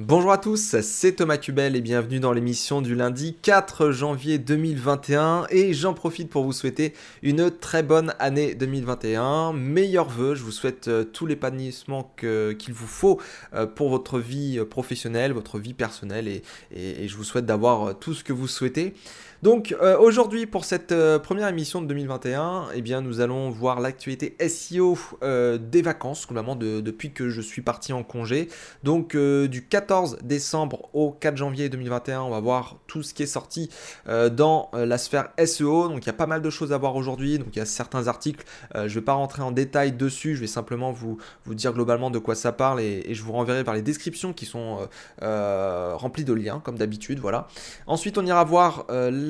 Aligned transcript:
Bonjour 0.00 0.30
à 0.30 0.38
tous, 0.38 0.76
c'est 0.80 1.16
Thomas 1.16 1.38
Cubel 1.38 1.74
et 1.74 1.80
bienvenue 1.80 2.20
dans 2.20 2.32
l'émission 2.32 2.80
du 2.80 2.94
lundi 2.94 3.36
4 3.42 3.90
janvier 3.90 4.38
2021 4.38 5.48
et 5.50 5.74
j'en 5.74 5.92
profite 5.92 6.30
pour 6.30 6.44
vous 6.44 6.52
souhaiter 6.52 6.92
une 7.24 7.50
très 7.50 7.82
bonne 7.82 8.14
année 8.20 8.54
2021, 8.54 9.52
meilleurs 9.54 10.08
vœux, 10.08 10.36
je 10.36 10.44
vous 10.44 10.52
souhaite 10.52 10.86
euh, 10.86 11.02
tout 11.02 11.26
l'épanouissement 11.26 12.14
qu'il 12.16 12.74
vous 12.74 12.86
faut 12.86 13.20
euh, 13.54 13.66
pour 13.66 13.88
votre 13.88 14.20
vie 14.20 14.60
professionnelle, 14.70 15.32
votre 15.32 15.58
vie 15.58 15.74
personnelle 15.74 16.28
et 16.28 17.08
je 17.08 17.16
vous 17.16 17.24
souhaite 17.24 17.46
d'avoir 17.46 17.98
tout 17.98 18.14
ce 18.14 18.22
que 18.22 18.32
vous 18.32 18.46
souhaitez. 18.46 18.94
Donc 19.42 19.72
euh, 19.80 19.96
aujourd'hui 19.96 20.46
pour 20.46 20.64
cette 20.64 20.90
euh, 20.90 21.20
première 21.20 21.46
émission 21.46 21.80
de 21.80 21.86
2021, 21.86 22.70
eh 22.74 22.82
bien 22.82 23.00
nous 23.00 23.20
allons 23.20 23.50
voir 23.50 23.78
l'actualité 23.78 24.36
SEO 24.48 24.98
euh, 25.22 25.58
des 25.58 25.80
vacances, 25.80 26.26
globalement 26.26 26.56
depuis 26.56 27.12
que 27.12 27.28
je 27.28 27.40
suis 27.40 27.62
parti 27.62 27.92
en 27.92 28.02
congé. 28.02 28.48
Donc 28.82 29.16
du 29.16 29.66
14 29.66 30.18
décembre 30.24 30.88
au 30.92 31.12
4 31.12 31.36
janvier 31.36 31.68
2021, 31.68 32.22
on 32.22 32.30
va 32.30 32.40
voir 32.40 32.78
tout 32.88 33.02
ce 33.02 33.14
qui 33.14 33.22
est 33.22 33.26
sorti 33.26 33.70
dans 34.06 34.70
la 34.72 34.98
sphère 34.98 35.28
SEO. 35.44 35.88
Donc 35.88 36.04
il 36.04 36.06
y 36.06 36.10
a 36.10 36.14
pas 36.14 36.26
mal 36.26 36.42
de 36.42 36.50
choses 36.50 36.72
à 36.72 36.78
voir 36.78 36.96
aujourd'hui. 36.96 37.38
Donc 37.38 37.48
il 37.52 37.58
y 37.58 37.62
a 37.62 37.66
certains 37.66 38.08
articles, 38.08 38.44
je 38.74 38.80
ne 38.80 38.88
vais 38.88 39.00
pas 39.00 39.12
rentrer 39.12 39.42
en 39.42 39.52
détail 39.52 39.92
dessus, 39.92 40.34
je 40.34 40.40
vais 40.40 40.46
simplement 40.46 40.92
vous, 40.92 41.18
vous 41.44 41.54
dire 41.54 41.72
globalement 41.72 42.10
de 42.10 42.18
quoi 42.18 42.34
ça 42.34 42.52
parle 42.52 42.80
et, 42.80 43.14
je 43.14 43.22
vous 43.22 43.32
renverrai 43.32 43.64
par 43.64 43.74
les 43.74 43.82
descriptions 43.82 44.32
qui 44.32 44.46
sont 44.46 44.88
remplies 45.20 46.24
de 46.24 46.32
liens 46.32 46.60
comme 46.64 46.78
d'habitude. 46.78 47.20
Voilà. 47.20 47.48
Ensuite 47.86 48.18
on 48.18 48.26
ira 48.26 48.44
voir 48.44 48.86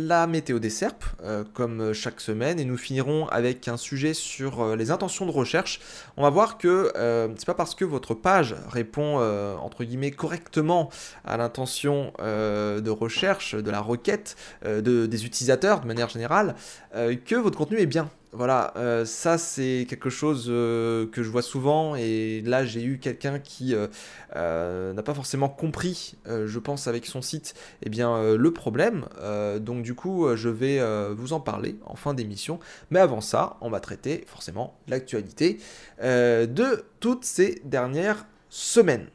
la 0.07 0.27
météo 0.27 0.59
des 0.59 0.71
SERP, 0.71 1.05
euh, 1.23 1.45
comme 1.55 1.93
chaque 1.93 2.21
semaine, 2.21 2.61
et 2.61 2.65
nous 2.65 2.77
finirons 2.77 3.27
avec 3.29 3.67
un 3.69 3.77
sujet 3.77 4.15
sur 4.15 4.61
euh, 4.61 4.77
les 4.77 4.91
intentions 4.91 5.27
de 5.27 5.31
recherche. 5.31 5.81
On 6.17 6.23
va 6.23 6.31
voir 6.31 6.59
que 6.59 6.93
euh, 6.97 7.29
c'est 7.37 7.47
pas 7.47 7.55
parce 7.55 7.75
que 7.75 7.85
votre 7.85 8.15
page 8.15 8.55
répond 8.69 9.19
entre 9.61 9.85
guillemets 9.85 10.11
correctement 10.11 10.91
à 11.25 11.37
l'intention 11.37 12.13
de 12.19 12.91
recherche 12.91 13.55
de 13.55 13.71
la 13.71 13.81
requête 13.81 14.37
de, 14.65 15.07
des 15.07 15.27
utilisateurs 15.27 15.81
de 15.81 15.87
manière 15.87 16.09
générale 16.09 16.55
que 16.93 17.35
votre 17.35 17.57
contenu 17.57 17.79
est 17.79 17.87
bien. 17.87 18.11
Voilà, 18.33 18.75
euh, 18.77 19.07
ça 19.07 19.39
c'est 19.39 19.87
quelque 19.89 20.11
chose 20.11 20.49
euh, 20.51 21.07
que 21.07 21.23
je 21.23 21.31
vois 21.31 21.41
souvent 21.41 21.97
et 21.97 22.43
là 22.45 22.67
j'ai 22.67 22.83
eu 22.83 22.99
quelqu'un 22.99 23.39
qui 23.39 23.75
euh, 23.75 24.93
n'a 24.93 25.03
pas 25.03 25.15
forcément 25.15 25.49
compris, 25.49 26.17
je 26.27 26.59
pense 26.59 26.89
avec 26.89 27.07
son 27.07 27.23
site, 27.23 27.55
eh 27.83 27.89
bien 27.89 28.35
le 28.35 28.53
problème. 28.53 29.07
donc 29.61 29.83
du 29.83 29.95
coup 29.95 30.29
je 30.37 30.49
vais 30.49 30.81
vous 31.15 31.33
en 31.33 31.41
parler 31.41 31.77
en 31.87 31.97
fin 31.97 32.15
d'émission. 32.15 32.61
Mais 32.91 33.01
avant 33.01 33.21
ça, 33.21 33.57
on 33.61 33.71
va 33.71 33.81
traiter 33.81 34.25
forcément 34.27 34.79
l'actualité 34.89 35.59
de 36.03 36.85
toutes 37.01 37.25
ces 37.25 37.63
dernières 37.65 38.27
semaines. 38.51 39.07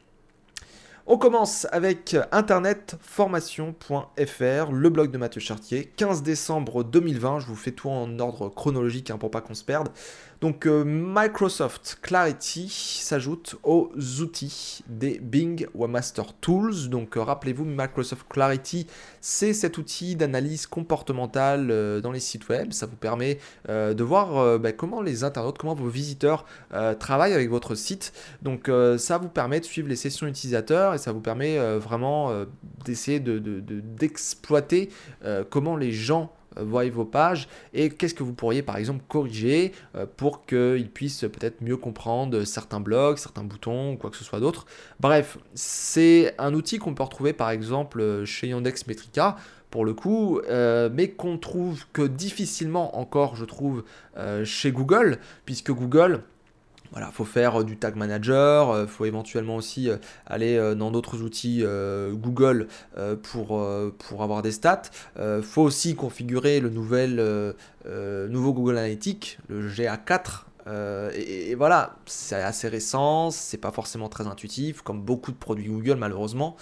On 1.06 1.18
commence 1.18 1.66
avec 1.70 2.16
internetformation.fr, 2.32 4.72
le 4.72 4.88
blog 4.88 5.10
de 5.10 5.18
Mathieu 5.18 5.38
Chartier, 5.38 5.92
15 5.96 6.22
décembre 6.22 6.82
2020. 6.82 7.40
Je 7.40 7.46
vous 7.46 7.56
fais 7.56 7.72
tout 7.72 7.90
en 7.90 8.18
ordre 8.18 8.48
chronologique 8.48 9.10
hein, 9.10 9.18
pour 9.18 9.30
pas 9.30 9.42
qu'on 9.42 9.52
se 9.52 9.64
perde. 9.64 9.90
Donc 10.44 10.66
euh, 10.66 10.84
Microsoft 10.84 12.00
Clarity 12.02 12.68
s'ajoute 12.68 13.56
aux 13.62 13.90
outils 14.20 14.84
des 14.86 15.18
Bing 15.18 15.66
Webmaster 15.74 16.34
Tools. 16.34 16.90
Donc 16.90 17.16
euh, 17.16 17.22
rappelez-vous, 17.22 17.64
Microsoft 17.64 18.26
Clarity, 18.28 18.86
c'est 19.22 19.54
cet 19.54 19.78
outil 19.78 20.16
d'analyse 20.16 20.66
comportementale 20.66 21.70
euh, 21.70 22.02
dans 22.02 22.12
les 22.12 22.20
sites 22.20 22.46
web. 22.50 22.74
Ça 22.74 22.84
vous 22.84 22.96
permet 22.96 23.38
de 23.66 24.04
voir 24.04 24.58
bah, 24.58 24.72
comment 24.72 25.00
les 25.00 25.24
internautes, 25.24 25.56
comment 25.56 25.74
vos 25.74 25.88
visiteurs 25.88 26.44
travaillent 26.98 27.32
avec 27.32 27.48
votre 27.48 27.74
site. 27.74 28.12
Donc 28.42 28.70
ça 28.98 29.16
vous 29.16 29.30
permet 29.30 29.60
de 29.60 29.64
suivre 29.64 29.88
les 29.88 29.96
sessions 29.96 30.26
utilisateurs 30.26 30.92
et 30.92 30.98
ça 30.98 31.12
vous 31.12 31.20
permet 31.20 31.58
vraiment 31.78 32.44
d'essayer 32.84 33.20
d'exploiter 33.20 34.90
comment 35.48 35.76
les 35.76 35.92
gens 35.92 36.32
vos 36.56 37.04
pages 37.04 37.48
et 37.72 37.90
qu'est-ce 37.90 38.14
que 38.14 38.22
vous 38.22 38.32
pourriez 38.32 38.62
par 38.62 38.76
exemple 38.76 39.02
corriger 39.08 39.72
euh, 39.94 40.06
pour 40.16 40.46
qu'ils 40.46 40.90
puissent 40.90 41.20
peut-être 41.20 41.60
mieux 41.62 41.76
comprendre 41.76 42.44
certains 42.44 42.80
blogs, 42.80 43.18
certains 43.18 43.44
boutons 43.44 43.92
ou 43.92 43.96
quoi 43.96 44.10
que 44.10 44.16
ce 44.16 44.24
soit 44.24 44.40
d'autre. 44.40 44.66
Bref, 45.00 45.38
c'est 45.54 46.34
un 46.38 46.54
outil 46.54 46.78
qu'on 46.78 46.94
peut 46.94 47.02
retrouver 47.02 47.32
par 47.32 47.50
exemple 47.50 48.24
chez 48.24 48.48
Yandex 48.48 48.86
Metrica 48.86 49.36
pour 49.70 49.84
le 49.84 49.92
coup, 49.92 50.38
euh, 50.48 50.88
mais 50.92 51.08
qu'on 51.08 51.36
trouve 51.36 51.84
que 51.92 52.02
difficilement 52.02 52.96
encore, 52.98 53.34
je 53.34 53.44
trouve, 53.44 53.82
chez 54.44 54.70
Google, 54.70 55.18
puisque 55.44 55.72
Google 55.72 56.22
voilà, 56.94 57.10
faut 57.10 57.24
faire 57.24 57.60
euh, 57.60 57.64
du 57.64 57.76
tag 57.76 57.96
manager, 57.96 58.70
euh, 58.70 58.86
faut 58.86 59.04
éventuellement 59.04 59.56
aussi 59.56 59.90
euh, 59.90 59.96
aller 60.26 60.74
dans 60.76 60.92
d'autres 60.92 61.22
outils 61.22 61.64
Google 62.12 62.68
pour, 63.22 63.66
pour 63.98 64.22
avoir 64.22 64.42
des 64.42 64.52
stats. 64.52 64.82
Faut 65.42 65.62
aussi 65.62 65.94
configurer 65.96 66.60
le 66.60 66.70
nouvel, 66.70 67.22
nouveau 68.28 68.52
Google 68.52 68.78
Analytics, 68.78 69.38
le 69.48 69.68
GA4, 69.68 70.44
et, 71.14 71.54
voilà, 71.54 71.96
c'est 72.06 72.36
assez 72.36 72.68
récent, 72.68 73.30
c'est 73.30 73.58
pas 73.58 73.72
forcément 73.72 74.08
très 74.08 74.26
intuitif, 74.26 74.82
comme 74.82 75.02
beaucoup 75.02 75.32
de 75.32 75.36
produits 75.36 75.68
Google 75.68 75.96
malheureusement. 75.96 76.56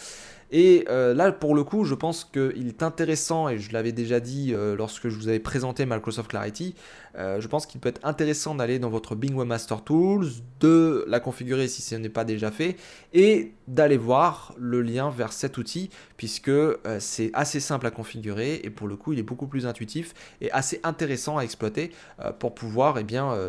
Et 0.52 0.84
là, 0.88 1.32
pour 1.32 1.54
le 1.54 1.64
coup, 1.64 1.84
je 1.84 1.94
pense 1.94 2.24
qu'il 2.24 2.68
est 2.68 2.82
intéressant, 2.82 3.48
et 3.48 3.58
je 3.58 3.72
l'avais 3.72 3.92
déjà 3.92 4.20
dit 4.20 4.54
lorsque 4.76 5.08
je 5.08 5.16
vous 5.16 5.28
avais 5.28 5.40
présenté 5.40 5.86
Microsoft 5.86 6.30
Clarity, 6.30 6.74
euh, 7.16 7.40
je 7.40 7.48
pense 7.48 7.66
qu'il 7.66 7.80
peut 7.80 7.90
être 7.90 8.00
intéressant 8.04 8.54
d'aller 8.54 8.78
dans 8.78 8.88
votre 8.88 9.14
Bing 9.14 9.34
Webmaster 9.34 9.82
Tools, 9.82 10.26
de 10.60 11.04
la 11.08 11.20
configurer 11.20 11.68
si 11.68 11.82
ce 11.82 11.94
n'est 11.94 12.08
pas 12.08 12.24
déjà 12.24 12.50
fait, 12.50 12.76
et 13.12 13.52
d'aller 13.68 13.96
voir 13.96 14.54
le 14.58 14.82
lien 14.82 15.10
vers 15.10 15.32
cet 15.32 15.58
outil, 15.58 15.90
puisque 16.16 16.48
euh, 16.48 16.76
c'est 17.00 17.30
assez 17.34 17.60
simple 17.60 17.86
à 17.86 17.90
configurer, 17.90 18.60
et 18.64 18.70
pour 18.70 18.88
le 18.88 18.96
coup 18.96 19.12
il 19.12 19.18
est 19.18 19.24
beaucoup 19.24 19.46
plus 19.46 19.66
intuitif 19.66 20.14
et 20.40 20.50
assez 20.52 20.80
intéressant 20.84 21.38
à 21.38 21.42
exploiter 21.42 21.92
euh, 22.20 22.32
pour 22.32 22.54
pouvoir 22.54 22.98
eh 22.98 23.04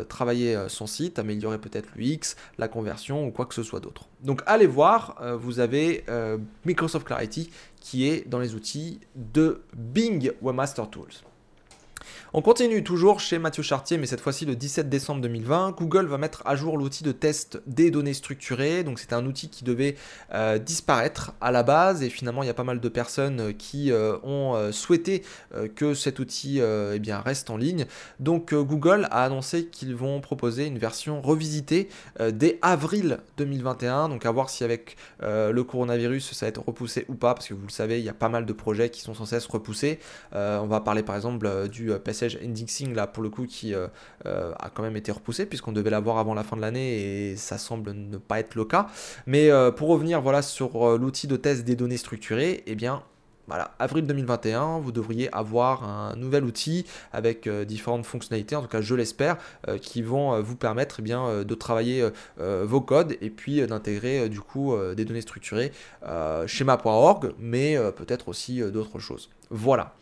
travailler 0.08 0.58
son 0.68 0.86
site, 0.86 1.18
améliorer 1.18 1.58
peut-être 1.58 1.88
l'UX, 1.96 2.36
la 2.58 2.68
conversion 2.68 3.26
ou 3.26 3.30
quoi 3.30 3.46
que 3.46 3.54
ce 3.54 3.62
soit 3.62 3.80
d'autre. 3.80 4.08
Donc 4.24 4.42
allez 4.46 4.66
voir, 4.66 5.16
vous 5.38 5.60
avez 5.60 6.04
Microsoft 6.64 7.06
Clarity 7.06 7.50
qui 7.80 8.08
est 8.08 8.26
dans 8.26 8.38
les 8.38 8.54
outils 8.54 9.00
de 9.14 9.62
Bing 9.76 10.32
Webmaster 10.40 10.88
Tools. 10.88 11.12
On 12.36 12.42
continue 12.42 12.82
toujours 12.82 13.20
chez 13.20 13.38
Mathieu 13.38 13.62
Chartier, 13.62 13.96
mais 13.96 14.06
cette 14.06 14.20
fois-ci 14.20 14.44
le 14.44 14.56
17 14.56 14.88
décembre 14.88 15.20
2020. 15.20 15.76
Google 15.78 16.06
va 16.06 16.18
mettre 16.18 16.42
à 16.44 16.56
jour 16.56 16.76
l'outil 16.76 17.04
de 17.04 17.12
test 17.12 17.62
des 17.68 17.92
données 17.92 18.12
structurées. 18.12 18.82
Donc 18.82 18.98
c'est 18.98 19.12
un 19.12 19.24
outil 19.24 19.48
qui 19.48 19.62
devait 19.62 19.94
euh, 20.32 20.58
disparaître 20.58 21.34
à 21.40 21.52
la 21.52 21.62
base 21.62 22.02
et 22.02 22.10
finalement 22.10 22.42
il 22.42 22.46
y 22.46 22.50
a 22.50 22.54
pas 22.54 22.64
mal 22.64 22.80
de 22.80 22.88
personnes 22.88 23.40
euh, 23.40 23.52
qui 23.52 23.92
euh, 23.92 24.16
ont 24.24 24.72
souhaité 24.72 25.22
que 25.76 25.94
cet 25.94 26.18
outil 26.18 26.58
eh 26.58 27.12
reste 27.12 27.50
en 27.50 27.56
ligne. 27.56 27.86
Donc 28.18 28.52
Google 28.52 29.06
a 29.12 29.22
annoncé 29.22 29.66
qu'ils 29.66 29.94
vont 29.94 30.20
proposer 30.20 30.66
une 30.66 30.78
version 30.78 31.22
revisitée 31.22 31.88
dès 32.32 32.58
avril 32.62 33.18
2021. 33.36 34.08
Donc 34.08 34.26
à 34.26 34.32
voir 34.32 34.50
si 34.50 34.64
avec 34.64 34.96
le 35.20 35.62
coronavirus 35.62 36.32
ça 36.32 36.46
va 36.46 36.48
être 36.48 36.64
repoussé 36.66 37.04
ou 37.08 37.14
pas, 37.14 37.34
parce 37.34 37.46
que 37.46 37.54
vous 37.54 37.66
le 37.66 37.72
savez, 37.72 38.00
il 38.00 38.04
y 38.04 38.08
a 38.08 38.14
pas 38.14 38.28
mal 38.28 38.44
de 38.44 38.52
projets 38.52 38.90
qui 38.90 39.02
sont 39.02 39.14
censés 39.14 39.36
être 39.36 39.50
repoussés. 39.50 40.00
on 40.32 40.66
va 40.66 40.80
parler 40.80 41.04
par 41.04 41.14
exemple 41.14 41.68
du 41.68 41.92
PC 42.28 42.44
indexing 42.44 42.94
là 42.94 43.06
pour 43.06 43.22
le 43.22 43.30
coup 43.30 43.46
qui 43.46 43.74
euh, 43.74 43.88
euh, 44.26 44.52
a 44.58 44.70
quand 44.70 44.82
même 44.82 44.96
été 44.96 45.12
repoussé 45.12 45.46
puisqu'on 45.46 45.72
devait 45.72 45.90
l'avoir 45.90 46.18
avant 46.18 46.34
la 46.34 46.42
fin 46.42 46.56
de 46.56 46.60
l'année 46.60 47.30
et 47.30 47.36
ça 47.36 47.58
semble 47.58 47.92
ne 47.92 48.18
pas 48.18 48.40
être 48.40 48.54
le 48.54 48.64
cas. 48.64 48.88
Mais 49.26 49.50
euh, 49.50 49.70
pour 49.70 49.88
revenir 49.88 50.20
voilà 50.20 50.42
sur 50.42 50.98
l'outil 50.98 51.26
de 51.26 51.36
test 51.36 51.64
des 51.64 51.76
données 51.76 51.96
structurées, 51.96 52.52
et 52.52 52.62
eh 52.68 52.74
bien 52.74 53.02
voilà, 53.46 53.72
avril 53.78 54.06
2021, 54.06 54.78
vous 54.78 54.90
devriez 54.90 55.30
avoir 55.34 55.84
un 55.84 56.16
nouvel 56.16 56.44
outil 56.44 56.86
avec 57.12 57.46
différentes 57.46 58.06
fonctionnalités, 58.06 58.56
en 58.56 58.62
tout 58.62 58.68
cas 58.68 58.80
je 58.80 58.94
l'espère, 58.94 59.36
qui 59.82 60.00
vont 60.00 60.40
vous 60.40 60.56
permettre 60.56 60.96
eh 61.00 61.02
bien, 61.02 61.44
de 61.44 61.54
travailler 61.54 62.08
vos 62.38 62.80
codes 62.80 63.16
et 63.20 63.28
puis 63.28 63.60
d'intégrer 63.66 64.30
du 64.30 64.40
coup 64.40 64.74
des 64.96 65.04
données 65.04 65.20
structurées 65.20 65.72
schéma.org, 66.46 67.34
mais 67.38 67.76
peut-être 67.94 68.28
aussi 68.28 68.62
d'autres 68.62 68.98
choses. 68.98 69.28
Voilà. 69.50 69.94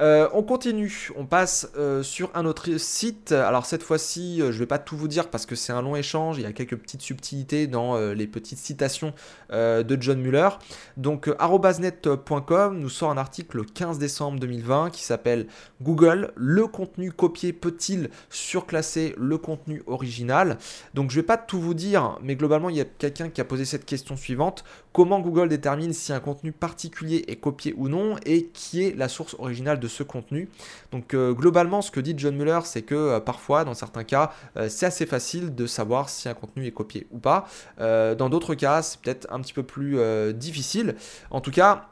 Euh, 0.00 0.28
on 0.32 0.42
continue, 0.42 1.10
on 1.16 1.24
passe 1.24 1.70
euh, 1.76 2.02
sur 2.02 2.30
un 2.34 2.46
autre 2.46 2.78
site. 2.78 3.30
Alors 3.32 3.64
cette 3.64 3.82
fois-ci, 3.82 4.42
euh, 4.42 4.46
je 4.46 4.56
ne 4.56 4.58
vais 4.60 4.66
pas 4.66 4.78
tout 4.78 4.96
vous 4.96 5.06
dire 5.06 5.30
parce 5.30 5.46
que 5.46 5.54
c'est 5.54 5.72
un 5.72 5.82
long 5.82 5.94
échange, 5.94 6.38
il 6.38 6.42
y 6.42 6.46
a 6.46 6.52
quelques 6.52 6.76
petites 6.76 7.02
subtilités 7.02 7.66
dans 7.66 7.96
les 7.96 8.26
petites 8.26 8.58
citations 8.58 9.12
de 9.52 9.96
John 10.00 10.20
Muller. 10.20 10.48
Donc 10.96 11.30
arrobasnet.com 11.38 12.78
nous 12.78 12.88
sort 12.88 13.10
un 13.10 13.16
article 13.16 13.58
le 13.58 13.64
15 13.64 13.98
décembre 13.98 14.40
2020 14.40 14.90
qui 14.90 15.02
s'appelle 15.02 15.46
Google, 15.82 16.32
le 16.34 16.66
contenu 16.66 17.12
copié 17.12 17.52
peut-il 17.52 18.10
surclasser 18.30 19.14
le 19.16 19.38
contenu 19.38 19.82
original? 19.86 20.58
Donc 20.94 21.10
je 21.10 21.16
ne 21.16 21.22
vais 21.22 21.26
pas 21.26 21.36
tout 21.36 21.60
vous 21.60 21.74
dire, 21.74 22.18
mais 22.22 22.36
globalement 22.36 22.70
il 22.70 22.76
y 22.76 22.80
a 22.80 22.84
quelqu'un 22.84 23.28
qui 23.28 23.40
a 23.40 23.44
posé 23.44 23.64
cette 23.64 23.84
question 23.84 24.16
suivante. 24.16 24.64
Comment 24.92 25.20
Google 25.20 25.48
détermine 25.48 25.92
si 25.92 26.12
un 26.12 26.20
contenu 26.20 26.52
particulier 26.52 27.24
est 27.28 27.36
copié 27.36 27.74
ou 27.76 27.88
non 27.88 28.16
et 28.24 28.46
qui 28.46 28.84
est 28.84 28.96
la 28.96 29.08
source 29.08 29.36
originale 29.38 29.80
de 29.80 29.83
ce 29.88 30.02
contenu. 30.02 30.48
Donc 30.92 31.14
globalement, 31.14 31.82
ce 31.82 31.90
que 31.90 32.00
dit 32.00 32.14
John 32.16 32.36
Muller, 32.36 32.60
c'est 32.64 32.82
que 32.82 33.18
parfois, 33.18 33.64
dans 33.64 33.74
certains 33.74 34.04
cas, 34.04 34.32
c'est 34.68 34.86
assez 34.86 35.06
facile 35.06 35.54
de 35.54 35.66
savoir 35.66 36.08
si 36.08 36.28
un 36.28 36.34
contenu 36.34 36.66
est 36.66 36.72
copié 36.72 37.06
ou 37.10 37.18
pas. 37.18 37.46
dans 37.78 38.28
d'autres 38.28 38.54
cas, 38.54 38.82
c'est 38.82 39.00
peut-être 39.00 39.26
un 39.30 39.40
petit 39.40 39.52
peu 39.52 39.62
plus 39.62 39.98
difficile. 40.34 40.96
En 41.30 41.40
tout 41.40 41.50
cas, 41.50 41.88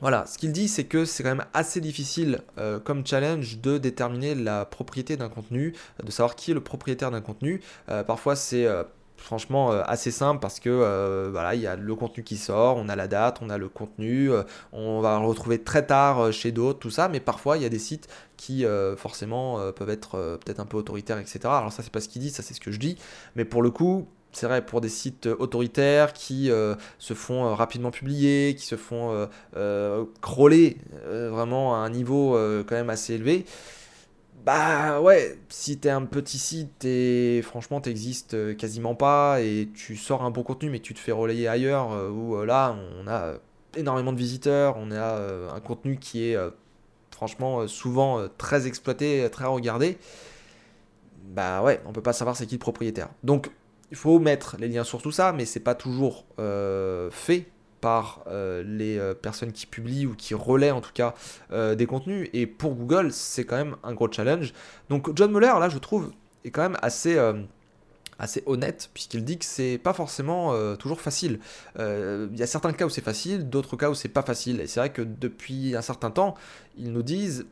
voilà, 0.00 0.26
ce 0.26 0.38
qu'il 0.38 0.52
dit, 0.52 0.68
c'est 0.68 0.84
que 0.84 1.04
c'est 1.04 1.22
quand 1.24 1.30
même 1.34 1.46
assez 1.54 1.80
difficile 1.80 2.40
euh, 2.58 2.78
comme 2.78 3.04
challenge 3.04 3.58
de 3.58 3.78
déterminer 3.78 4.34
la 4.36 4.64
propriété 4.64 5.16
d'un 5.16 5.28
contenu, 5.28 5.74
de 6.02 6.10
savoir 6.10 6.36
qui 6.36 6.52
est 6.52 6.54
le 6.54 6.60
propriétaire 6.62 7.10
d'un 7.10 7.20
contenu. 7.20 7.60
Euh, 7.88 8.04
parfois, 8.04 8.36
c'est 8.36 8.64
euh, 8.64 8.84
franchement 9.18 9.70
assez 9.70 10.10
simple 10.10 10.40
parce 10.40 10.60
que 10.60 11.28
voilà, 11.30 11.54
il 11.54 11.60
y 11.60 11.66
a 11.66 11.76
le 11.76 11.94
contenu 11.94 12.24
qui 12.24 12.36
sort, 12.36 12.76
on 12.76 12.88
a 12.88 12.96
la 12.96 13.08
date, 13.08 13.38
on 13.42 13.50
a 13.50 13.58
le 13.58 13.68
contenu, 13.68 14.30
on 14.72 15.00
va 15.00 15.18
le 15.18 15.26
retrouver 15.26 15.62
très 15.62 15.86
tard 15.86 16.32
chez 16.32 16.52
d'autres, 16.52 16.78
tout 16.78 16.90
ça. 16.90 17.08
Mais 17.08 17.20
parfois, 17.20 17.56
il 17.56 17.62
y 17.62 17.66
a 17.66 17.68
des 17.68 17.78
sites 17.78 18.08
qui 18.36 18.64
forcément 18.96 19.72
peuvent 19.72 19.90
être 19.90 20.38
peut-être 20.44 20.60
un 20.60 20.66
peu 20.66 20.76
autoritaires, 20.76 21.18
etc. 21.18 21.40
Alors 21.44 21.72
ça, 21.72 21.82
c'est 21.82 21.92
pas 21.92 22.00
ce 22.00 22.08
qu'il 22.08 22.22
dit, 22.22 22.30
ça 22.30 22.42
c'est 22.42 22.54
ce 22.54 22.60
que 22.60 22.72
je 22.72 22.78
dis. 22.78 22.96
Mais 23.36 23.44
pour 23.44 23.62
le 23.62 23.70
coup, 23.70 24.08
c'est 24.32 24.46
vrai, 24.46 24.64
pour 24.64 24.80
des 24.80 24.88
sites 24.88 25.26
autoritaires 25.26 26.12
qui 26.12 26.50
euh, 26.50 26.74
se 26.98 27.14
font 27.14 27.46
euh, 27.46 27.54
rapidement 27.54 27.90
publier, 27.90 28.54
qui 28.56 28.66
se 28.66 28.76
font 28.76 29.28
euh, 29.56 30.04
vraiment 31.30 31.74
à 31.74 31.78
un 31.78 31.90
niveau 31.90 32.32
quand 32.68 32.76
même 32.76 32.90
assez 32.90 33.14
élevé, 33.14 33.44
bah 34.44 35.00
ouais, 35.00 35.38
si 35.48 35.78
t'es 35.78 35.90
un 35.90 36.04
petit 36.04 36.38
site 36.38 36.84
et 36.84 37.42
franchement 37.42 37.80
t'existes 37.80 38.56
quasiment 38.56 38.94
pas 38.94 39.40
et 39.40 39.68
tu 39.74 39.96
sors 39.96 40.22
un 40.22 40.30
bon 40.30 40.42
contenu 40.42 40.70
mais 40.70 40.80
tu 40.80 40.94
te 40.94 40.98
fais 40.98 41.12
relayer 41.12 41.48
ailleurs 41.48 41.90
où 42.10 42.42
là 42.44 42.76
on 42.98 43.06
a 43.08 43.34
énormément 43.76 44.12
de 44.12 44.18
visiteurs, 44.18 44.76
on 44.78 44.90
a 44.90 45.52
un 45.54 45.60
contenu 45.60 45.98
qui 45.98 46.24
est 46.24 46.36
franchement 47.10 47.68
souvent 47.68 48.26
très 48.38 48.66
exploité, 48.66 49.28
très 49.30 49.44
regardé, 49.44 49.98
bah 51.28 51.62
ouais, 51.62 51.80
on 51.86 51.92
peut 51.92 52.02
pas 52.02 52.12
savoir 52.12 52.36
c'est 52.36 52.46
qui 52.46 52.54
le 52.54 52.60
propriétaire. 52.60 53.08
Donc 53.22 53.50
il 53.90 53.96
faut 53.96 54.18
mettre 54.18 54.56
les 54.58 54.68
liens 54.68 54.84
sur 54.84 55.00
tout 55.02 55.12
ça, 55.12 55.32
mais 55.32 55.44
c'est 55.44 55.60
pas 55.60 55.74
toujours 55.74 56.24
euh, 56.38 57.10
fait 57.10 57.46
par 57.80 58.24
euh, 58.26 58.62
les 58.66 58.98
euh, 58.98 59.14
personnes 59.14 59.52
qui 59.52 59.66
publient 59.66 60.06
ou 60.06 60.14
qui 60.14 60.34
relaient 60.34 60.70
en 60.70 60.80
tout 60.80 60.92
cas 60.92 61.14
des 61.50 61.86
contenus. 61.86 62.28
Et 62.32 62.46
pour 62.46 62.74
Google, 62.74 63.12
c'est 63.12 63.44
quand 63.44 63.56
même 63.56 63.76
un 63.82 63.94
gros 63.94 64.10
challenge. 64.10 64.52
Donc 64.88 65.10
John 65.16 65.32
Muller, 65.32 65.52
là, 65.58 65.68
je 65.68 65.78
trouve, 65.78 66.12
est 66.44 66.50
quand 66.50 66.62
même 66.62 66.76
assez 66.82 67.18
assez 68.18 68.42
honnête 68.46 68.90
puisqu'il 68.92 69.24
dit 69.24 69.38
que 69.38 69.44
c'est 69.44 69.78
pas 69.78 69.92
forcément 69.92 70.76
toujours 70.76 71.00
facile. 71.00 71.40
Il 71.78 72.36
y 72.36 72.42
a 72.42 72.46
certains 72.46 72.72
cas 72.72 72.86
où 72.86 72.90
c'est 72.90 73.04
facile, 73.04 73.48
d'autres 73.48 73.76
cas 73.76 73.90
où 73.90 73.94
c'est 73.94 74.08
pas 74.08 74.22
facile. 74.22 74.60
Et 74.60 74.66
c'est 74.66 74.80
vrai 74.80 74.92
que 74.92 75.02
depuis 75.02 75.76
un 75.76 75.82
certain 75.82 76.10
temps, 76.10 76.34
ils 76.76 76.92
nous 76.92 77.02
disent 77.02 77.46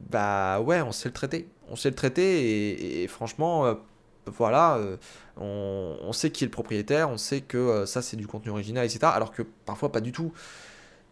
bah 0.00 0.60
ouais, 0.60 0.80
on 0.82 0.92
sait 0.92 1.08
le 1.08 1.14
traiter. 1.14 1.48
On 1.68 1.76
sait 1.76 1.90
le 1.90 1.96
traiter 1.96 3.02
et 3.02 3.08
franchement, 3.08 3.76
voilà, 4.26 4.76
euh, 4.76 4.96
on, 5.38 6.12
sait 6.12 6.30
qui 6.30 6.44
est 6.44 6.46
le 6.46 6.50
propriétaire, 6.50 7.10
on 7.10 7.16
sait 7.16 7.40
que 7.40 7.58
euh, 7.58 7.86
ça 7.86 8.02
c'est 8.02 8.16
du 8.16 8.26
contenu 8.26 8.50
original, 8.50 8.84
etc. 8.84 9.00
Alors 9.14 9.32
que 9.32 9.42
parfois 9.42 9.90
pas 9.92 10.00
du 10.00 10.12
tout. 10.12 10.32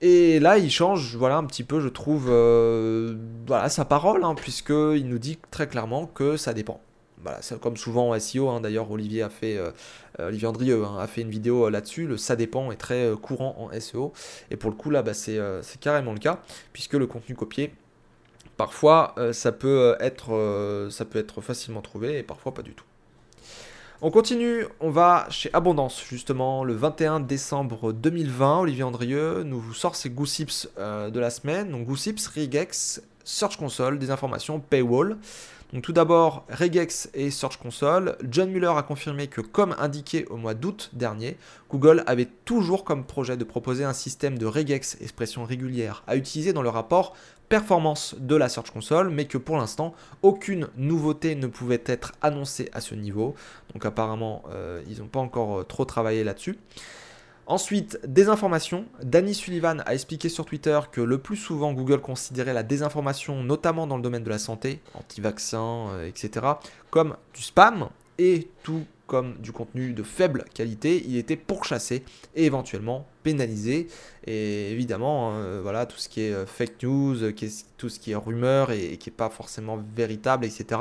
Et 0.02 0.40
là, 0.40 0.56
il 0.56 0.70
change, 0.70 1.14
voilà, 1.16 1.36
un 1.36 1.44
petit 1.44 1.64
peu, 1.64 1.80
je 1.80 1.88
trouve, 1.88 2.28
euh, 2.30 3.16
voilà, 3.46 3.68
sa 3.68 3.84
parole, 3.84 4.24
hein, 4.24 4.34
puisqu'il 4.34 5.06
nous 5.06 5.18
dit 5.18 5.38
très 5.50 5.68
clairement 5.68 6.06
que 6.06 6.38
ça 6.38 6.54
dépend. 6.54 6.80
Voilà, 7.22 7.42
c'est 7.42 7.60
comme 7.60 7.76
souvent 7.76 8.10
en 8.10 8.18
SEO, 8.18 8.48
hein, 8.48 8.62
d'ailleurs, 8.62 8.90
Olivier 8.90 9.22
a 9.22 9.28
fait, 9.28 9.58
Olivier 10.18 10.46
Andrieux 10.48 10.84
hein, 10.86 10.96
a 10.98 11.06
fait 11.06 11.20
une 11.20 11.28
vidéo 11.28 11.68
là-dessus. 11.68 12.06
Le 12.06 12.16
ça 12.16 12.34
dépend 12.34 12.72
est 12.72 12.76
très 12.76 13.12
courant 13.20 13.56
en 13.58 13.78
SEO, 13.78 14.14
et 14.50 14.56
pour 14.56 14.70
le 14.70 14.76
coup 14.76 14.88
là, 14.88 15.02
bah, 15.02 15.12
c'est 15.12 15.38
carrément 15.80 16.14
le 16.14 16.18
cas, 16.18 16.40
puisque 16.72 16.94
le 16.94 17.06
contenu 17.06 17.34
copié, 17.34 17.74
parfois, 18.56 19.14
ça 19.32 19.52
peut 19.52 19.96
être, 20.00 20.88
ça 20.90 21.04
peut 21.04 21.18
être 21.18 21.42
facilement 21.42 21.82
trouvé, 21.82 22.18
et 22.18 22.22
parfois 22.22 22.54
pas 22.54 22.62
du 22.62 22.72
tout. 22.72 22.84
On 24.02 24.10
continue, 24.10 24.64
on 24.80 24.88
va 24.88 25.26
chez 25.28 25.50
Abondance 25.52 26.02
justement 26.08 26.64
le 26.64 26.72
21 26.72 27.20
décembre 27.20 27.92
2020. 27.92 28.60
Olivier 28.60 28.82
Andrieux 28.82 29.42
nous 29.42 29.74
sort 29.74 29.94
ses 29.94 30.08
goosips 30.08 30.70
euh, 30.78 31.10
de 31.10 31.20
la 31.20 31.28
semaine. 31.28 31.70
Donc 31.70 31.86
goosips, 31.86 32.26
regex, 32.28 33.02
Search 33.24 33.58
Console, 33.58 33.98
des 33.98 34.10
informations, 34.10 34.58
paywall. 34.58 35.18
Donc 35.74 35.82
tout 35.82 35.92
d'abord, 35.92 36.46
regex 36.50 37.10
et 37.12 37.30
Search 37.30 37.58
Console. 37.58 38.16
John 38.26 38.50
Muller 38.50 38.72
a 38.74 38.82
confirmé 38.82 39.26
que 39.26 39.42
comme 39.42 39.76
indiqué 39.78 40.24
au 40.30 40.38
mois 40.38 40.54
d'août 40.54 40.88
dernier, 40.94 41.36
Google 41.70 42.02
avait 42.06 42.28
toujours 42.46 42.84
comme 42.84 43.04
projet 43.04 43.36
de 43.36 43.44
proposer 43.44 43.84
un 43.84 43.92
système 43.92 44.38
de 44.38 44.46
regex, 44.46 44.96
expression 45.02 45.44
régulière, 45.44 46.04
à 46.06 46.16
utiliser 46.16 46.54
dans 46.54 46.62
le 46.62 46.70
rapport 46.70 47.14
performance 47.50 48.14
de 48.16 48.36
la 48.36 48.48
Search 48.48 48.70
Console, 48.70 49.10
mais 49.10 49.26
que 49.26 49.36
pour 49.36 49.58
l'instant, 49.58 49.92
aucune 50.22 50.68
nouveauté 50.76 51.34
ne 51.34 51.48
pouvait 51.48 51.82
être 51.84 52.12
annoncée 52.22 52.70
à 52.72 52.80
ce 52.80 52.94
niveau. 52.94 53.34
Donc 53.74 53.84
apparemment, 53.84 54.42
euh, 54.50 54.82
ils 54.88 55.00
n'ont 55.00 55.08
pas 55.08 55.20
encore 55.20 55.58
euh, 55.58 55.64
trop 55.64 55.84
travaillé 55.84 56.24
là-dessus. 56.24 56.56
Ensuite, 57.46 57.98
désinformation. 58.06 58.84
Danny 59.02 59.34
Sullivan 59.34 59.82
a 59.84 59.94
expliqué 59.94 60.28
sur 60.28 60.46
Twitter 60.46 60.78
que 60.92 61.00
le 61.00 61.18
plus 61.18 61.36
souvent 61.36 61.72
Google 61.72 62.00
considérait 62.00 62.54
la 62.54 62.62
désinformation, 62.62 63.42
notamment 63.42 63.88
dans 63.88 63.96
le 63.96 64.02
domaine 64.02 64.22
de 64.22 64.30
la 64.30 64.38
santé, 64.38 64.80
anti-vaccins, 64.94 65.88
euh, 65.90 66.06
etc., 66.06 66.46
comme 66.90 67.16
du 67.34 67.42
spam 67.42 67.88
et 68.18 68.48
tout 68.62 68.84
comme 69.10 69.34
du 69.38 69.50
contenu 69.50 69.92
de 69.92 70.04
faible 70.04 70.44
qualité, 70.54 71.02
il 71.04 71.16
était 71.16 71.34
pourchassé 71.34 72.04
et 72.36 72.46
éventuellement 72.46 73.08
pénalisé. 73.24 73.88
Et 74.24 74.70
évidemment, 74.70 75.32
hein, 75.32 75.60
voilà, 75.62 75.84
tout 75.84 75.96
ce 75.98 76.08
qui 76.08 76.20
est 76.20 76.32
euh, 76.32 76.46
fake 76.46 76.80
news, 76.84 77.16
tout 77.76 77.88
ce 77.88 77.98
qui 77.98 78.12
est 78.12 78.14
rumeur 78.14 78.70
et, 78.70 78.98
qui 78.98 79.10
n'est 79.10 79.16
pas 79.16 79.28
forcément 79.28 79.82
véritable, 79.96 80.44
etc. 80.44 80.80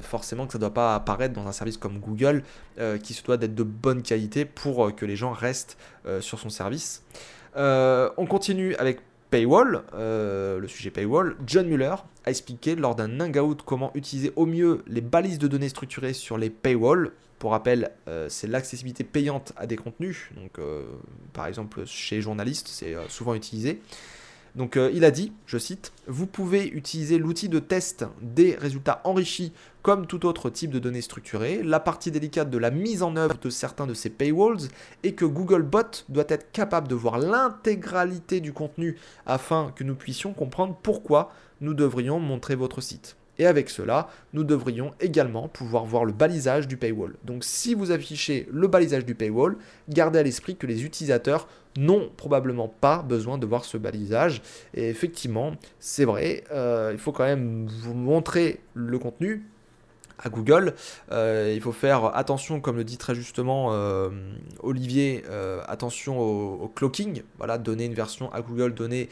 forcément 0.00 0.46
que 0.46 0.54
ça 0.54 0.58
doit 0.58 0.72
pas 0.72 0.94
apparaître 0.94 1.34
dans 1.34 1.46
un 1.46 1.52
service 1.52 1.76
comme 1.76 1.98
Google 1.98 2.42
euh, 2.78 2.96
qui 2.96 3.12
se 3.12 3.22
doit 3.22 3.36
d'être 3.36 3.54
de 3.54 3.64
bonne 3.64 4.00
qualité 4.00 4.46
pour 4.46 4.86
euh, 4.86 4.90
que 4.90 5.04
les 5.04 5.16
gens 5.16 5.32
restent 5.32 5.76
sur 6.20 6.38
son 6.38 6.48
service. 6.48 7.02
on 7.54 8.26
continue 8.26 8.74
avec 8.76 9.00
Paywall, 9.30 9.84
euh, 9.94 10.58
le 10.58 10.66
sujet 10.66 10.90
Paywall, 10.90 11.36
John 11.46 11.68
Muller 11.68 11.94
a 12.24 12.30
expliqué 12.30 12.74
lors 12.74 12.96
d'un 12.96 13.20
hangout 13.20 13.58
comment 13.64 13.92
utiliser 13.94 14.32
au 14.34 14.44
mieux 14.44 14.82
les 14.88 15.00
balises 15.00 15.38
de 15.38 15.46
données 15.46 15.68
structurées 15.68 16.12
sur 16.12 16.36
les 16.36 16.50
paywalls. 16.50 17.12
Pour 17.38 17.52
rappel, 17.52 17.92
euh, 18.08 18.28
c'est 18.28 18.48
l'accessibilité 18.48 19.04
payante 19.04 19.52
à 19.56 19.66
des 19.66 19.76
contenus. 19.76 20.30
Euh, 20.58 20.82
par 21.32 21.46
exemple, 21.46 21.84
chez 21.86 22.20
journalistes, 22.20 22.68
c'est 22.68 22.94
souvent 23.08 23.34
utilisé. 23.34 23.80
Donc 24.56 24.76
il 24.76 25.04
a 25.04 25.12
dit, 25.12 25.32
je 25.46 25.58
cite, 25.58 25.92
Vous 26.08 26.26
pouvez 26.26 26.66
utiliser 26.66 27.18
l'outil 27.18 27.48
de 27.48 27.60
test 27.60 28.04
des 28.20 28.56
résultats 28.56 29.00
enrichis 29.04 29.52
comme 29.82 30.06
tout 30.06 30.26
autre 30.26 30.50
type 30.50 30.70
de 30.70 30.78
données 30.78 31.00
structurées. 31.00 31.62
La 31.62 31.80
partie 31.80 32.10
délicate 32.10 32.50
de 32.50 32.58
la 32.58 32.70
mise 32.70 33.02
en 33.02 33.16
œuvre 33.16 33.38
de 33.40 33.50
certains 33.50 33.86
de 33.86 33.94
ces 33.94 34.10
paywalls 34.10 34.68
est 35.02 35.12
que 35.12 35.24
Googlebot 35.24 36.04
doit 36.08 36.24
être 36.28 36.52
capable 36.52 36.88
de 36.88 36.94
voir 36.94 37.18
l'intégralité 37.18 38.40
du 38.40 38.52
contenu 38.52 38.96
afin 39.26 39.72
que 39.74 39.84
nous 39.84 39.94
puissions 39.94 40.32
comprendre 40.32 40.76
pourquoi 40.82 41.32
nous 41.60 41.74
devrions 41.74 42.20
montrer 42.20 42.54
votre 42.54 42.80
site. 42.80 43.16
Et 43.38 43.46
avec 43.46 43.70
cela, 43.70 44.10
nous 44.34 44.44
devrions 44.44 44.92
également 45.00 45.48
pouvoir 45.48 45.86
voir 45.86 46.04
le 46.04 46.12
balisage 46.12 46.68
du 46.68 46.76
paywall. 46.76 47.14
Donc 47.24 47.42
si 47.42 47.74
vous 47.74 47.90
affichez 47.90 48.46
le 48.52 48.68
balisage 48.68 49.06
du 49.06 49.14
paywall, 49.14 49.56
gardez 49.88 50.18
à 50.18 50.22
l'esprit 50.22 50.56
que 50.56 50.66
les 50.66 50.84
utilisateurs 50.84 51.48
n'ont 51.78 52.10
probablement 52.18 52.68
pas 52.68 53.02
besoin 53.02 53.38
de 53.38 53.46
voir 53.46 53.64
ce 53.64 53.78
balisage. 53.78 54.42
Et 54.74 54.90
effectivement, 54.90 55.52
c'est 55.78 56.04
vrai, 56.04 56.44
euh, 56.52 56.90
il 56.92 56.98
faut 56.98 57.12
quand 57.12 57.24
même 57.24 57.66
vous 57.66 57.94
montrer 57.94 58.60
le 58.74 58.98
contenu, 58.98 59.46
à 60.22 60.28
Google. 60.28 60.74
Euh, 61.10 61.52
il 61.54 61.60
faut 61.60 61.72
faire 61.72 62.16
attention, 62.16 62.60
comme 62.60 62.76
le 62.76 62.84
dit 62.84 62.98
très 62.98 63.14
justement 63.14 63.72
euh, 63.72 64.10
Olivier, 64.62 65.24
euh, 65.28 65.62
attention 65.66 66.20
au, 66.20 66.68
clocking. 66.68 67.22
Voilà, 67.38 67.58
donner 67.58 67.84
une 67.84 67.94
version 67.94 68.32
à 68.32 68.42
Google, 68.42 68.74
donner 68.74 69.08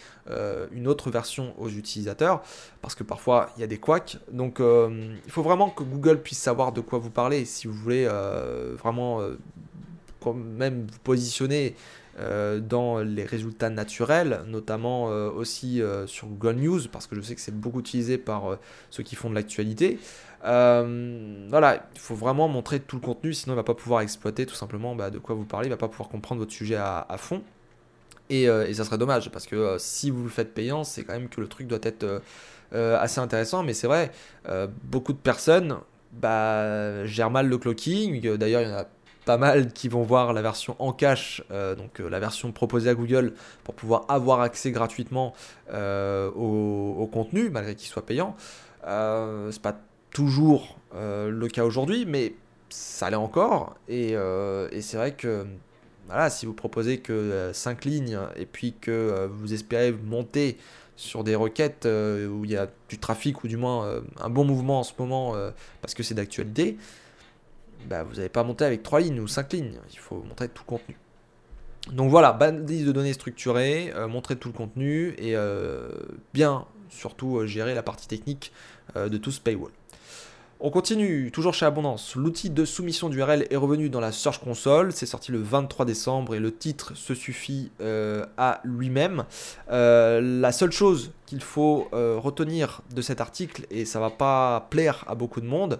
une 0.72 0.86
autre 0.86 1.10
version 1.10 1.54
aux 1.58 1.68
utilisateurs, 1.68 2.42
parce 2.82 2.94
que 2.94 3.02
parfois 3.02 3.50
il 3.56 3.60
y 3.60 3.64
a 3.64 3.66
des 3.66 3.78
couacs. 3.78 4.18
Donc 4.30 4.60
il 4.60 5.30
faut 5.30 5.42
vraiment 5.42 5.70
que 5.70 5.82
Google 5.82 6.20
puisse 6.22 6.38
savoir 6.38 6.72
de 6.72 6.80
quoi 6.80 6.98
vous 6.98 7.10
parlez 7.10 7.44
si 7.44 7.66
vous 7.66 7.74
voulez 7.74 8.06
vraiment 8.78 9.20
quand 10.20 10.34
même 10.34 10.86
vous 10.90 10.98
positionner 11.00 11.74
dans 12.18 12.98
les 12.98 13.24
résultats 13.24 13.70
naturels, 13.70 14.40
notamment 14.46 15.04
aussi 15.04 15.80
sur 16.06 16.26
Google 16.26 16.56
News, 16.56 16.80
parce 16.90 17.06
que 17.06 17.14
je 17.14 17.20
sais 17.20 17.34
que 17.34 17.40
c'est 17.40 17.54
beaucoup 17.54 17.80
utilisé 17.80 18.18
par 18.18 18.58
ceux 18.90 19.02
qui 19.02 19.14
font 19.14 19.30
de 19.30 19.34
l'actualité. 19.34 19.98
Euh, 20.44 21.46
voilà, 21.48 21.88
il 21.94 22.00
faut 22.00 22.14
vraiment 22.14 22.48
montrer 22.48 22.80
tout 22.80 22.96
le 22.96 23.02
contenu, 23.02 23.34
sinon 23.34 23.54
il 23.54 23.56
va 23.56 23.64
pas 23.64 23.74
pouvoir 23.74 24.02
exploiter 24.02 24.46
tout 24.46 24.54
simplement 24.54 24.94
bah, 24.94 25.10
de 25.10 25.18
quoi 25.18 25.34
vous 25.34 25.44
parlez, 25.44 25.66
il 25.66 25.70
va 25.70 25.76
pas 25.76 25.88
pouvoir 25.88 26.08
comprendre 26.08 26.40
votre 26.40 26.52
sujet 26.52 26.76
à, 26.76 27.16
fond. 27.18 27.42
Euh, 28.30 28.66
et, 28.66 28.74
ça 28.74 28.84
serait 28.84 28.98
dommage, 28.98 29.30
parce 29.30 29.46
que 29.46 29.56
euh, 29.56 29.78
si 29.78 30.10
vous 30.10 30.22
le 30.22 30.28
faites 30.28 30.54
payant, 30.54 30.84
c'est 30.84 31.02
quand 31.04 31.14
même 31.14 31.28
que 31.28 31.40
le 31.40 31.48
truc 31.48 31.66
doit 31.66 31.80
être 31.82 32.22
assez 32.72 33.20
intéressant. 33.20 33.62
Mais 33.62 33.74
c'est 33.74 33.86
vrai, 33.86 34.12
beaucoup 34.84 35.12
de 35.12 35.18
personnes 35.18 35.78
bah, 36.12 37.04
gèrent 37.06 37.30
mal 37.30 37.48
le 37.48 37.58
clocking. 37.58 38.36
D'ailleurs, 38.36 38.62
il 38.62 38.68
y 38.68 38.72
en 38.72 38.76
a 38.76 38.84
pas 39.28 39.36
mal 39.36 39.74
qui 39.74 39.90
vont 39.90 40.04
voir 40.04 40.32
la 40.32 40.40
version 40.40 40.74
en 40.78 40.94
cache, 40.94 41.42
donc 41.50 41.98
la 41.98 42.18
version 42.18 42.50
proposée 42.50 42.88
à 42.88 42.94
Google 42.94 43.34
pour 43.62 43.74
pouvoir 43.74 44.06
avoir 44.08 44.40
accès 44.40 44.70
gratuitement 44.70 45.34
au, 45.70 46.96
au, 46.98 47.06
contenu, 47.12 47.50
malgré 47.50 47.74
qu'il 47.74 47.88
soit 47.88 48.06
payant. 48.06 48.34
c'est 48.82 49.62
pas 49.62 49.78
toujours 50.10 50.78
le 50.94 51.46
cas 51.48 51.64
aujourd'hui, 51.64 52.06
mais 52.06 52.32
ça 52.70 53.10
l'est 53.10 53.16
encore. 53.16 53.76
Et, 53.86 54.12
et 54.12 54.80
c'est 54.80 54.96
vrai 54.96 55.12
que 55.12 55.44
voilà, 56.06 56.30
si 56.30 56.46
vous 56.46 56.54
proposez 56.54 57.00
que 57.00 57.50
5 57.52 57.84
lignes 57.84 58.18
et 58.36 58.46
puis 58.46 58.76
que 58.80 59.28
vous 59.30 59.52
espérez 59.52 59.92
monter 59.92 60.56
sur 60.98 61.22
des 61.22 61.36
requêtes 61.36 61.86
euh, 61.86 62.28
où 62.28 62.44
il 62.44 62.50
y 62.50 62.56
a 62.56 62.68
du 62.88 62.98
trafic 62.98 63.44
ou 63.44 63.48
du 63.48 63.56
moins 63.56 63.86
euh, 63.86 64.00
un 64.20 64.28
bon 64.28 64.44
mouvement 64.44 64.80
en 64.80 64.82
ce 64.82 64.92
moment 64.98 65.36
euh, 65.36 65.52
parce 65.80 65.94
que 65.94 66.02
c'est 66.02 66.14
d'actualité, 66.14 66.76
bah, 67.86 68.02
vous 68.02 68.16
n'allez 68.16 68.28
pas 68.28 68.44
monter 68.44 68.64
avec 68.64 68.82
3 68.82 69.00
lignes 69.00 69.20
ou 69.20 69.28
5 69.28 69.52
lignes, 69.52 69.78
il 69.92 69.98
faut 69.98 70.22
montrer 70.28 70.48
tout 70.48 70.62
le 70.66 70.68
contenu. 70.68 70.96
Donc 71.92 72.10
voilà, 72.10 72.32
balise 72.32 72.84
de 72.86 72.92
données 72.92 73.12
structurée, 73.12 73.92
montrer 74.08 74.36
tout 74.36 74.48
le 74.48 74.54
contenu 74.54 75.14
et 75.18 75.34
bien 76.34 76.66
surtout 76.90 77.46
gérer 77.46 77.74
la 77.74 77.82
partie 77.82 78.08
technique 78.08 78.52
de 78.94 79.16
tout 79.16 79.30
ce 79.30 79.40
paywall. 79.40 79.72
On 80.60 80.70
continue, 80.70 81.30
toujours 81.30 81.54
chez 81.54 81.66
Abondance. 81.66 82.16
L'outil 82.16 82.50
de 82.50 82.64
soumission 82.64 83.08
d'URL 83.08 83.46
est 83.48 83.56
revenu 83.56 83.90
dans 83.90 84.00
la 84.00 84.10
Search 84.10 84.40
Console. 84.40 84.90
C'est 84.90 85.06
sorti 85.06 85.30
le 85.30 85.38
23 85.38 85.86
décembre 85.86 86.34
et 86.34 86.40
le 86.40 86.52
titre 86.52 86.96
se 86.96 87.14
suffit 87.14 87.70
euh, 87.80 88.26
à 88.36 88.60
lui-même. 88.64 89.24
Euh, 89.70 90.20
la 90.20 90.50
seule 90.50 90.72
chose 90.72 91.12
qu'il 91.26 91.42
faut 91.42 91.86
euh, 91.92 92.18
retenir 92.18 92.82
de 92.92 93.02
cet 93.02 93.20
article, 93.20 93.66
et 93.70 93.84
ça 93.84 94.00
va 94.00 94.10
pas 94.10 94.66
plaire 94.68 95.04
à 95.06 95.14
beaucoup 95.14 95.40
de 95.40 95.46
monde, 95.46 95.78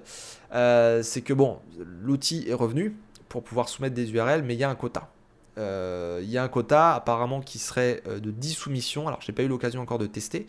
c'est 0.53 1.23
que 1.23 1.33
bon, 1.33 1.59
l'outil 2.01 2.45
est 2.49 2.55
revenu 2.55 2.95
pour 3.29 3.43
pouvoir 3.43 3.69
soumettre 3.69 3.97
des 3.97 4.13
URL, 4.13 4.45
mais 4.45 4.55
il 4.55 4.61
y 4.61 4.65
a 4.65 4.71
un 4.71 4.77
quota. 4.77 5.11
Il 5.57 6.31
y 6.31 6.39
a 6.39 6.45
un 6.45 6.49
quota 6.49 6.95
apparemment 6.95 7.41
qui 7.41 7.59
serait 7.59 8.01
de 8.07 8.31
10 8.31 8.53
soumissions. 8.53 9.09
Alors, 9.09 9.21
je 9.23 9.29
n'ai 9.29 9.35
pas 9.35 9.43
eu 9.43 9.49
l'occasion 9.49 9.81
encore 9.81 9.99
de 9.99 10.07
tester. 10.07 10.47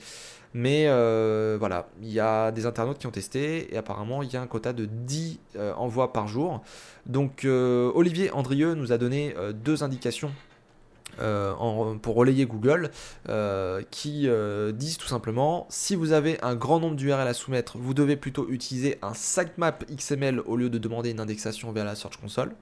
Mais 0.53 0.85
euh, 0.87 1.57
voilà, 1.59 1.87
il 2.01 2.09
y 2.09 2.19
a 2.19 2.51
des 2.51 2.65
internautes 2.65 2.97
qui 2.97 3.05
ont 3.05 3.11
testé 3.11 3.73
et 3.73 3.77
apparemment 3.77 4.23
il 4.23 4.33
y 4.33 4.37
a 4.37 4.41
un 4.41 4.47
quota 4.47 4.73
de 4.73 4.85
10 4.85 5.39
euh, 5.55 5.73
envois 5.75 6.11
par 6.11 6.27
jour. 6.27 6.63
Donc 7.05 7.45
euh, 7.45 7.91
Olivier 7.93 8.31
Andrieux 8.31 8.73
nous 8.73 8.91
a 8.91 8.97
donné 8.97 9.35
deux 9.53 9.83
indications 9.83 10.31
pour 12.01 12.15
relayer 12.15 12.45
Google 12.45 12.91
qui 13.91 14.29
disent 14.73 14.97
tout 14.97 15.07
simplement 15.07 15.67
si 15.69 15.95
vous 15.95 16.13
avez 16.13 16.41
un 16.41 16.55
grand 16.55 16.79
nombre 16.79 16.95
d'URL 16.95 17.27
à 17.27 17.33
soumettre, 17.33 17.77
vous 17.77 17.93
devez 17.93 18.15
plutôt 18.15 18.47
utiliser 18.49 18.97
un 19.01 19.13
sitemap 19.13 19.83
XML 19.91 20.39
au 20.45 20.55
lieu 20.55 20.69
de 20.69 20.77
demander 20.77 21.11
une 21.11 21.19
indexation 21.19 21.73
vers 21.73 21.83
la 21.83 21.95
Search 21.95 22.15
Console. 22.21 22.55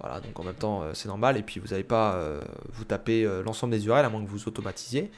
Voilà, 0.00 0.20
donc 0.20 0.40
en 0.40 0.44
même 0.44 0.54
temps 0.54 0.84
c'est 0.94 1.08
normal 1.08 1.36
et 1.36 1.42
puis 1.42 1.60
vous 1.60 1.68
n'allez 1.68 1.84
pas 1.84 2.18
vous 2.72 2.84
taper 2.84 3.28
l'ensemble 3.44 3.74
des 3.74 3.86
URL 3.86 4.06
à 4.06 4.08
moins 4.08 4.24
que 4.24 4.30
vous 4.30 4.48
automatisiez. 4.48 5.10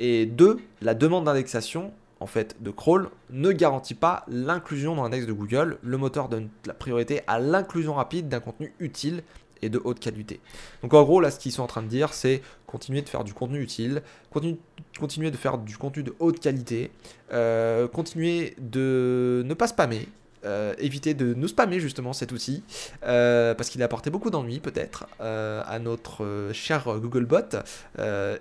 Et 0.00 0.26
deux, 0.26 0.58
la 0.80 0.94
demande 0.94 1.24
d'indexation 1.24 1.92
en 2.22 2.26
fait 2.26 2.56
de 2.62 2.70
crawl 2.70 3.10
ne 3.30 3.52
garantit 3.52 3.94
pas 3.94 4.24
l'inclusion 4.28 4.94
dans 4.94 5.02
l'index 5.02 5.26
de 5.26 5.32
Google. 5.32 5.78
Le 5.82 5.98
moteur 5.98 6.28
donne 6.28 6.48
la 6.66 6.74
priorité 6.74 7.22
à 7.26 7.38
l'inclusion 7.38 7.94
rapide 7.94 8.28
d'un 8.28 8.40
contenu 8.40 8.72
utile 8.78 9.22
et 9.62 9.68
de 9.68 9.80
haute 9.82 10.00
qualité. 10.00 10.40
Donc 10.82 10.92
en 10.94 11.02
gros, 11.02 11.20
là, 11.20 11.30
ce 11.30 11.38
qu'ils 11.38 11.52
sont 11.52 11.62
en 11.62 11.68
train 11.68 11.82
de 11.82 11.88
dire, 11.88 12.12
c'est 12.12 12.42
continuer 12.66 13.02
de 13.02 13.08
faire 13.08 13.24
du 13.24 13.32
contenu 13.32 13.60
utile, 13.60 14.02
continuer 14.30 15.30
de 15.30 15.36
faire 15.36 15.58
du 15.58 15.76
contenu 15.76 16.02
de 16.02 16.14
haute 16.18 16.40
qualité, 16.40 16.90
euh, 17.32 17.88
continuer 17.88 18.56
de 18.58 19.42
ne 19.46 19.54
pas 19.54 19.68
spammer. 19.68 20.08
Euh, 20.44 20.74
éviter 20.78 21.14
de 21.14 21.34
nous 21.34 21.46
spammer 21.46 21.78
justement 21.78 22.12
cet 22.12 22.32
outil 22.32 22.64
euh, 23.04 23.54
parce 23.54 23.70
qu'il 23.70 23.80
a 23.80 23.84
apporté 23.84 24.10
beaucoup 24.10 24.28
d'ennuis 24.28 24.58
peut-être 24.58 25.06
à 25.20 25.78
notre 25.78 26.50
cher 26.52 26.98
Googlebot 26.98 27.58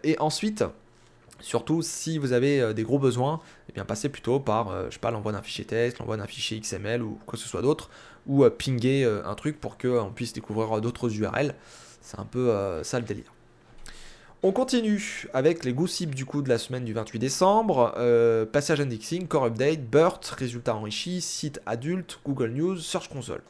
et 0.04 0.18
ensuite 0.18 0.64
Surtout 1.42 1.82
si 1.82 2.18
vous 2.18 2.34
avez 2.34 2.62
euh, 2.62 2.74
des 2.74 2.84
gros 2.84 3.00
besoins, 3.00 3.40
eh 3.70 3.74
bien 3.74 3.86
passez 3.86 4.10
plutôt 4.10 4.40
par, 4.40 4.70
euh, 4.70 4.90
je 4.90 4.98
l'envoi 5.10 5.32
d'un 5.32 5.42
fichier 5.42 5.66
test, 5.66 6.00
l'envoi 6.00 6.18
d'un 6.18 6.28
fichier 6.28 6.60
XML 6.60 7.02
ou 7.02 7.18
quoi 7.26 7.34
que 7.34 7.44
ce 7.44 7.50
soit 7.50 7.62
d'autre, 7.62 7.90
ou 8.28 8.44
euh, 8.44 8.50
pinguer 8.50 9.04
un 9.26 9.36
truc 9.36 9.60
pour 9.60 9.78
qu'on 9.78 10.12
puisse 10.14 10.34
découvrir 10.34 10.80
d'autres 10.82 11.14
URL. 11.14 11.56
C'est 12.02 12.20
un 12.20 12.26
peu 12.26 12.52
ça 12.84 13.00
le 13.00 13.06
délire. 13.06 13.34
On 14.44 14.52
continue 14.52 15.28
avec 15.34 15.64
les 15.64 15.74
gossips 15.74 16.16
du 16.16 16.26
coup 16.26 16.42
de 16.42 16.50
la 16.50 16.58
semaine 16.58 16.84
du 16.84 16.94
28 16.94 17.20
décembre. 17.20 17.94
passage 18.52 18.82
indexing, 18.82 19.28
core 19.28 19.46
update, 19.46 19.88
BERT, 19.88 20.22
résultats 20.38 20.76
enrichis, 20.76 21.22
site 21.22 21.62
adulte, 21.66 22.20
Google 22.26 22.50
News, 22.50 22.78
Search 22.78 23.08
Console. 23.10 23.42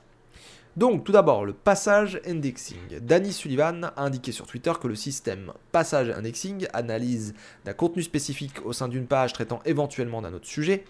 Donc, 0.77 1.03
tout 1.03 1.11
d'abord, 1.11 1.45
le 1.45 1.51
passage 1.51 2.21
indexing. 2.25 2.99
Danny 3.01 3.33
Sullivan 3.33 3.91
a 3.97 4.03
indiqué 4.03 4.31
sur 4.31 4.47
Twitter 4.47 4.71
que 4.81 4.87
le 4.87 4.95
système 4.95 5.51
passage 5.73 6.09
indexing, 6.09 6.67
analyse 6.71 7.33
d'un 7.65 7.73
contenu 7.73 8.03
spécifique 8.03 8.65
au 8.65 8.71
sein 8.71 8.87
d'une 8.87 9.05
page 9.05 9.33
traitant 9.33 9.59
éventuellement 9.65 10.21
d'un 10.21 10.33
autre 10.33 10.47
sujet, 10.47 10.85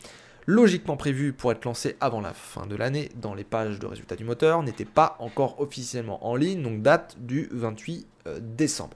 logiquement 0.45 0.97
prévu 0.97 1.33
pour 1.33 1.51
être 1.51 1.65
lancé 1.65 1.97
avant 1.99 2.21
la 2.21 2.33
fin 2.33 2.67
de 2.67 2.75
l'année 2.75 3.09
dans 3.15 3.33
les 3.33 3.43
pages 3.43 3.79
de 3.79 3.87
résultats 3.87 4.15
du 4.15 4.23
moteur, 4.23 4.61
n'était 4.61 4.85
pas 4.85 5.15
encore 5.19 5.59
officiellement 5.59 6.27
en 6.27 6.35
ligne, 6.35 6.61
donc 6.61 6.83
date 6.83 7.17
du 7.19 7.49
28 7.51 8.07
euh, 8.27 8.39
décembre. 8.39 8.95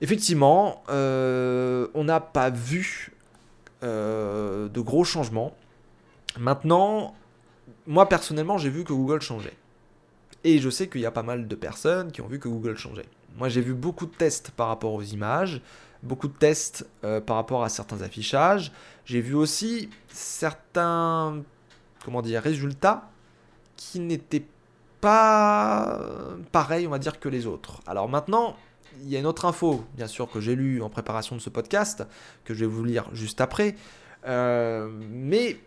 Effectivement, 0.00 0.84
euh, 0.88 1.88
on 1.94 2.04
n'a 2.04 2.20
pas 2.20 2.50
vu 2.50 3.12
euh, 3.82 4.68
de 4.68 4.80
gros 4.80 5.04
changements. 5.04 5.56
Maintenant, 6.38 7.14
moi 7.86 8.08
personnellement, 8.08 8.58
j'ai 8.58 8.70
vu 8.70 8.84
que 8.84 8.92
Google 8.92 9.20
changeait. 9.20 9.56
Et 10.44 10.58
je 10.58 10.70
sais 10.70 10.88
qu'il 10.88 11.00
y 11.00 11.06
a 11.06 11.10
pas 11.10 11.22
mal 11.22 11.48
de 11.48 11.54
personnes 11.54 12.12
qui 12.12 12.20
ont 12.20 12.28
vu 12.28 12.38
que 12.38 12.48
Google 12.48 12.76
changeait. 12.76 13.06
Moi, 13.36 13.48
j'ai 13.48 13.60
vu 13.60 13.74
beaucoup 13.74 14.06
de 14.06 14.14
tests 14.14 14.50
par 14.50 14.68
rapport 14.68 14.94
aux 14.94 15.02
images, 15.02 15.60
beaucoup 16.02 16.28
de 16.28 16.36
tests 16.36 16.86
euh, 17.04 17.20
par 17.20 17.36
rapport 17.36 17.64
à 17.64 17.68
certains 17.68 18.00
affichages. 18.02 18.72
J'ai 19.04 19.20
vu 19.20 19.34
aussi 19.34 19.90
certains, 20.08 21.42
comment 22.04 22.22
dire, 22.22 22.42
résultats 22.42 23.10
qui 23.76 24.00
n'étaient 24.00 24.46
pas 25.00 26.00
pareils, 26.52 26.86
on 26.86 26.90
va 26.90 26.98
dire, 26.98 27.20
que 27.20 27.28
les 27.28 27.46
autres. 27.46 27.80
Alors 27.86 28.08
maintenant, 28.08 28.56
il 29.02 29.10
y 29.10 29.16
a 29.16 29.18
une 29.18 29.26
autre 29.26 29.44
info, 29.44 29.84
bien 29.94 30.06
sûr, 30.06 30.30
que 30.30 30.40
j'ai 30.40 30.54
lue 30.54 30.82
en 30.82 30.88
préparation 30.88 31.36
de 31.36 31.40
ce 31.40 31.50
podcast, 31.50 32.06
que 32.44 32.54
je 32.54 32.60
vais 32.60 32.70
vous 32.70 32.84
lire 32.84 33.08
juste 33.12 33.40
après. 33.40 33.76
Euh, 34.26 34.88
mais 35.10 35.58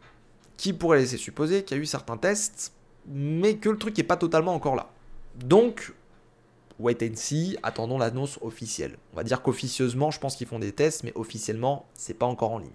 qui 0.59 0.73
pourrait 0.73 0.99
laisser 0.99 1.15
supposer 1.15 1.63
qu'il 1.63 1.77
y 1.77 1.79
a 1.79 1.81
eu 1.81 1.85
certains 1.85 2.17
tests, 2.17 2.73
mais 3.07 3.55
que 3.55 3.69
le 3.69 3.77
truc 3.77 3.97
n'est 3.97 4.03
pas 4.03 4.17
totalement 4.17 4.53
encore 4.53 4.75
là. 4.75 4.89
Donc, 5.35 5.93
wait 6.79 7.01
and 7.01 7.15
see, 7.15 7.57
attendons 7.63 7.97
l'annonce 7.97 8.37
officielle. 8.41 8.97
On 9.13 9.15
va 9.15 9.23
dire 9.23 9.41
qu'officieusement, 9.41 10.11
je 10.11 10.19
pense 10.19 10.35
qu'ils 10.35 10.47
font 10.47 10.59
des 10.59 10.73
tests, 10.73 11.05
mais 11.05 11.13
officiellement, 11.15 11.85
c'est 11.93 12.13
pas 12.13 12.25
encore 12.25 12.51
en 12.51 12.57
ligne. 12.57 12.73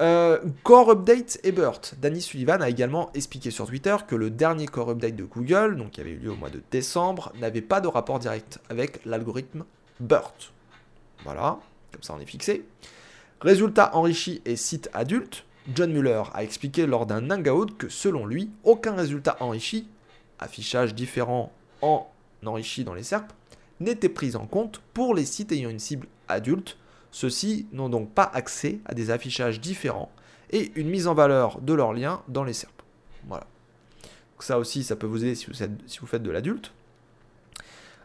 Euh, 0.00 0.40
core 0.64 0.90
Update 0.90 1.38
et 1.44 1.52
BERT. 1.52 1.94
Danny 2.02 2.20
Sullivan 2.20 2.60
a 2.60 2.68
également 2.68 3.12
expliqué 3.14 3.52
sur 3.52 3.68
Twitter 3.68 3.94
que 4.04 4.16
le 4.16 4.30
dernier 4.30 4.66
Core 4.66 4.90
Update 4.90 5.14
de 5.14 5.24
Google, 5.24 5.76
donc 5.76 5.92
qui 5.92 6.00
avait 6.00 6.10
eu 6.10 6.18
lieu 6.18 6.32
au 6.32 6.36
mois 6.36 6.50
de 6.50 6.60
décembre, 6.72 7.32
n'avait 7.38 7.62
pas 7.62 7.80
de 7.80 7.86
rapport 7.86 8.18
direct 8.18 8.58
avec 8.68 9.04
l'algorithme 9.04 9.64
BERT. 10.00 10.52
Voilà, 11.22 11.60
comme 11.92 12.02
ça 12.02 12.14
on 12.16 12.20
est 12.20 12.26
fixé. 12.26 12.64
Résultat 13.40 13.94
enrichi 13.94 14.42
et 14.44 14.56
site 14.56 14.90
adulte. 14.92 15.45
John 15.74 15.92
Muller 15.92 16.22
a 16.32 16.44
expliqué 16.44 16.86
lors 16.86 17.06
d'un 17.06 17.30
hangout 17.30 17.76
que 17.76 17.88
selon 17.88 18.26
lui, 18.26 18.50
aucun 18.62 18.94
résultat 18.94 19.36
enrichi, 19.40 19.88
affichage 20.38 20.94
différent 20.94 21.52
en 21.82 22.08
enrichi 22.44 22.84
dans 22.84 22.94
les 22.94 23.02
SERP, 23.02 23.32
n'était 23.80 24.08
pris 24.08 24.36
en 24.36 24.46
compte 24.46 24.80
pour 24.94 25.14
les 25.14 25.24
sites 25.24 25.52
ayant 25.52 25.70
une 25.70 25.78
cible 25.78 26.06
adulte. 26.28 26.76
Ceux-ci 27.10 27.66
n'ont 27.72 27.88
donc 27.88 28.10
pas 28.10 28.30
accès 28.32 28.80
à 28.84 28.94
des 28.94 29.10
affichages 29.10 29.60
différents 29.60 30.10
et 30.50 30.72
une 30.76 30.88
mise 30.88 31.08
en 31.08 31.14
valeur 31.14 31.60
de 31.60 31.72
leurs 31.72 31.92
liens 31.92 32.22
dans 32.28 32.44
les 32.44 32.52
SERP. 32.52 32.82
Voilà. 33.26 33.46
ça 34.38 34.58
aussi, 34.58 34.84
ça 34.84 34.94
peut 34.94 35.06
vous 35.06 35.24
aider 35.24 35.34
si 35.34 35.46
vous, 35.46 35.54
si 35.54 35.98
vous 35.98 36.06
faites 36.06 36.22
de 36.22 36.30
l'adulte. 36.30 36.72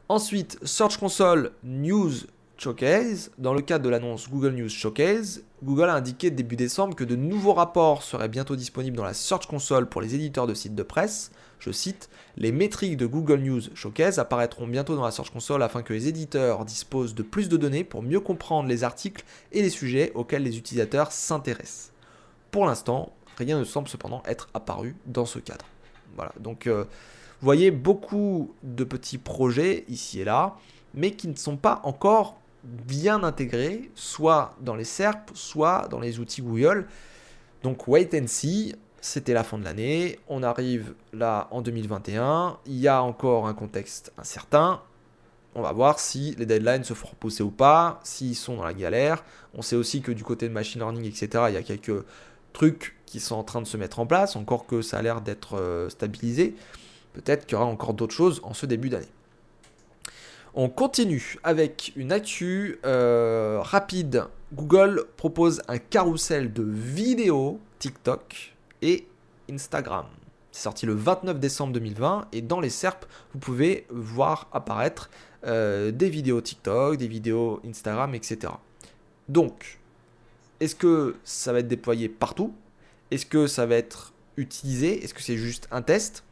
Ensuite, 0.09 0.57
Search 0.63 0.97
Console 0.97 1.51
News 1.63 2.11
Showcase. 2.57 3.31
Dans 3.37 3.53
le 3.53 3.61
cadre 3.61 3.85
de 3.85 3.89
l'annonce 3.89 4.29
Google 4.29 4.53
News 4.53 4.69
Showcase, 4.69 5.43
Google 5.63 5.89
a 5.89 5.93
indiqué 5.93 6.31
début 6.31 6.55
décembre 6.55 6.95
que 6.95 7.03
de 7.03 7.15
nouveaux 7.15 7.53
rapports 7.53 8.01
seraient 8.01 8.29
bientôt 8.29 8.55
disponibles 8.55 8.97
dans 8.97 9.03
la 9.03 9.13
Search 9.13 9.45
Console 9.45 9.87
pour 9.87 10.01
les 10.01 10.15
éditeurs 10.15 10.47
de 10.47 10.55
sites 10.55 10.73
de 10.73 10.81
presse. 10.81 11.31
Je 11.59 11.71
cite, 11.71 12.09
les 12.35 12.51
métriques 12.51 12.97
de 12.97 13.05
Google 13.05 13.41
News 13.41 13.61
Showcase 13.75 14.17
apparaîtront 14.17 14.65
bientôt 14.65 14.95
dans 14.95 15.03
la 15.03 15.11
Search 15.11 15.29
Console 15.29 15.61
afin 15.61 15.83
que 15.83 15.93
les 15.93 16.07
éditeurs 16.07 16.65
disposent 16.65 17.13
de 17.13 17.21
plus 17.21 17.47
de 17.47 17.57
données 17.57 17.83
pour 17.83 18.01
mieux 18.01 18.19
comprendre 18.19 18.67
les 18.67 18.83
articles 18.83 19.23
et 19.51 19.61
les 19.61 19.69
sujets 19.69 20.11
auxquels 20.15 20.41
les 20.41 20.57
utilisateurs 20.57 21.11
s'intéressent. 21.11 21.91
Pour 22.49 22.65
l'instant, 22.65 23.13
rien 23.37 23.59
ne 23.59 23.63
semble 23.63 23.87
cependant 23.87 24.23
être 24.25 24.49
apparu 24.55 24.95
dans 25.05 25.27
ce 25.27 25.37
cadre. 25.37 25.65
Voilà, 26.15 26.33
donc 26.39 26.65
euh, 26.65 26.85
vous 26.85 27.45
voyez 27.45 27.69
beaucoup 27.69 28.55
de 28.63 28.83
petits 28.83 29.19
projets 29.19 29.85
ici 29.87 30.21
et 30.21 30.23
là, 30.23 30.57
mais 30.95 31.11
qui 31.11 31.27
ne 31.27 31.35
sont 31.35 31.57
pas 31.57 31.81
encore 31.83 32.40
bien 32.63 33.23
intégré, 33.23 33.91
soit 33.95 34.55
dans 34.61 34.75
les 34.75 34.83
SERP, 34.83 35.31
soit 35.33 35.87
dans 35.89 35.99
les 35.99 36.19
outils 36.19 36.41
Google. 36.41 36.87
Donc 37.63 37.87
wait 37.87 38.09
and 38.13 38.27
see. 38.27 38.75
c'était 39.01 39.33
la 39.33 39.43
fin 39.43 39.57
de 39.57 39.63
l'année, 39.63 40.19
on 40.27 40.43
arrive 40.43 40.93
là 41.13 41.47
en 41.51 41.61
2021, 41.61 42.57
il 42.65 42.77
y 42.77 42.87
a 42.87 43.01
encore 43.01 43.47
un 43.47 43.53
contexte 43.53 44.13
incertain, 44.17 44.81
on 45.53 45.61
va 45.61 45.71
voir 45.73 45.99
si 45.99 46.35
les 46.37 46.45
deadlines 46.45 46.83
se 46.83 46.93
feront 46.93 47.15
pousser 47.19 47.43
ou 47.43 47.51
pas, 47.51 47.99
s'ils 48.03 48.35
sont 48.35 48.55
dans 48.55 48.63
la 48.63 48.73
galère. 48.73 49.23
On 49.53 49.61
sait 49.61 49.75
aussi 49.75 50.01
que 50.01 50.11
du 50.11 50.23
côté 50.23 50.47
de 50.47 50.53
machine 50.53 50.79
learning, 50.79 51.05
etc., 51.05 51.45
il 51.49 51.55
y 51.55 51.57
a 51.57 51.63
quelques 51.63 52.05
trucs 52.53 52.95
qui 53.05 53.19
sont 53.19 53.35
en 53.35 53.43
train 53.43 53.61
de 53.61 53.67
se 53.67 53.75
mettre 53.75 53.99
en 53.99 54.05
place, 54.05 54.35
encore 54.35 54.65
que 54.65 54.81
ça 54.81 54.97
a 54.97 55.01
l'air 55.01 55.21
d'être 55.21 55.57
euh, 55.57 55.89
stabilisé. 55.89 56.55
Peut-être 57.13 57.45
qu'il 57.45 57.57
y 57.57 57.61
aura 57.61 57.69
encore 57.69 57.93
d'autres 57.93 58.13
choses 58.13 58.39
en 58.43 58.53
ce 58.53 58.65
début 58.65 58.89
d'année. 58.89 59.09
On 60.53 60.67
continue 60.67 61.37
avec 61.43 61.93
une 61.95 62.11
actu 62.11 62.79
euh, 62.85 63.61
rapide. 63.61 64.25
Google 64.53 65.05
propose 65.15 65.61
un 65.69 65.77
carrousel 65.77 66.51
de 66.51 66.61
vidéos 66.61 67.61
TikTok 67.79 68.53
et 68.81 69.07
Instagram. 69.49 70.07
C'est 70.51 70.63
sorti 70.63 70.85
le 70.85 70.93
29 70.93 71.39
décembre 71.39 71.71
2020 71.71 72.27
et 72.33 72.41
dans 72.41 72.59
les 72.59 72.69
SERP, 72.69 73.05
vous 73.31 73.39
pouvez 73.39 73.87
voir 73.89 74.49
apparaître 74.51 75.09
euh, 75.45 75.91
des 75.91 76.09
vidéos 76.09 76.41
TikTok, 76.41 76.97
des 76.97 77.07
vidéos 77.07 77.61
Instagram, 77.65 78.13
etc. 78.13 78.51
Donc, 79.29 79.79
est-ce 80.59 80.75
que 80.75 81.15
ça 81.23 81.53
va 81.53 81.59
être 81.59 81.69
déployé 81.69 82.09
partout? 82.09 82.53
Est-ce 83.09 83.25
que 83.25 83.47
ça 83.47 83.65
va 83.65 83.75
être 83.75 84.11
utilisé? 84.35 85.01
Est-ce 85.01 85.13
que 85.13 85.21
c'est 85.21 85.37
juste 85.37 85.69
un 85.71 85.81
test? 85.81 86.25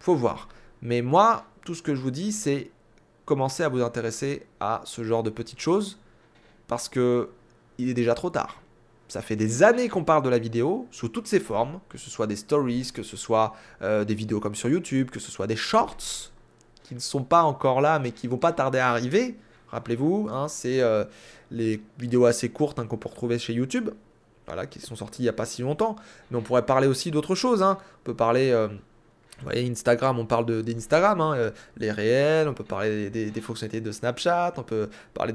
Faut 0.00 0.16
voir. 0.16 0.48
Mais 0.82 1.02
moi, 1.02 1.44
tout 1.64 1.76
ce 1.76 1.82
que 1.82 1.94
je 1.94 2.00
vous 2.00 2.10
dis, 2.10 2.32
c'est 2.32 2.72
commencer 3.24 3.62
à 3.62 3.68
vous 3.68 3.82
intéresser 3.82 4.46
à 4.60 4.82
ce 4.84 5.04
genre 5.04 5.22
de 5.22 5.30
petites 5.30 5.60
choses 5.60 5.98
parce 6.68 6.88
que 6.88 7.30
il 7.78 7.88
est 7.88 7.94
déjà 7.94 8.14
trop 8.14 8.30
tard. 8.30 8.60
Ça 9.08 9.22
fait 9.22 9.36
des 9.36 9.62
années 9.62 9.88
qu'on 9.88 10.04
parle 10.04 10.22
de 10.22 10.28
la 10.28 10.38
vidéo 10.38 10.86
sous 10.92 11.08
toutes 11.08 11.26
ses 11.26 11.40
formes, 11.40 11.80
que 11.88 11.98
ce 11.98 12.10
soit 12.10 12.26
des 12.28 12.36
stories, 12.36 12.92
que 12.94 13.02
ce 13.02 13.16
soit 13.16 13.54
euh, 13.82 14.04
des 14.04 14.14
vidéos 14.14 14.38
comme 14.38 14.54
sur 14.54 14.68
YouTube, 14.68 15.10
que 15.10 15.18
ce 15.18 15.30
soit 15.30 15.46
des 15.46 15.56
shorts 15.56 16.30
qui 16.84 16.94
ne 16.94 17.00
sont 17.00 17.24
pas 17.24 17.42
encore 17.42 17.80
là 17.80 17.98
mais 17.98 18.12
qui 18.12 18.28
vont 18.28 18.38
pas 18.38 18.52
tarder 18.52 18.78
à 18.78 18.90
arriver. 18.90 19.36
Rappelez-vous, 19.68 20.28
hein, 20.30 20.48
c'est 20.48 20.80
euh, 20.80 21.04
les 21.50 21.80
vidéos 21.98 22.24
assez 22.26 22.50
courtes 22.50 22.78
hein, 22.78 22.86
qu'on 22.86 22.96
peut 22.96 23.08
retrouver 23.08 23.38
chez 23.38 23.52
YouTube, 23.52 23.90
voilà, 24.46 24.66
qui 24.66 24.80
sont 24.80 24.96
sorties 24.96 25.22
il 25.22 25.26
n'y 25.26 25.28
a 25.28 25.32
pas 25.32 25.46
si 25.46 25.62
longtemps. 25.62 25.96
Mais 26.30 26.36
on 26.36 26.42
pourrait 26.42 26.66
parler 26.66 26.86
aussi 26.86 27.10
d'autres 27.10 27.34
choses. 27.34 27.62
Hein. 27.62 27.78
On 28.00 28.04
peut 28.04 28.14
parler, 28.14 28.50
euh, 28.50 28.68
voyez, 29.44 29.70
Instagram, 29.70 30.18
on 30.18 30.26
parle 30.26 30.62
d'Instagram, 30.62 31.20
hein, 31.20 31.52
les 31.76 31.90
réels, 31.90 32.48
on 32.48 32.54
peut 32.54 32.64
parler 32.64 33.10
des, 33.10 33.30
des, 33.30 33.40
fonctionnalités 33.40 33.80
de 33.80 33.92
Snapchat, 33.92 34.54
on 34.56 34.62
peut 34.62 34.88
parler 35.14 35.32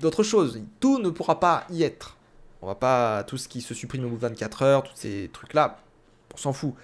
d'autres 0.00 0.22
choses. 0.22 0.60
Tout 0.80 0.98
ne 0.98 1.10
pourra 1.10 1.40
pas 1.40 1.64
y 1.70 1.82
être. 1.82 2.16
On 2.62 2.66
va 2.68 2.74
pas 2.76 3.24
tout 3.24 3.36
ce 3.36 3.48
qui 3.48 3.60
se 3.60 3.74
supprime 3.74 4.04
au 4.04 4.08
bout 4.08 4.16
de 4.16 4.20
24 4.20 4.62
heures, 4.62 4.82
tous 4.84 4.94
ces 4.94 5.28
trucs-là, 5.32 5.78
on 6.32 6.36
s'en 6.36 6.52
fout. 6.52 6.74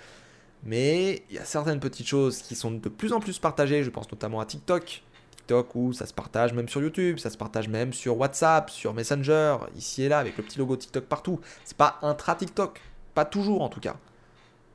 Mais 0.65 1.23
il 1.31 1.37
y 1.37 1.39
a 1.39 1.45
certaines 1.45 1.79
petites 1.79 2.07
choses 2.07 2.43
qui 2.43 2.57
sont 2.57 2.73
de 2.73 2.89
plus 2.89 3.13
en 3.13 3.21
plus 3.21 3.39
partagées, 3.39 3.85
je 3.85 3.91
pense 3.91 4.11
notamment 4.11 4.41
à 4.41 4.47
TikTok. 4.47 5.03
TikTok 5.37 5.75
où 5.77 5.93
ça 5.93 6.07
se 6.07 6.13
partage 6.13 6.53
même 6.53 6.69
sur 6.69 6.83
YouTube, 6.83 7.19
ça 7.19 7.31
se 7.31 7.37
partage 7.37 7.69
même 7.69 7.93
sur 7.93 8.19
WhatsApp, 8.19 8.71
sur 8.71 8.93
Messenger, 8.93 9.59
ici 9.77 10.03
et 10.03 10.09
là, 10.09 10.19
avec 10.19 10.37
le 10.37 10.43
petit 10.43 10.59
logo 10.59 10.77
TikTok 10.77 11.05
partout. 11.05 11.41
C'est 11.65 11.77
pas 11.77 11.99
intra-TikTok, 12.03 12.81
pas 13.15 13.25
toujours 13.25 13.63
en 13.63 13.69
tout 13.69 13.81
cas. 13.81 13.97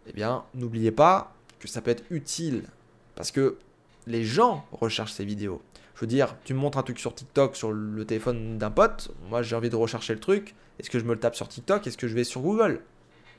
Eh 0.08 0.14
bien, 0.14 0.44
n'oubliez 0.54 0.92
pas 0.92 1.34
que 1.64 1.74
ça 1.74 1.82
peut 1.82 1.92
être 1.92 2.04
utile 2.10 2.64
parce 3.16 3.32
que 3.32 3.58
les 4.08 4.24
gens 4.24 4.66
recherchent 4.72 5.14
ces 5.14 5.26
vidéos. 5.26 5.62
Je 5.96 6.02
veux 6.02 6.08
dire, 6.08 6.36
tu 6.44 6.54
me 6.54 6.60
montres 6.60 6.78
un 6.78 6.84
truc 6.84 7.00
sur 7.00 7.14
TikTok 7.14 7.56
sur 7.56 7.72
le 7.72 8.06
téléphone 8.06 8.58
d'un 8.58 8.72
pote, 8.72 9.12
moi 9.30 9.42
j'ai 9.42 9.56
envie 9.56 9.70
de 9.70 9.76
rechercher 9.76 10.14
le 10.14 10.20
truc, 10.20 10.56
est-ce 10.80 10.90
que 10.90 11.00
je 11.00 11.06
me 11.06 11.14
le 11.14 11.20
tape 11.20 11.36
sur 11.36 11.48
TikTok? 11.48 11.86
Est-ce 11.86 11.98
que 11.98 12.08
je 12.08 12.16
vais 12.16 12.24
sur 12.24 12.42
Google? 12.42 12.82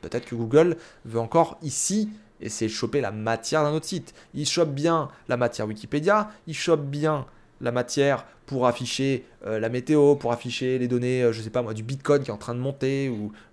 Peut-être 0.00 0.26
que 0.26 0.34
Google 0.34 0.76
veut 1.04 1.18
encore 1.18 1.58
ici 1.62 2.10
essayer 2.40 2.68
de 2.68 2.74
choper 2.74 3.00
la 3.00 3.10
matière 3.10 3.62
d'un 3.62 3.72
autre 3.72 3.86
site. 3.86 4.14
Il 4.34 4.46
chope 4.46 4.72
bien 4.72 5.08
la 5.28 5.36
matière 5.36 5.66
Wikipédia, 5.66 6.30
il 6.46 6.54
chope 6.54 6.84
bien 6.84 7.26
la 7.64 7.72
matière 7.72 8.26
pour 8.46 8.66
afficher 8.66 9.24
euh, 9.46 9.58
la 9.58 9.70
météo, 9.70 10.16
pour 10.16 10.32
afficher 10.32 10.78
les 10.78 10.86
données, 10.86 11.22
je 11.22 11.26
euh, 11.26 11.32
je 11.32 11.42
sais 11.42 11.50
pas 11.50 11.62
moi, 11.62 11.74
du 11.74 11.82
Bitcoin 11.82 12.22
qui 12.22 12.30
est 12.30 12.34
en 12.34 12.38
train 12.38 12.54
de 12.54 12.60
monter 12.60 13.08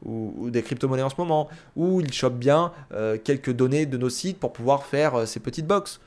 ou, 0.05 0.49
des 0.49 0.61
crypto-monnaies 0.61 1.01
en 1.01 1.09
ce 1.09 1.15
moment, 1.17 1.49
ou 1.75 2.01
il 2.01 2.11
chope 2.13 2.35
bien 2.35 2.73
euh, 2.91 3.17
quelques 3.17 3.51
données 3.51 3.85
de 3.85 3.97
nos 3.97 4.09
sites 4.09 4.37
pour 4.37 4.53
pouvoir 4.53 4.85
faire 4.85 5.27
ces 5.27 5.39
petites 5.39 5.65
box. 5.65 5.99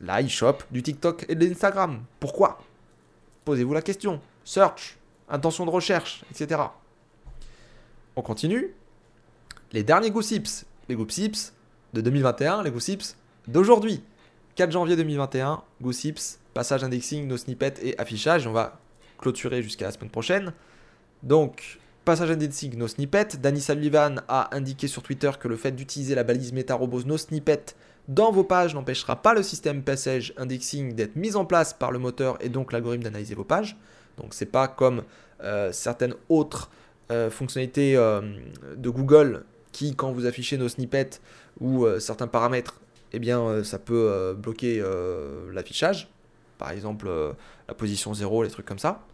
Là, 0.00 0.20
il 0.20 0.30
chope 0.30 0.64
du 0.70 0.82
TikTok 0.82 1.26
et 1.28 1.34
de 1.34 1.44
l'Instagram. 1.44 2.00
Pourquoi? 2.18 2.60
Posez-vous 3.44 3.74
la 3.74 3.82
question. 3.82 4.20
Search, 4.44 4.96
intention 5.28 5.66
de 5.66 5.70
recherche, 5.70 6.24
etc. 6.30 6.62
On 8.16 8.22
continue. 8.22 8.74
Les 9.72 9.82
derniers 9.82 10.10
Goosips. 10.10 10.64
Les 10.88 10.94
Goosips 10.94 11.52
de 11.92 12.00
2021, 12.00 12.62
les 12.62 12.70
Goosips 12.70 13.16
d'aujourd'hui. 13.46 14.02
4 14.54 14.70
janvier 14.72 14.96
2021, 14.96 15.62
Goosips, 15.80 16.40
passage 16.58 16.82
indexing, 16.82 17.28
no 17.28 17.36
snippet 17.36 17.74
et 17.84 17.96
affichage. 18.00 18.48
On 18.48 18.52
va 18.52 18.80
clôturer 19.16 19.62
jusqu'à 19.62 19.84
la 19.84 19.92
semaine 19.92 20.10
prochaine. 20.10 20.52
Donc, 21.22 21.78
passage 22.04 22.32
indexing, 22.32 22.76
no 22.76 22.88
snippet. 22.88 23.36
Danny 23.40 23.60
Sullivan 23.60 24.22
a 24.26 24.52
indiqué 24.56 24.88
sur 24.88 25.04
Twitter 25.04 25.30
que 25.38 25.46
le 25.46 25.54
fait 25.54 25.70
d'utiliser 25.70 26.16
la 26.16 26.24
balise 26.24 26.52
MetaRobot 26.52 27.04
no 27.04 27.16
snippet 27.16 27.76
dans 28.08 28.32
vos 28.32 28.42
pages 28.42 28.74
n'empêchera 28.74 29.22
pas 29.22 29.34
le 29.34 29.44
système 29.44 29.84
passage 29.84 30.34
indexing 30.36 30.94
d'être 30.94 31.14
mis 31.14 31.36
en 31.36 31.44
place 31.44 31.74
par 31.74 31.92
le 31.92 32.00
moteur 32.00 32.36
et 32.40 32.48
donc 32.48 32.72
l'algorithme 32.72 33.04
d'analyser 33.04 33.36
vos 33.36 33.44
pages. 33.44 33.76
Donc 34.16 34.34
c'est 34.34 34.46
pas 34.46 34.66
comme 34.66 35.04
euh, 35.44 35.70
certaines 35.70 36.14
autres 36.28 36.70
euh, 37.12 37.30
fonctionnalités 37.30 37.94
euh, 37.94 38.20
de 38.76 38.90
Google 38.90 39.44
qui, 39.70 39.94
quand 39.94 40.10
vous 40.10 40.26
affichez 40.26 40.58
nos 40.58 40.68
snippets 40.68 41.20
ou 41.60 41.86
certains 42.00 42.26
paramètres, 42.26 42.80
eh 43.12 43.20
bien, 43.20 43.62
ça 43.62 43.78
peut 43.78 44.34
bloquer 44.36 44.82
l'affichage. 45.52 46.08
Par 46.58 46.70
exemple, 46.70 47.08
la 47.68 47.74
position 47.74 48.12
0, 48.12 48.42
les 48.42 48.50
trucs 48.50 48.66
comme 48.66 48.78
ça. 48.78 49.04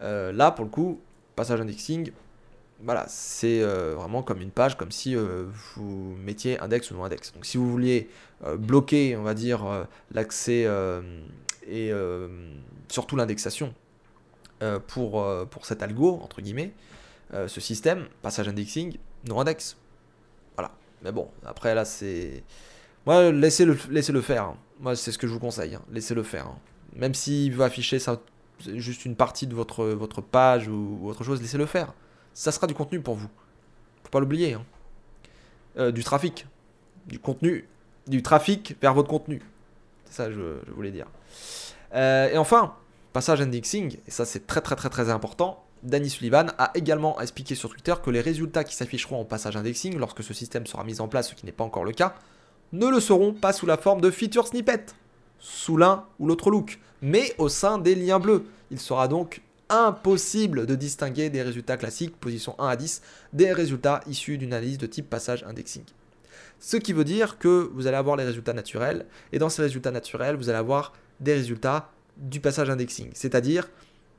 là, 0.00 0.50
pour 0.50 0.64
le 0.64 0.70
coup, 0.70 1.00
passage 1.36 1.60
indexing, 1.60 2.10
voilà, 2.82 3.06
c'est 3.08 3.62
vraiment 3.62 4.22
comme 4.22 4.40
une 4.40 4.50
page, 4.50 4.76
comme 4.76 4.90
si 4.90 5.14
vous 5.14 6.16
mettiez 6.24 6.58
index 6.60 6.90
ou 6.90 6.94
non 6.94 7.04
index. 7.04 7.32
Donc 7.32 7.46
si 7.46 7.56
vous 7.56 7.70
vouliez 7.70 8.08
bloquer, 8.58 9.16
on 9.16 9.22
va 9.22 9.34
dire, 9.34 9.86
l'accès 10.12 10.66
et 11.68 11.92
surtout 12.88 13.16
l'indexation 13.16 13.74
pour, 14.88 15.24
pour 15.50 15.66
cet 15.66 15.82
algo, 15.82 16.20
entre 16.22 16.42
guillemets, 16.42 16.72
euh, 17.32 17.46
ce 17.46 17.60
système, 17.60 18.06
passage 18.22 18.48
indexing, 18.48 18.96
non 19.28 19.40
index. 19.40 19.76
Voilà. 20.56 20.72
Mais 21.02 21.12
bon, 21.12 21.30
après 21.46 21.74
là, 21.74 21.84
c'est. 21.84 22.42
Moi, 23.06 23.30
laissez-le 23.30 23.78
laissez 23.88 24.12
-le 24.12 24.20
faire. 24.20 24.44
Hein. 24.44 24.56
Moi, 24.80 24.96
c'est 24.96 25.12
ce 25.12 25.18
que 25.18 25.26
je 25.28 25.32
vous 25.32 25.38
conseille. 25.38 25.74
Hein. 25.76 25.82
Laissez-le 25.92 26.22
faire. 26.24 26.48
Hein. 26.48 26.58
Même 26.96 27.14
s'il 27.14 27.52
veut 27.52 27.64
afficher 27.64 27.98
juste 28.74 29.04
une 29.04 29.16
partie 29.16 29.46
de 29.46 29.54
votre, 29.54 30.20
page 30.20 30.68
ou, 30.68 31.00
autre 31.04 31.24
chose, 31.24 31.40
laissez-le 31.40 31.66
faire. 31.66 31.92
Ça 32.34 32.52
sera 32.52 32.66
du 32.66 32.74
contenu 32.74 33.00
pour 33.00 33.14
vous. 33.14 33.28
Faut 34.04 34.10
pas 34.10 34.20
l'oublier. 34.20 34.56
Euh, 35.78 35.92
du 35.92 36.04
trafic. 36.04 36.46
Du 37.06 37.18
contenu. 37.18 37.68
Du 38.06 38.22
trafic 38.22 38.76
vers 38.80 38.94
votre 38.94 39.08
contenu. 39.08 39.40
C'est 40.04 40.14
ça 40.14 40.26
que 40.26 40.32
je, 40.32 40.72
voulais 40.72 40.90
dire. 40.90 41.06
Euh, 41.94 42.30
et 42.30 42.38
enfin, 42.38 42.74
passage 43.12 43.40
indexing, 43.40 43.96
et 44.06 44.10
ça 44.10 44.24
c'est 44.24 44.46
très 44.46 44.60
très 44.60 44.76
très 44.76 44.88
très 44.88 45.10
important, 45.10 45.64
Danny 45.82 46.10
Sullivan 46.10 46.52
a 46.58 46.70
également 46.74 47.20
expliqué 47.20 47.54
sur 47.54 47.70
Twitter 47.70 47.94
que 48.02 48.10
les 48.10 48.20
résultats 48.20 48.64
qui 48.64 48.74
s'afficheront 48.74 49.20
en 49.20 49.24
passage 49.24 49.56
indexing 49.56 49.96
lorsque 49.96 50.22
ce 50.22 50.34
système 50.34 50.66
sera 50.66 50.84
mis 50.84 51.00
en 51.00 51.08
place, 51.08 51.30
ce 51.30 51.34
qui 51.34 51.46
n'est 51.46 51.52
pas 51.52 51.64
encore 51.64 51.84
le 51.84 51.92
cas, 51.92 52.14
ne 52.72 52.86
le 52.86 53.00
seront 53.00 53.32
pas 53.32 53.52
sous 53.52 53.66
la 53.66 53.76
forme 53.76 54.00
de 54.00 54.10
feature 54.10 54.46
snippet, 54.46 54.86
sous 55.40 55.76
l'un 55.76 56.04
ou 56.18 56.26
l'autre 56.26 56.50
look, 56.50 56.78
mais 57.02 57.34
au 57.38 57.48
sein 57.48 57.78
des 57.78 57.94
liens 57.94 58.20
bleus. 58.20 58.44
Il 58.70 58.78
sera 58.78 59.08
donc 59.08 59.42
impossible 59.68 60.66
de 60.66 60.74
distinguer 60.74 61.30
des 61.30 61.42
résultats 61.42 61.76
classiques, 61.76 62.16
position 62.16 62.54
1 62.58 62.68
à 62.68 62.76
10, 62.76 63.02
des 63.32 63.52
résultats 63.52 64.00
issus 64.06 64.36
d'une 64.36 64.52
analyse 64.52 64.78
de 64.78 64.86
type 64.86 65.08
passage 65.08 65.44
indexing. 65.44 65.84
Ce 66.58 66.76
qui 66.76 66.92
veut 66.92 67.04
dire 67.04 67.38
que 67.38 67.70
vous 67.72 67.86
allez 67.86 67.96
avoir 67.96 68.16
les 68.16 68.24
résultats 68.24 68.52
naturels, 68.52 69.06
et 69.32 69.38
dans 69.38 69.48
ces 69.48 69.62
résultats 69.62 69.92
naturels, 69.92 70.36
vous 70.36 70.48
allez 70.48 70.58
avoir 70.58 70.92
des 71.20 71.34
résultats 71.34 71.90
du 72.16 72.40
passage 72.40 72.68
indexing, 72.68 73.10
c'est-à-dire 73.14 73.68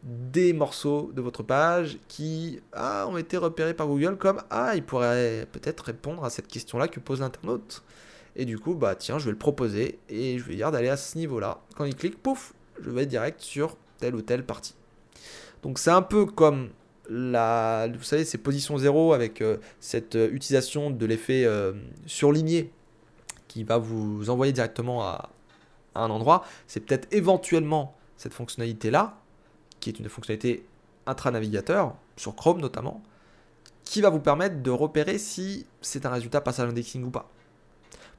des 0.03 0.53
morceaux 0.53 1.11
de 1.13 1.21
votre 1.21 1.43
page 1.43 1.99
qui 2.07 2.59
ah, 2.73 3.05
ont 3.07 3.17
été 3.17 3.37
repérés 3.37 3.75
par 3.75 3.87
Google 3.87 4.17
comme 4.17 4.41
ah, 4.49 4.71
il 4.75 4.83
pourrait 4.83 5.47
peut-être 5.51 5.81
répondre 5.81 6.23
à 6.23 6.31
cette 6.31 6.47
question-là 6.47 6.87
que 6.87 6.99
pose 6.99 7.19
l'internaute. 7.19 7.83
Et 8.35 8.45
du 8.45 8.57
coup, 8.57 8.75
bah 8.75 8.95
tiens, 8.95 9.19
je 9.19 9.25
vais 9.25 9.31
le 9.31 9.37
proposer 9.37 9.99
et 10.09 10.39
je 10.39 10.43
vais 10.43 10.55
dire 10.55 10.71
d'aller 10.71 10.89
à 10.89 10.97
ce 10.97 11.17
niveau-là. 11.17 11.61
Quand 11.75 11.85
il 11.85 11.95
clique, 11.95 12.21
pouf, 12.21 12.53
je 12.81 12.89
vais 12.89 13.05
direct 13.05 13.41
sur 13.41 13.77
telle 13.99 14.15
ou 14.15 14.21
telle 14.21 14.45
partie. 14.45 14.75
Donc 15.63 15.79
c'est 15.79 15.91
un 15.91 16.01
peu 16.01 16.25
comme 16.25 16.69
la, 17.09 17.89
vous 17.93 18.03
savez, 18.03 18.25
ces 18.25 18.37
positions 18.37 18.77
zéro 18.77 19.13
avec 19.13 19.41
euh, 19.41 19.57
cette 19.79 20.15
euh, 20.15 20.29
utilisation 20.31 20.91
de 20.91 21.05
l'effet 21.05 21.43
euh, 21.45 21.73
surligné 22.05 22.71
qui 23.47 23.63
va 23.63 23.77
vous 23.77 24.29
envoyer 24.29 24.53
directement 24.53 25.03
à, 25.03 25.29
à 25.93 26.03
un 26.03 26.09
endroit. 26.09 26.45
C'est 26.67 26.79
peut-être 26.79 27.07
éventuellement 27.11 27.95
cette 28.15 28.33
fonctionnalité-là 28.33 29.17
qui 29.81 29.89
est 29.89 29.99
une 29.99 30.07
fonctionnalité 30.07 30.63
intra-navigateur, 31.05 31.95
sur 32.15 32.35
Chrome 32.35 32.61
notamment, 32.61 33.01
qui 33.83 34.01
va 34.01 34.09
vous 34.09 34.19
permettre 34.19 34.61
de 34.61 34.71
repérer 34.71 35.17
si 35.17 35.65
c'est 35.81 36.05
un 36.05 36.11
résultat 36.11 36.39
passage 36.39 36.69
indexing 36.69 37.03
ou 37.03 37.09
pas. 37.09 37.29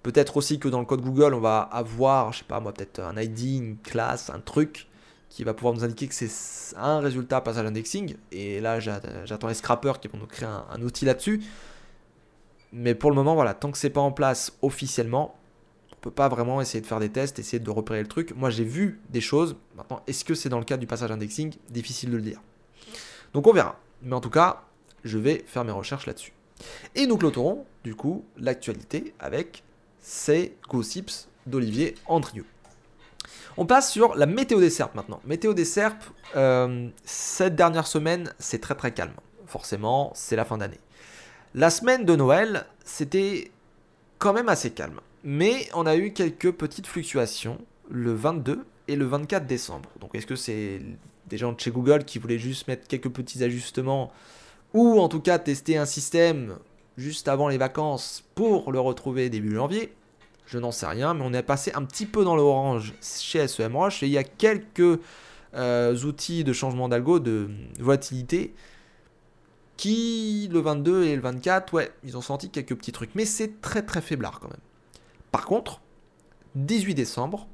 Peut-être 0.02 0.36
aussi 0.36 0.58
que 0.58 0.68
dans 0.68 0.80
le 0.80 0.86
code 0.86 1.00
Google, 1.00 1.34
on 1.34 1.40
va 1.40 1.60
avoir, 1.60 2.32
je 2.32 2.38
sais 2.38 2.44
pas 2.44 2.60
moi, 2.60 2.72
peut-être 2.72 3.00
un 3.00 3.16
ID, 3.16 3.56
une 3.56 3.76
classe, 3.78 4.30
un 4.30 4.40
truc 4.40 4.88
qui 5.28 5.44
va 5.44 5.54
pouvoir 5.54 5.72
nous 5.74 5.84
indiquer 5.84 6.08
que 6.08 6.14
c'est 6.14 6.76
un 6.76 7.00
résultat 7.00 7.40
passage 7.40 7.64
indexing. 7.64 8.16
Et 8.32 8.60
là, 8.60 8.80
j'attends 8.80 9.48
les 9.48 9.54
scrappers 9.54 10.00
qui 10.00 10.08
vont 10.08 10.18
nous 10.18 10.26
créer 10.26 10.48
un, 10.48 10.82
outil 10.82 11.04
là-dessus. 11.04 11.42
Mais 12.72 12.94
pour 12.94 13.10
le 13.10 13.16
moment, 13.16 13.34
voilà, 13.34 13.54
tant 13.54 13.70
que 13.70 13.78
c'est 13.78 13.90
pas 13.90 14.00
en 14.00 14.12
place 14.12 14.52
officiellement, 14.60 15.38
on 15.92 15.96
peut 16.02 16.10
pas 16.10 16.28
vraiment 16.28 16.60
essayer 16.60 16.80
de 16.80 16.86
faire 16.86 17.00
des 17.00 17.08
tests, 17.08 17.38
essayer 17.38 17.60
de 17.60 17.70
repérer 17.70 18.02
le 18.02 18.08
truc. 18.08 18.34
Moi, 18.36 18.50
j'ai 18.50 18.64
vu 18.64 19.00
des 19.08 19.20
choses. 19.20 19.56
Maintenant, 19.76 20.02
est-ce 20.06 20.24
que 20.24 20.34
c'est 20.34 20.48
dans 20.48 20.58
le 20.58 20.64
cadre 20.64 20.80
du 20.80 20.86
passage 20.86 21.10
indexing? 21.10 21.54
Difficile 21.70 22.10
de 22.10 22.16
le 22.16 22.22
dire. 22.22 22.40
Donc 23.32 23.46
on 23.46 23.52
verra. 23.52 23.78
Mais 24.02 24.14
en 24.14 24.20
tout 24.20 24.30
cas, 24.30 24.64
je 25.04 25.16
vais 25.16 25.44
faire 25.46 25.64
mes 25.64 25.72
recherches 25.72 26.06
là-dessus. 26.06 26.32
Et 26.94 27.06
nous 27.06 27.16
clôturons, 27.16 27.64
du 27.84 27.94
coup, 27.94 28.24
l'actualité 28.36 29.14
avec 29.18 29.62
ces 30.02 30.56
gossips 30.68 31.28
d'Olivier 31.46 31.94
Andrieux. 32.06 32.44
On 33.56 33.66
passe 33.66 33.90
sur 33.90 34.14
la 34.14 34.26
météo 34.26 34.60
des 34.60 34.70
Serpes 34.70 34.94
maintenant. 34.94 35.20
Météo 35.24 35.54
des 35.54 35.64
Serpes, 35.64 36.04
euh, 36.36 36.88
cette 37.04 37.54
dernière 37.54 37.86
semaine, 37.86 38.32
c'est 38.38 38.60
très 38.60 38.74
très 38.74 38.92
calme. 38.92 39.14
Forcément, 39.46 40.12
c'est 40.14 40.36
la 40.36 40.44
fin 40.44 40.58
d'année. 40.58 40.80
La 41.54 41.70
semaine 41.70 42.04
de 42.04 42.16
Noël, 42.16 42.66
c'était 42.84 43.50
quand 44.18 44.32
même 44.32 44.48
assez 44.48 44.70
calme. 44.70 45.00
Mais 45.24 45.68
on 45.74 45.86
a 45.86 45.96
eu 45.96 46.12
quelques 46.12 46.50
petites 46.52 46.86
fluctuations 46.86 47.58
le 47.90 48.14
22 48.14 48.64
et 48.88 48.96
le 48.96 49.04
24 49.04 49.46
décembre. 49.46 49.88
Donc 50.00 50.14
est-ce 50.14 50.26
que 50.26 50.36
c'est 50.36 50.80
des 51.26 51.38
gens 51.38 51.52
de 51.52 51.60
chez 51.60 51.70
Google 51.70 52.04
qui 52.04 52.18
voulaient 52.18 52.38
juste 52.38 52.66
mettre 52.68 52.88
quelques 52.88 53.10
petits 53.10 53.44
ajustements 53.44 54.10
ou 54.72 54.98
en 54.98 55.08
tout 55.08 55.20
cas 55.20 55.38
tester 55.38 55.76
un 55.76 55.84
système 55.84 56.56
juste 56.96 57.28
avant 57.28 57.48
les 57.48 57.58
vacances 57.58 58.24
pour 58.34 58.72
le 58.72 58.80
retrouver 58.80 59.30
début 59.30 59.54
janvier 59.54 59.92
Je 60.46 60.58
n'en 60.58 60.72
sais 60.72 60.86
rien, 60.86 61.14
mais 61.14 61.24
on 61.24 61.32
est 61.32 61.42
passé 61.42 61.72
un 61.74 61.84
petit 61.84 62.06
peu 62.06 62.24
dans 62.24 62.36
l'orange 62.36 62.94
chez 63.00 63.46
SEMrush 63.48 64.02
et 64.02 64.06
il 64.06 64.12
y 64.12 64.18
a 64.18 64.24
quelques 64.24 65.00
euh, 65.54 65.96
outils 66.04 66.44
de 66.44 66.52
changement 66.52 66.88
d'algo, 66.88 67.18
de 67.18 67.48
volatilité 67.78 68.54
qui 69.76 70.48
le 70.52 70.60
22 70.60 71.04
et 71.04 71.16
le 71.16 71.22
24, 71.22 71.74
ouais, 71.74 71.92
ils 72.04 72.16
ont 72.16 72.20
senti 72.20 72.50
quelques 72.50 72.76
petits 72.76 72.92
trucs, 72.92 73.14
mais 73.14 73.24
c'est 73.24 73.60
très 73.60 73.82
très 73.82 74.00
faiblard 74.00 74.38
quand 74.38 74.48
même. 74.48 74.60
Par 75.32 75.44
contre, 75.44 75.80
18 76.54 76.94
décembre 76.94 77.48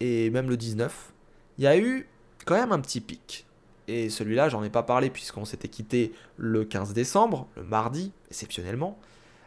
et 0.00 0.30
même 0.30 0.48
le 0.48 0.56
19, 0.56 1.12
il 1.58 1.64
y 1.64 1.66
a 1.66 1.76
eu 1.76 2.08
quand 2.44 2.54
même 2.54 2.72
un 2.72 2.80
petit 2.80 3.00
pic. 3.00 3.45
Et 3.88 4.10
celui-là, 4.10 4.48
j'en 4.48 4.62
ai 4.64 4.70
pas 4.70 4.82
parlé 4.82 5.10
puisqu'on 5.10 5.44
s'était 5.44 5.68
quitté 5.68 6.12
le 6.36 6.64
15 6.64 6.92
décembre, 6.92 7.46
le 7.56 7.62
mardi, 7.62 8.12
exceptionnellement. 8.28 8.98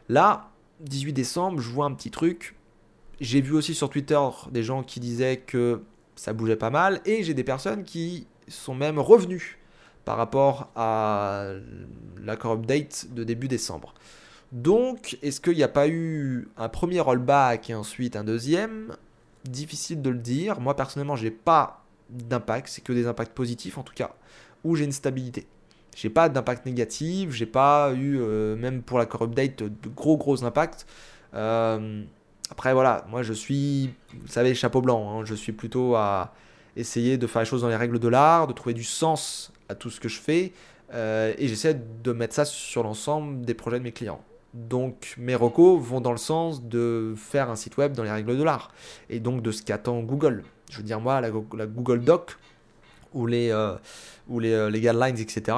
Là, 0.08 0.49
18 0.82 1.13
décembre, 1.13 1.60
je 1.60 1.69
vois 1.69 1.86
un 1.86 1.93
petit 1.93 2.12
truc. 2.12 2.56
J'ai 3.19 3.41
vu 3.41 3.54
aussi 3.54 3.75
sur 3.75 3.89
Twitter 3.89 4.19
des 4.52 4.63
gens 4.63 4.82
qui 4.82 4.99
disaient 4.99 5.38
que 5.38 5.84
ça 6.15 6.34
bougeait 6.34 6.56
pas 6.56 6.69
mal. 6.69 7.02
Et 7.06 7.23
j'ai 7.23 7.34
des 7.34 7.43
personnes 7.43 7.84
qui 7.84 8.28
sont 8.47 8.75
même 8.75 8.97
revenues 8.97 9.60
par 10.06 10.17
rapport 10.17 10.71
à 10.75 11.52
l'accord 12.23 12.54
update 12.54 13.08
de 13.13 13.23
début 13.23 13.47
décembre. 13.47 13.93
Donc, 14.52 15.17
est-ce 15.21 15.41
qu'il 15.41 15.56
n'y 15.56 15.63
a 15.63 15.67
pas 15.67 15.88
eu 15.88 16.47
un 16.58 16.69
premier 16.69 16.99
rollback 16.99 17.69
et 17.69 17.75
ensuite 17.75 18.15
un 18.15 18.23
deuxième? 18.23 18.95
Difficile 19.45 20.02
de 20.02 20.10
le 20.10 20.17
dire. 20.17 20.60
Moi, 20.60 20.75
personnellement, 20.75 21.15
j'ai 21.15 21.30
pas 21.32 21.78
d'impact, 22.10 22.69
c'est 22.69 22.82
que 22.82 22.93
des 22.93 23.08
impacts 23.08 23.34
positifs 23.34 23.78
en 23.78 23.84
tout 23.84 23.93
cas, 23.93 24.12
où 24.63 24.76
j'ai 24.76 24.86
une 24.86 24.91
stabilité. 24.91 25.48
J'ai 25.95 26.10
pas 26.10 26.30
d'impact 26.30 26.65
négatif, 26.65 27.32
j'ai 27.32 27.45
pas 27.45 27.91
eu, 27.93 28.19
euh, 28.19 28.56
même 28.56 28.82
pour 28.82 29.00
l'accord 29.00 29.24
update, 29.24 29.63
de 29.63 29.89
gros 29.89 30.17
gros 30.17 30.43
impacts. 30.43 30.86
Euh, 31.34 32.04
après 32.50 32.74
voilà, 32.74 33.06
moi 33.10 33.22
je 33.22 33.34
suis, 33.34 33.93
vous 34.13 34.28
savez, 34.28 34.56
chapeau 34.56 34.82
blanc, 34.82 35.19
hein, 35.19 35.26
je 35.26 35.36
suis 35.36 35.52
plutôt 35.52 35.95
à 35.95 36.34
essayer 36.76 37.17
de 37.17 37.28
faire 37.28 37.41
les 37.41 37.45
choses 37.45 37.62
dans 37.62 37.67
les 37.67 37.76
règles 37.76 38.00
de 38.00 38.08
l'art, 38.08 38.48
de 38.48 38.54
trouver 38.54 38.74
du 38.74 38.84
sens 38.84 39.52
à 39.67 39.76
tout 39.76 39.89
ce 39.89 40.00
que 40.00 40.10
je 40.10 40.19
fais, 40.19 40.54
euh, 40.93 41.34
et 41.38 41.48
j'essaie 41.48 41.80
de 42.04 42.12
mettre 42.13 42.34
ça 42.34 42.45
sur 42.45 42.84
l'ensemble 42.84 43.41
des 43.45 43.54
projets 43.54 43.80
de 43.80 43.84
mes 43.84 43.91
clients. 43.91 44.22
Donc 44.54 45.13
mes 45.17 45.36
recos 45.36 45.80
vont 45.80 46.02
dans 46.02 46.12
le 46.12 46.17
sens 46.17 46.63
de 46.63 47.13
faire 47.15 47.50
un 47.50 47.56
site 47.56 47.78
web 47.78 47.93
dans 47.93 48.04
les 48.04 48.12
règles 48.12 48.38
de 48.38 48.43
l'art, 48.43 48.72
et 49.10 49.19
donc 49.19 49.41
de 49.41 49.52
ce 49.52 49.62
qu'attend 49.62 50.00
Google. 50.00 50.43
Je 50.69 50.77
veux 50.77 50.84
dire, 50.84 50.99
moi, 50.99 51.19
la, 51.19 51.29
Google 51.32 52.01
Doc 52.01 52.38
ou 53.13 53.25
les, 53.25 53.49
euh, 53.49 53.75
ou 54.27 54.39
les, 54.39 54.53
euh, 54.53 54.69
les, 54.69 54.79
guidelines, 54.79 55.17
etc., 55.17 55.58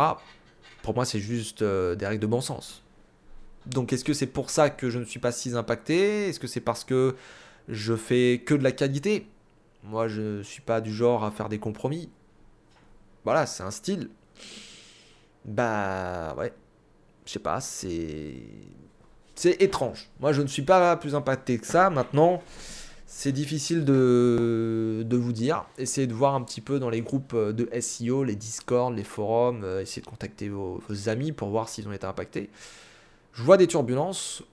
pour 0.81 0.95
moi, 0.95 1.05
c'est 1.05 1.19
juste 1.19 1.61
euh, 1.61 1.95
des 1.95 2.07
règles 2.07 2.21
de 2.21 2.27
bon 2.27 2.41
sens. 2.41 2.81
Donc, 3.67 3.93
est-ce 3.93 4.03
que 4.03 4.13
c'est 4.13 4.27
pour 4.27 4.49
ça 4.49 4.69
que 4.69 4.89
je 4.89 4.97
ne 4.97 5.05
suis 5.05 5.19
pas 5.19 5.31
si 5.31 5.55
impacté? 5.55 6.29
Est-ce 6.29 6.39
que 6.39 6.47
c'est 6.47 6.61
parce 6.61 6.83
que 6.83 7.15
je 7.67 7.95
fais 7.95 8.41
que 8.43 8.55
de 8.55 8.63
la 8.63 8.71
qualité? 8.71 9.27
Moi, 9.83 10.07
je 10.07 10.37
ne 10.37 10.43
suis 10.43 10.61
pas 10.61 10.81
du 10.81 10.91
genre 10.91 11.23
à 11.23 11.29
faire 11.29 11.49
des 11.49 11.59
compromis. 11.59 12.09
Voilà, 13.23 13.45
c'est 13.45 13.63
un 13.63 13.71
style. 13.71 14.09
Bah, 15.45 16.33
ouais. 16.37 16.53
Je 17.25 17.33
sais 17.33 17.39
pas, 17.39 17.61
c'est. 17.61 18.35
C'est 19.35 19.61
étrange. 19.61 20.09
Moi, 20.19 20.33
je 20.33 20.41
ne 20.41 20.47
suis 20.47 20.61
pas 20.61 20.95
plus 20.97 21.15
impacté 21.15 21.57
que 21.57 21.65
ça. 21.65 21.89
Maintenant, 21.89 22.41
c'est 23.13 23.33
difficile 23.33 23.83
de, 23.83 25.05
vous 25.11 25.33
dire. 25.33 25.65
Essayez 25.77 26.07
de 26.07 26.13
voir 26.13 26.33
un 26.33 26.41
petit 26.41 26.61
peu 26.61 26.79
dans 26.79 26.89
les 26.89 27.01
groupes 27.01 27.35
de 27.35 27.69
SEO, 27.81 28.23
les 28.23 28.37
Discord, 28.37 28.95
les 28.95 29.03
forums, 29.03 29.65
euh, 29.65 29.81
essayez 29.81 30.01
de 30.01 30.07
contacter 30.07 30.47
vos, 30.47 30.81
amis 31.07 31.33
pour 31.33 31.49
voir 31.49 31.67
s'ils 31.67 31.85
ont 31.89 31.91
été 31.91 32.05
impactés. 32.05 32.49
Je 33.33 33.43
vois 33.43 33.57
des 33.57 33.67
turbulences, 33.67 34.43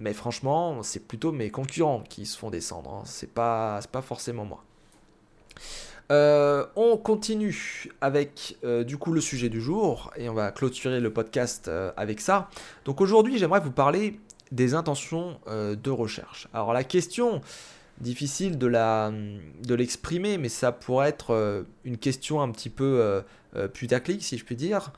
mais 0.00 0.12
franchement, 0.12 0.82
c'est 0.82 1.06
plutôt 1.06 1.30
mes 1.30 1.50
concurrents 1.50 2.02
qui 2.08 2.26
se 2.26 2.36
font 2.36 2.50
descendre. 2.50 2.92
Hein. 2.92 3.02
C'est 3.04 3.30
pas, 3.30 3.80
pas 3.92 4.02
forcément 4.02 4.44
moi. 4.44 4.64
Euh, 6.10 6.66
on 6.74 6.96
continue 6.96 7.88
avec 8.00 8.58
euh, 8.64 8.82
du 8.82 8.98
coup 8.98 9.12
le 9.12 9.20
sujet 9.20 9.48
du 9.48 9.60
jour 9.60 10.10
et 10.16 10.28
on 10.28 10.34
va 10.34 10.50
clôturer 10.50 10.98
le 10.98 11.12
podcast 11.12 11.70
avec 11.96 12.20
ça. 12.20 12.50
Donc 12.84 13.00
aujourd'hui, 13.00 13.38
j'aimerais 13.38 13.60
vous 13.60 13.70
parler 13.70 14.18
des 14.50 14.74
intentions 14.74 15.38
de 15.46 15.90
recherche. 15.90 16.48
Alors 16.52 16.72
la 16.72 16.82
question 16.82 17.42
difficile 18.00 18.58
de 18.58 18.66
la 18.66 19.12
de 19.12 19.74
l'exprimer, 19.74 20.38
mais 20.38 20.48
ça 20.48 20.72
pourrait 20.72 21.08
être 21.08 21.32
euh, 21.32 21.62
une 21.84 21.98
question 21.98 22.40
un 22.40 22.50
petit 22.50 22.70
peu 22.70 23.00
euh, 23.00 23.20
euh, 23.56 23.68
putaclic, 23.68 24.22
si 24.22 24.38
je 24.38 24.44
puis 24.44 24.56
dire. 24.56 24.92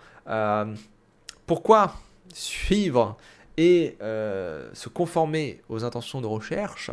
pourquoi 1.47 1.95
suivre 2.33 3.17
et 3.57 3.97
se 4.01 4.89
conformer 4.89 5.61
aux 5.69 5.85
intentions 5.85 6.21
de 6.21 6.27
recherche 6.27 6.91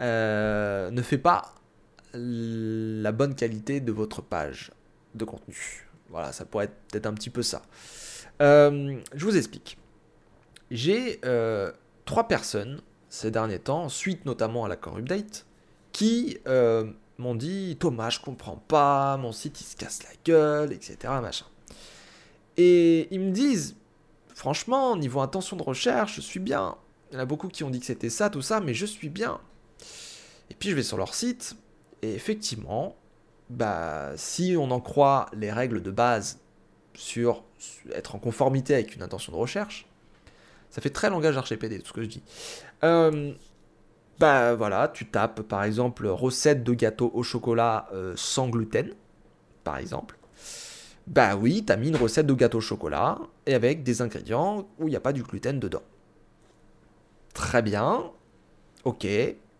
ne 0.00 1.02
fait 1.02 1.18
pas 1.18 1.54
la 2.12 3.12
bonne 3.12 3.34
qualité 3.34 3.80
de 3.80 3.92
votre 3.92 4.20
page 4.20 4.72
de 5.14 5.24
contenu? 5.24 5.86
Voilà, 6.10 6.32
ça 6.32 6.44
pourrait 6.44 6.64
être 6.64 6.76
peut-être 6.90 7.06
un 7.06 7.14
petit 7.14 7.30
peu 7.30 7.42
ça. 7.42 7.62
je 8.40 9.24
vous 9.24 9.36
explique. 9.36 9.78
J'ai 10.70 11.20
trois 12.04 12.26
personnes 12.26 12.80
ces 13.08 13.30
derniers 13.30 13.58
temps, 13.58 13.88
suite 13.88 14.24
notamment 14.24 14.64
à 14.64 14.68
l'accord 14.68 14.98
update, 14.98 15.46
qui 15.92 16.38
euh, 16.46 16.90
m'ont 17.18 17.34
dit 17.34 17.76
Thomas, 17.78 18.10
je 18.10 18.20
comprends 18.20 18.56
pas, 18.56 19.16
mon 19.16 19.32
site 19.32 19.60
il 19.60 19.64
se 19.64 19.76
casse 19.76 20.02
la 20.02 20.10
gueule, 20.24 20.72
etc. 20.72 21.12
Et 22.56 23.08
ils 23.10 23.20
me 23.20 23.30
disent 23.30 23.76
Franchement, 24.34 24.96
niveau 24.96 25.18
intention 25.18 25.56
de 25.56 25.64
recherche, 25.64 26.14
je 26.14 26.20
suis 26.20 26.38
bien. 26.38 26.76
Il 27.10 27.14
y 27.14 27.16
en 27.16 27.20
a 27.20 27.24
beaucoup 27.24 27.48
qui 27.48 27.64
ont 27.64 27.70
dit 27.70 27.80
que 27.80 27.86
c'était 27.86 28.08
ça, 28.08 28.30
tout 28.30 28.40
ça, 28.40 28.60
mais 28.60 28.72
je 28.72 28.86
suis 28.86 29.08
bien. 29.08 29.40
Et 30.48 30.54
puis 30.54 30.70
je 30.70 30.76
vais 30.76 30.84
sur 30.84 30.96
leur 30.96 31.12
site, 31.12 31.56
et 32.02 32.14
effectivement, 32.14 32.94
bah, 33.50 34.12
si 34.16 34.54
on 34.56 34.70
en 34.70 34.80
croit 34.80 35.26
les 35.32 35.50
règles 35.50 35.82
de 35.82 35.90
base 35.90 36.38
sur 36.94 37.42
être 37.92 38.14
en 38.14 38.20
conformité 38.20 38.74
avec 38.74 38.94
une 38.94 39.02
intention 39.02 39.32
de 39.32 39.38
recherche, 39.38 39.88
ça 40.70 40.80
fait 40.80 40.90
très 40.90 41.10
langage 41.10 41.36
RGPD, 41.36 41.80
tout 41.80 41.88
ce 41.88 41.92
que 41.92 42.02
je 42.02 42.08
dis. 42.08 42.22
Euh, 42.84 43.32
bah 44.18 44.54
voilà, 44.54 44.88
tu 44.88 45.06
tapes 45.06 45.42
par 45.42 45.64
exemple 45.64 46.06
recette 46.06 46.64
de 46.64 46.74
gâteau 46.74 47.10
au 47.14 47.22
chocolat 47.22 47.88
euh, 47.92 48.14
sans 48.16 48.48
gluten, 48.48 48.92
par 49.64 49.78
exemple. 49.78 50.18
Bah 51.06 51.36
oui, 51.36 51.64
t'as 51.64 51.76
mis 51.76 51.88
une 51.88 51.96
recette 51.96 52.26
de 52.26 52.34
gâteau 52.34 52.58
au 52.58 52.60
chocolat 52.60 53.18
et 53.46 53.54
avec 53.54 53.82
des 53.82 54.02
ingrédients 54.02 54.68
où 54.78 54.88
il 54.88 54.90
n'y 54.90 54.96
a 54.96 55.00
pas 55.00 55.12
du 55.12 55.22
gluten 55.22 55.58
dedans. 55.58 55.82
Très 57.32 57.62
bien. 57.62 58.10
Ok, 58.84 59.06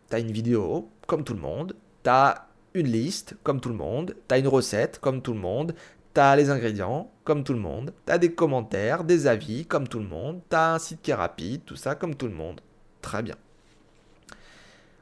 t'as 0.09 0.21
une 0.21 0.31
vidéo 0.31 0.88
comme 1.07 1.25
tout 1.25 1.35
le 1.35 1.40
monde, 1.40 1.75
t'as 2.03 2.49
une 2.75 2.87
liste 2.87 3.37
comme 3.42 3.61
tout 3.61 3.68
le 3.68 3.75
monde, 3.77 4.14
t'as 4.27 4.38
une 4.38 4.49
recette 4.49 4.99
comme 4.99 5.23
tout 5.23 5.33
le 5.33 5.40
monde, 5.40 5.75
t'as 6.14 6.37
les 6.37 6.51
ingrédients 6.51 7.11
comme 7.25 7.44
tout 7.44 7.53
le 7.53 7.59
monde, 7.59 7.92
t'as 8.05 8.18
des 8.18 8.33
commentaires, 8.35 9.05
des 9.05 9.27
avis 9.27 9.66
comme 9.66 9.87
tout 9.87 9.99
le 9.99 10.07
monde, 10.07 10.40
t'as 10.49 10.75
un 10.75 10.79
site 10.79 11.03
qui 11.03 11.11
est 11.11 11.14
rapide, 11.14 11.64
tout 11.64 11.77
ça 11.77 11.94
comme 11.94 12.14
tout 12.14 12.27
le 12.27 12.35
monde. 12.35 12.61
Très 13.03 13.23
bien. 13.23 13.37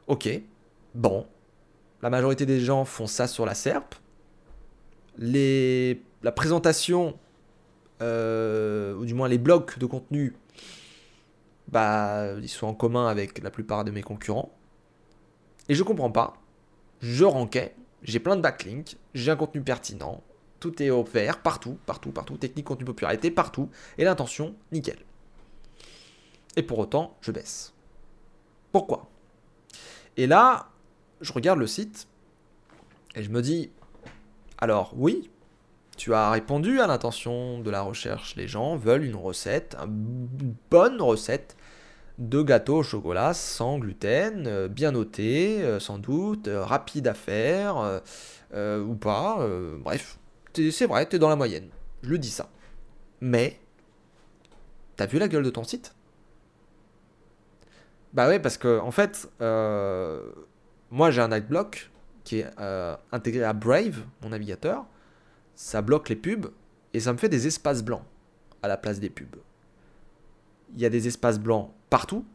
Ok, 0.07 0.29
bon. 0.95 1.27
La 2.03 2.11
majorité 2.11 2.47
des 2.47 2.61
gens 2.61 2.85
font 2.85 3.07
ça 3.07 3.27
sur 3.27 3.47
la 3.47 3.55
SERP. 3.55 3.95
Les... 5.19 6.03
La 6.23 6.33
présentation 6.33 7.19
ou 8.01 9.05
du 9.05 9.15
moins 9.15 9.29
les 9.29 9.39
blocs 9.39 9.79
de 9.79 9.87
contenu, 9.87 10.37
bah, 11.69 12.35
ils 12.41 12.49
sont 12.49 12.67
en 12.67 12.75
commun 12.75 13.07
avec 13.09 13.43
la 13.43 13.51
plupart 13.51 13.85
de 13.85 13.91
mes 13.91 14.03
concurrents. 14.03 14.53
Et 15.69 15.75
je 15.75 15.83
comprends 15.83 16.11
pas. 16.11 16.35
Je 17.01 17.25
ranquais, 17.25 17.75
j'ai 18.03 18.21
plein 18.21 18.37
de 18.37 18.41
backlinks, 18.41 18.97
j'ai 19.15 19.31
un 19.31 19.37
contenu 19.37 19.63
pertinent, 19.63 20.23
tout 20.61 20.83
est 20.83 20.91
offert 20.91 21.43
partout, 21.43 21.79
partout, 21.87 22.11
partout, 22.11 22.37
technique, 22.37 22.67
contenu, 22.67 22.85
popularité, 22.85 23.31
partout, 23.31 23.71
et 23.99 24.05
l'intention, 24.05 24.55
nickel. 24.73 24.99
Et 26.57 26.63
pour 26.63 26.79
autant, 26.79 27.17
je 27.21 27.33
baisse. 27.33 27.75
Pourquoi? 28.73 29.09
Et 30.17 30.27
là, 30.27 30.71
je 31.21 31.33
regarde 31.33 31.59
le 31.59 31.67
site, 31.67 32.09
et 33.15 33.23
je 33.23 33.31
me 33.31 33.43
dis, 33.43 33.71
alors 34.59 34.93
oui, 34.97 35.31
tu 35.97 36.15
as 36.15 36.31
répondu 36.31 36.81
à 36.81 36.87
l'intention 36.87 37.61
de 37.61 37.71
la 37.71 37.83
recherche. 37.83 38.37
Les 38.37 38.49
gens 38.49 38.77
veulent 38.77 39.05
une 39.05 39.17
recette, 39.17 39.77
une 39.83 40.55
bonne 40.71 41.01
recette 41.01 41.57
de 42.19 42.43
gâteau 42.43 42.79
au 42.79 42.83
chocolat 42.83 43.35
sans 43.35 43.79
gluten, 43.79 44.47
euh, 44.47 44.69
bien 44.69 44.93
noté, 44.93 45.63
euh, 45.63 45.81
sans 45.81 45.99
doute, 45.99 46.49
euh, 46.49 46.65
rapide 46.65 47.09
à 47.09 47.15
faire, 47.15 48.01
ou 48.55 48.95
pas. 48.95 49.47
bref, 49.81 50.19
c'est 50.71 50.87
vrai, 50.87 51.09
tu 51.09 51.17
es 51.17 51.19
dans 51.19 51.29
la 51.29 51.37
moyenne. 51.37 51.69
Je 52.03 52.11
le 52.11 52.19
dis 52.19 52.31
ça. 52.31 52.51
Mais, 53.21 53.59
t'as 54.97 55.07
vu 55.07 55.19
la 55.19 55.29
gueule 55.29 55.45
de 55.45 55.51
ton 55.51 55.65
site? 55.65 55.95
Bah 58.13 58.29
ouais, 58.29 58.39
parce 58.41 58.57
que, 58.57 58.79
en 58.81 58.91
fait, 58.91 59.29
moi 60.91 61.11
j'ai 61.11 61.21
un 61.21 61.33
adblock 61.33 61.91
qui 62.25 62.39
est 62.41 62.51
intégré 63.13 63.45
à 63.45 63.53
Brave, 63.53 64.05
mon 64.23 64.31
navigateur 64.31 64.87
ça 65.57 65.81
bloque 65.81 66.11
les 66.11 66.17
pubs 66.17 66.49
et 66.93 67.01
ça 67.01 67.13
me 67.13 67.19
fait 67.19 67.31
des 67.31 67.47
espaces 67.47 67.83
blancs 67.83 68.03
à 68.63 68.69
la 68.69 68.77
place 68.77 69.01
des 69.01 69.11
pubs. 69.11 69.37
Il 70.75 70.81
y 70.81 70.85
a 70.85 70.91
des 70.91 71.09
espaces 71.09 71.41
blancs 71.41 71.71
partout, 71.89 72.27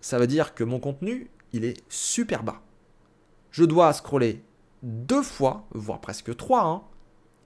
ça 0.00 0.18
veut 0.18 0.28
dire 0.28 0.54
que 0.54 0.62
mon 0.62 0.78
contenu, 0.78 1.28
il 1.52 1.64
est 1.64 1.82
super 1.88 2.44
bas. 2.44 2.62
Je 3.50 3.64
dois 3.64 3.92
scroller 3.92 4.44
deux 4.82 5.22
fois, 5.22 5.66
voire 5.72 6.00
presque 6.00 6.36
trois, 6.36 6.64
hein, 6.64 6.82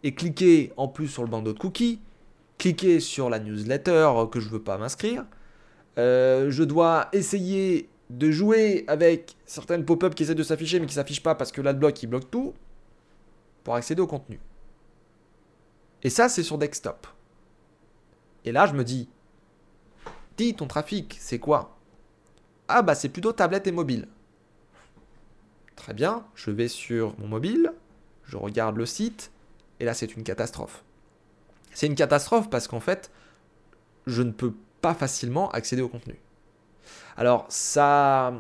et 0.03 0.15
cliquer 0.15 0.73
en 0.77 0.89
plus 0.89 1.09
sur 1.09 1.23
le 1.23 1.29
bandeau 1.29 1.53
de 1.53 1.59
cookies, 1.59 2.01
cliquer 2.59 3.01
sur 3.01 3.31
la 3.31 3.39
newsletter 3.39 4.13
que 4.31 4.41
je 4.41 4.49
veux 4.49 4.63
pas 4.63 4.79
m'inscrire. 4.79 5.25
Euh, 5.99 6.51
je 6.51 6.63
dois 6.65 7.09
essayer 7.13 7.89
de 8.11 8.31
jouer 8.31 8.85
avec 8.89 9.37
certaines 9.47 9.85
pop-up 9.85 10.15
qui 10.15 10.23
essaient 10.23 10.35
de 10.35 10.43
s'afficher 10.43 10.81
mais 10.81 10.87
qui 10.87 10.93
ne 10.93 11.01
s'affichent 11.01 11.23
pas 11.23 11.35
parce 11.35 11.53
que 11.53 11.61
l'adblock 11.61 12.03
il 12.03 12.07
bloque 12.07 12.31
tout 12.31 12.55
pour 13.65 13.75
accéder 13.75 14.03
au 14.03 14.07
contenu. 14.07 14.41
Et 16.03 16.11
ça, 16.11 16.29
c'est 16.29 16.43
sur 16.43 16.59
desktop. 16.59 17.07
Et 18.45 18.53
là, 18.53 18.67
je 18.67 18.75
me 18.75 18.83
dis, 18.83 19.09
dis, 20.37 20.55
ton 20.55 20.67
trafic, 20.67 21.17
c'est 21.21 21.39
quoi? 21.39 21.77
Ah 22.69 22.83
bah 22.83 22.95
c'est 22.95 23.09
plutôt 23.09 23.33
tablette 23.33 23.67
et 23.67 23.73
mobile. 23.73 24.09
Très 25.77 25.95
bien, 25.95 26.25
je 26.35 26.51
vais 26.51 26.69
sur 26.69 27.19
mon 27.19 27.29
mobile, 27.29 27.73
je 28.25 28.37
regarde 28.37 28.77
le 28.77 28.87
site, 28.87 29.31
et 29.83 29.85
là 29.85 29.95
c'est 29.95 30.15
une 30.15 30.23
catastrophe. 30.23 30.85
C'est 31.75 31.87
une 31.87 31.97
catastrophe 31.97 32.49
parce 32.49 32.69
qu'en 32.69 32.81
fait, 32.81 33.11
je 34.07 34.23
ne 34.23 34.31
peux 34.31 34.55
pas 34.81 34.95
facilement 34.95 35.51
accéder 35.51 35.83
au 35.83 35.89
contenu. 35.89 36.19
Alors 37.17 37.47
ça 37.49 38.33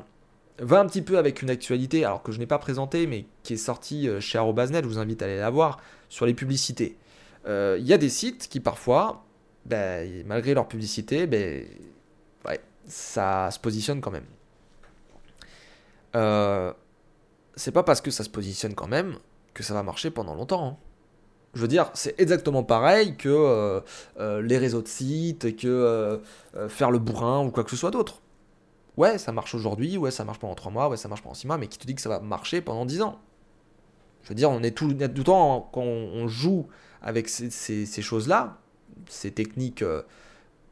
va 0.58 0.80
un 0.80 0.86
petit 0.86 1.02
peu 1.02 1.18
avec 1.18 1.42
une 1.42 1.50
actualité, 1.50 2.04
alors 2.04 2.22
que 2.22 2.30
je 2.30 2.38
n'ai 2.38 2.46
pas 2.46 2.58
présenté, 2.58 3.06
mais 3.06 3.26
qui 3.42 3.54
est 3.54 3.58
sortie 3.58 4.08
euh, 4.08 4.20
chez 4.20 4.38
Arobasnet, 4.38 4.82
je 4.82 4.86
vous 4.86 4.98
invite 4.98 5.20
à 5.22 5.24
aller 5.24 5.38
la 5.38 5.50
voir, 5.50 5.80
sur 6.08 6.26
les 6.26 6.34
publicités. 6.34 6.96
Euh, 7.46 7.76
il 7.80 7.86
y 7.86 7.92
a 7.92 7.98
des 7.98 8.08
sites 8.08 8.48
qui 8.48 8.60
parfois, 8.60 9.24
ben, 9.66 10.24
malgré 10.26 10.54
leur 10.54 10.68
publicité, 10.68 11.26
ben, 11.26 11.66
ça 12.86 13.50
se 13.50 13.58
positionne 13.58 14.00
quand 14.00 14.10
même. 14.10 14.26
Euh, 16.14 16.72
c'est 17.54 17.72
pas 17.72 17.82
parce 17.82 18.00
que 18.00 18.10
ça 18.10 18.24
se 18.24 18.30
positionne 18.30 18.74
quand 18.74 18.88
même 18.88 19.16
que 19.54 19.62
ça 19.62 19.74
va 19.74 19.82
marcher 19.82 20.10
pendant 20.10 20.34
longtemps. 20.34 20.66
Hein. 20.66 20.76
Je 21.54 21.60
veux 21.60 21.68
dire, 21.68 21.90
c'est 21.94 22.18
exactement 22.18 22.62
pareil 22.62 23.16
que 23.16 23.28
euh, 24.18 24.42
les 24.42 24.56
réseaux 24.56 24.82
de 24.82 24.88
sites, 24.88 25.54
que 25.56 26.20
faire 26.68 26.90
le 26.90 26.98
bourrin 26.98 27.44
ou 27.44 27.50
quoi 27.50 27.62
que 27.64 27.70
ce 27.70 27.76
soit 27.76 27.90
d'autre. 27.90 28.22
Ouais, 28.96 29.16
ça 29.18 29.32
marche 29.32 29.54
aujourd'hui, 29.54 29.96
ouais, 29.96 30.10
ça 30.10 30.24
marche 30.24 30.38
pendant 30.38 30.54
3 30.54 30.70
mois, 30.70 30.88
ouais, 30.88 30.96
ça 30.96 31.08
marche 31.08 31.22
pendant 31.22 31.34
6 31.34 31.46
mois, 31.46 31.58
mais 31.58 31.66
qui 31.66 31.78
te 31.78 31.86
dit 31.86 31.94
que 31.94 32.00
ça 32.00 32.10
va 32.10 32.20
marcher 32.20 32.60
pendant 32.60 32.84
10 32.84 33.02
ans? 33.02 33.20
Je 34.22 34.28
veux 34.28 34.34
dire, 34.34 34.50
on 34.50 34.62
est 34.62 34.70
tout, 34.72 34.92
tout 34.92 34.98
le 34.98 35.24
temps, 35.24 35.68
quand 35.72 35.82
on 35.82 36.28
joue 36.28 36.66
avec 37.00 37.28
ces, 37.28 38.02
choses-là, 38.02 38.58
ces 39.08 39.32
techniques 39.32 39.82
euh, 39.82 40.02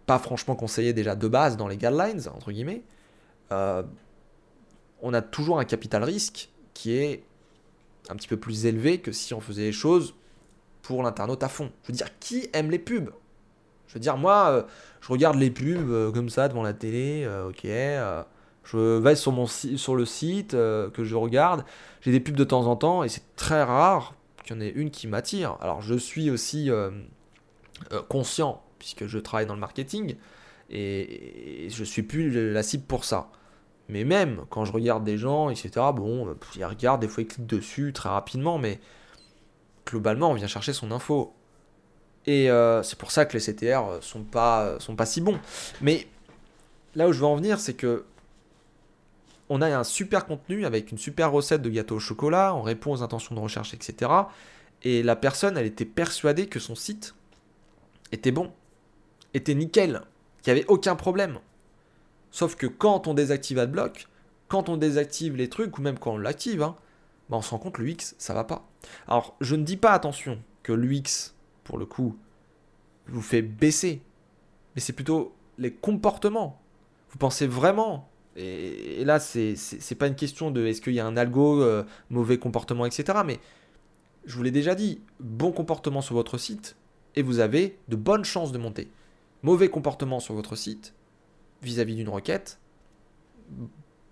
pas 0.07 0.19
franchement 0.19 0.55
conseillées 0.55 0.93
déjà 0.93 1.17
de 1.17 1.29
base 1.29 1.57
dans 1.57 1.67
les 1.67 1.77
guidelines, 1.77 2.23
entre 2.35 2.53
guillemets, 2.53 2.83
euh, 3.53 3.83
on 5.03 5.13
a 5.15 5.23
toujours 5.23 5.59
un 5.59 5.65
capital 5.65 6.05
risque 6.05 6.51
qui 6.75 6.93
est 6.93 7.25
un 8.09 8.17
petit 8.17 8.29
peu 8.29 8.37
plus 8.37 8.67
élevé 8.67 9.01
que 9.01 9.13
si 9.13 9.35
on 9.35 9.41
faisait 9.41 9.63
les 9.63 9.73
choses 9.73 10.15
pour 10.83 11.03
l'internaute 11.03 11.43
à 11.43 11.49
fond. 11.49 11.71
Je 11.83 11.89
veux 11.89 11.97
dire, 11.97 12.09
qui 12.19 12.49
aime 12.53 12.71
les 12.71 12.79
pubs? 12.79 13.11
Je 13.89 13.95
veux 13.95 14.01
dire, 14.01 14.17
moi, 14.17 14.51
euh, 14.51 14.63
je 15.01 15.09
regarde 15.13 15.37
les 15.37 15.51
pubs 15.51 16.13
comme 16.13 16.29
ça 16.29 16.49
devant 16.49 16.63
la 16.63 16.73
télé, 16.73 17.29
ok, 17.49 17.65
je 17.65 18.99
vais 18.99 19.17
sur, 19.17 19.33
mon, 19.33 19.47
sur 19.47 19.97
le 19.97 20.05
site 20.05 20.53
que 20.53 21.03
je 21.03 21.17
regarde, 21.17 21.65
j'ai 22.01 22.13
des 22.13 22.21
pubs 22.21 22.37
de 22.37 22.45
temps 22.45 22.67
en 22.67 22.77
temps 22.77 23.03
et 23.05 23.09
c'est 23.09 23.35
très 23.37 23.63
rare 23.63 24.15
qu'il 24.45 24.57
y 24.57 24.59
en 24.59 24.63
ait 24.63 24.71
une 24.71 24.91
qui 24.91 25.07
m'attire. 25.07 25.57
Alors 25.61 25.83
je 25.83 25.95
suis 25.95 26.31
aussi 26.31 26.71
euh, 26.71 26.91
euh, 27.93 28.03
conscient, 28.09 28.63
puisque 28.79 29.07
je 29.07 29.19
travaille 29.19 29.47
dans 29.47 29.55
le 29.55 29.61
marketing, 29.61 30.17
et, 30.71 31.69
je 31.71 31.85
suis 31.85 32.03
plus 32.03 32.53
la 32.53 32.63
cible 32.63 32.85
pour 32.85 33.05
ça. 33.05 33.31
Mais 33.89 34.05
même 34.05 34.45
quand 34.51 34.65
je 34.65 34.73
regarde 34.73 35.05
des 35.05 35.19
gens, 35.19 35.51
etc., 35.51 35.71
bon, 35.95 36.35
ils 36.57 36.65
regardent, 36.65 37.01
des 37.01 37.09
fois 37.09 37.23
ils 37.23 37.27
cliquent 37.27 37.47
dessus 37.47 37.93
très 37.93 38.09
rapidement, 38.09 38.59
mais 38.59 38.81
globalement 39.87 40.31
on 40.31 40.35
vient 40.35 40.47
chercher 40.47 40.73
son 40.73 40.91
info. 40.91 41.35
Et 42.27 42.51
euh, 42.51 42.83
c'est 42.83 42.99
pour 42.99 43.11
ça 43.11 43.25
que 43.25 43.37
les 43.37 43.41
CTR 43.41 44.03
sont 44.03 44.25
pas, 44.25 44.79
sont 44.79 44.95
pas 44.95 45.07
si 45.07 45.21
bons. 45.21 45.39
Mais 45.81 46.07
là 46.95 47.09
où 47.09 47.13
je 47.13 47.21
veux 47.21 47.27
en 47.27 47.37
venir, 47.37 47.59
c'est 47.61 47.75
que 47.75 48.05
on 49.49 49.61
a 49.63 49.77
un 49.77 49.85
super 49.85 50.27
contenu 50.27 50.65
avec 50.65 50.93
une 50.93 50.99
super 50.99 51.33
recette 51.33 51.61
de 51.61 51.71
gâteau 51.71 51.97
au 51.97 52.01
chocolat, 52.01 52.55
on 52.55 52.63
répond 52.63 52.93
aux 52.93 53.03
intentions 53.03 53.35
de 53.35 53.41
recherche, 53.41 53.75
etc. 53.75 54.11
Et 54.83 55.03
la 55.03 55.17
personne, 55.17 55.59
elle 55.59 55.67
était 55.67 55.85
persuadée 55.85 56.47
que 56.47 56.61
son 56.61 56.77
site 56.77 57.15
était 58.13 58.31
bon, 58.31 58.53
était 59.35 59.55
nickel, 59.55 60.03
qu'il 60.43 60.55
n'y 60.55 60.61
avait 60.61 60.69
aucun 60.69 60.95
problème. 60.95 61.41
Sauf 62.31 62.55
que 62.55 62.67
quand 62.67 63.09
on 63.09 63.15
désactive 63.15 63.59
AdBlock, 63.59 64.07
quand 64.47 64.69
on 64.69 64.77
désactive 64.77 65.37
les 65.37 65.49
trucs, 65.49 65.77
ou 65.79 65.83
même 65.83 65.99
quand 65.99 66.13
on 66.13 66.19
l'active, 66.19 66.63
hein, 66.63 66.77
bah, 67.31 67.37
on 67.37 67.43
se 67.43 67.51
rend 67.51 67.59
compte 67.59 67.75
que 67.75 67.83
l'UX, 67.83 68.15
ça 68.19 68.35
va 68.35 68.45
pas. 68.45 68.69
Alors, 69.07 69.37
je 69.41 69.55
ne 69.55 69.63
dis 69.63 69.77
pas, 69.77 69.93
attention, 69.93 70.39
que 70.63 70.73
l'UX, 70.73 71.35
pour 71.65 71.79
le 71.79 71.87
coup, 71.87 72.17
vous 73.07 73.23
fait 73.23 73.43
baisser, 73.43 74.03
mais 74.75 74.81
c'est 74.81 74.93
plutôt 74.93 75.35
les 75.57 75.73
comportements. 75.73 76.61
Vous 77.11 77.19
pensez 77.19 77.47
vraiment 77.47 78.11
et, 78.37 79.05
là, 79.05 79.19
c'est 79.19 79.95
pas 79.99 80.07
une 80.07 80.15
question 80.15 80.51
de 80.51 80.65
est-ce 80.65 80.81
qu'il 80.81 80.95
y 80.95 81.01
a 81.01 81.07
un 81.07 81.17
algo, 81.17 81.63
euh, 81.63 81.85
mauvais 82.11 82.39
comportement, 82.39 82.87
etc. 82.87 83.21
Mais 83.25 83.41
je 84.25 84.37
vous 84.37 84.43
l'ai 84.43 84.51
déjà 84.51 84.75
dit, 84.75 85.01
bon 85.19 85.53
comportement 85.53 86.01
sur 86.01 86.15
votre 86.15 86.39
site 86.39 86.77
et 87.17 87.23
vous 87.23 87.41
avez 87.41 87.79
de 87.89 87.97
bonnes 87.97 88.25
chances 88.25 88.53
de 88.53 88.59
monter. 88.59 88.91
Mauvais 89.43 89.69
comportement 89.69 90.21
sur 90.21 90.35
votre 90.35 90.57
site 90.57 90.95
vis-à-vis 91.63 91.97
d'une 91.97 92.09
requête, 92.09 92.59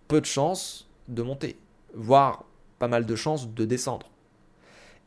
peu 0.09 0.21
de 0.21 0.27
chances 0.27 0.89
de 1.07 1.23
monter, 1.23 1.57
voire 1.95 2.45
pas 2.79 2.89
mal 2.89 3.07
de 3.07 3.17
chances 3.17 3.49
de 3.49 3.65
descendre. 3.65 4.11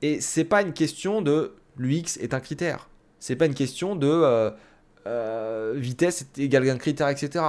Et 0.01 0.21
c'est 0.21 0.45
pas 0.45 0.61
une 0.61 0.73
question 0.73 1.21
de 1.21 1.55
l'UX 1.77 2.17
est 2.19 2.33
un 2.33 2.39
critère. 2.39 2.89
C'est 3.19 3.35
pas 3.35 3.45
une 3.45 3.53
question 3.53 3.95
de 3.95 4.07
euh, 4.07 4.51
euh, 5.07 5.73
vitesse 5.75 6.21
est 6.21 6.39
égal 6.39 6.67
à 6.67 6.73
un 6.73 6.77
critère, 6.77 7.07
etc 7.07 7.41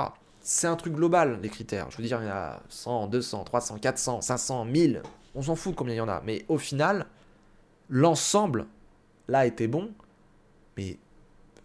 c'est 0.43 0.67
un 0.67 0.77
truc 0.77 0.95
global, 0.95 1.39
les 1.41 1.49
critères. 1.49 1.91
Je 1.91 1.97
veux 1.97 2.03
dire, 2.03 2.21
il 2.21 2.27
y 2.27 2.31
a 2.31 2.61
100, 2.69 3.07
200, 3.09 3.45
300, 3.45 3.79
400, 3.79 4.21
500, 4.21 4.65
1000. 4.65 5.03
On 5.35 5.43
s'en 5.43 5.57
fout 5.57 5.75
combien 5.75 5.95
il 5.95 5.99
y 5.99 6.01
en 6.01 6.09
a. 6.09 6.21
Mais 6.25 6.45
au 6.49 6.59
final, 6.59 7.07
l'ensemble, 7.89 8.67
là, 9.29 9.47
était 9.47 9.69
bon. 9.69 9.93
Mais 10.77 10.99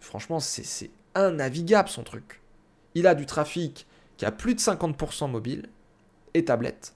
franchement, 0.00 0.40
c'est 0.40 0.90
innavigable 1.16 1.88
son 1.88 2.04
truc. 2.04 2.40
Il 2.94 3.06
a 3.06 3.14
du 3.14 3.26
trafic 3.26 3.86
qui 4.16 4.24
a 4.24 4.32
plus 4.32 4.54
de 4.54 4.60
50% 4.60 5.30
mobile 5.30 5.68
et 6.34 6.44
tablette. 6.44 6.94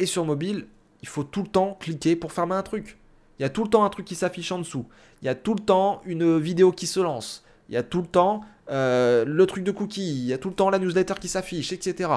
Et 0.00 0.06
sur 0.06 0.24
mobile, 0.24 0.66
il 1.02 1.08
faut 1.08 1.24
tout 1.24 1.42
le 1.42 1.48
temps 1.48 1.76
cliquer 1.78 2.16
pour 2.16 2.32
fermer 2.32 2.54
un 2.54 2.62
truc. 2.62 2.98
Il 3.38 3.42
y 3.42 3.44
a 3.44 3.50
tout 3.50 3.62
le 3.62 3.70
temps 3.70 3.84
un 3.84 3.90
truc 3.90 4.06
qui 4.06 4.14
s'affiche 4.14 4.50
en 4.50 4.58
dessous. 4.58 4.86
Il 5.22 5.26
y 5.26 5.28
a 5.28 5.34
tout 5.34 5.54
le 5.54 5.60
temps 5.60 6.00
une 6.06 6.38
vidéo 6.38 6.72
qui 6.72 6.86
se 6.86 7.00
lance. 7.00 7.44
Il 7.68 7.74
y 7.74 7.76
a 7.76 7.82
tout 7.82 8.00
le 8.00 8.06
temps 8.06 8.40
euh, 8.70 9.24
le 9.26 9.46
truc 9.46 9.62
de 9.62 9.70
cookie, 9.70 10.10
il 10.10 10.24
y 10.24 10.32
a 10.32 10.38
tout 10.38 10.48
le 10.48 10.54
temps 10.54 10.70
la 10.70 10.78
newsletter 10.78 11.14
qui 11.20 11.28
s'affiche, 11.28 11.72
etc. 11.72 12.10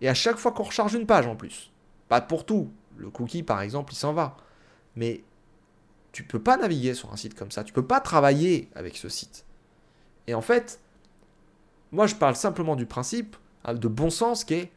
Et 0.00 0.08
à 0.08 0.14
chaque 0.14 0.38
fois 0.38 0.52
qu'on 0.52 0.62
recharge 0.62 0.94
une 0.94 1.06
page 1.06 1.26
en 1.26 1.36
plus. 1.36 1.70
Pas 2.08 2.22
pour 2.22 2.46
tout. 2.46 2.70
Le 2.96 3.10
cookie, 3.10 3.42
par 3.42 3.60
exemple, 3.60 3.92
il 3.92 3.96
s'en 3.96 4.14
va. 4.14 4.36
Mais 4.96 5.22
tu 6.12 6.24
peux 6.24 6.40
pas 6.40 6.56
naviguer 6.56 6.94
sur 6.94 7.12
un 7.12 7.16
site 7.16 7.34
comme 7.34 7.50
ça, 7.50 7.64
tu 7.64 7.72
peux 7.72 7.86
pas 7.86 8.00
travailler 8.00 8.68
avec 8.74 8.96
ce 8.96 9.08
site. 9.10 9.44
Et 10.26 10.34
en 10.34 10.40
fait, 10.40 10.80
moi 11.92 12.06
je 12.06 12.14
parle 12.14 12.34
simplement 12.34 12.76
du 12.76 12.86
principe 12.86 13.36
hein, 13.64 13.74
de 13.74 13.88
bon 13.88 14.10
sens 14.10 14.44
qui 14.44 14.54
est 14.54 14.72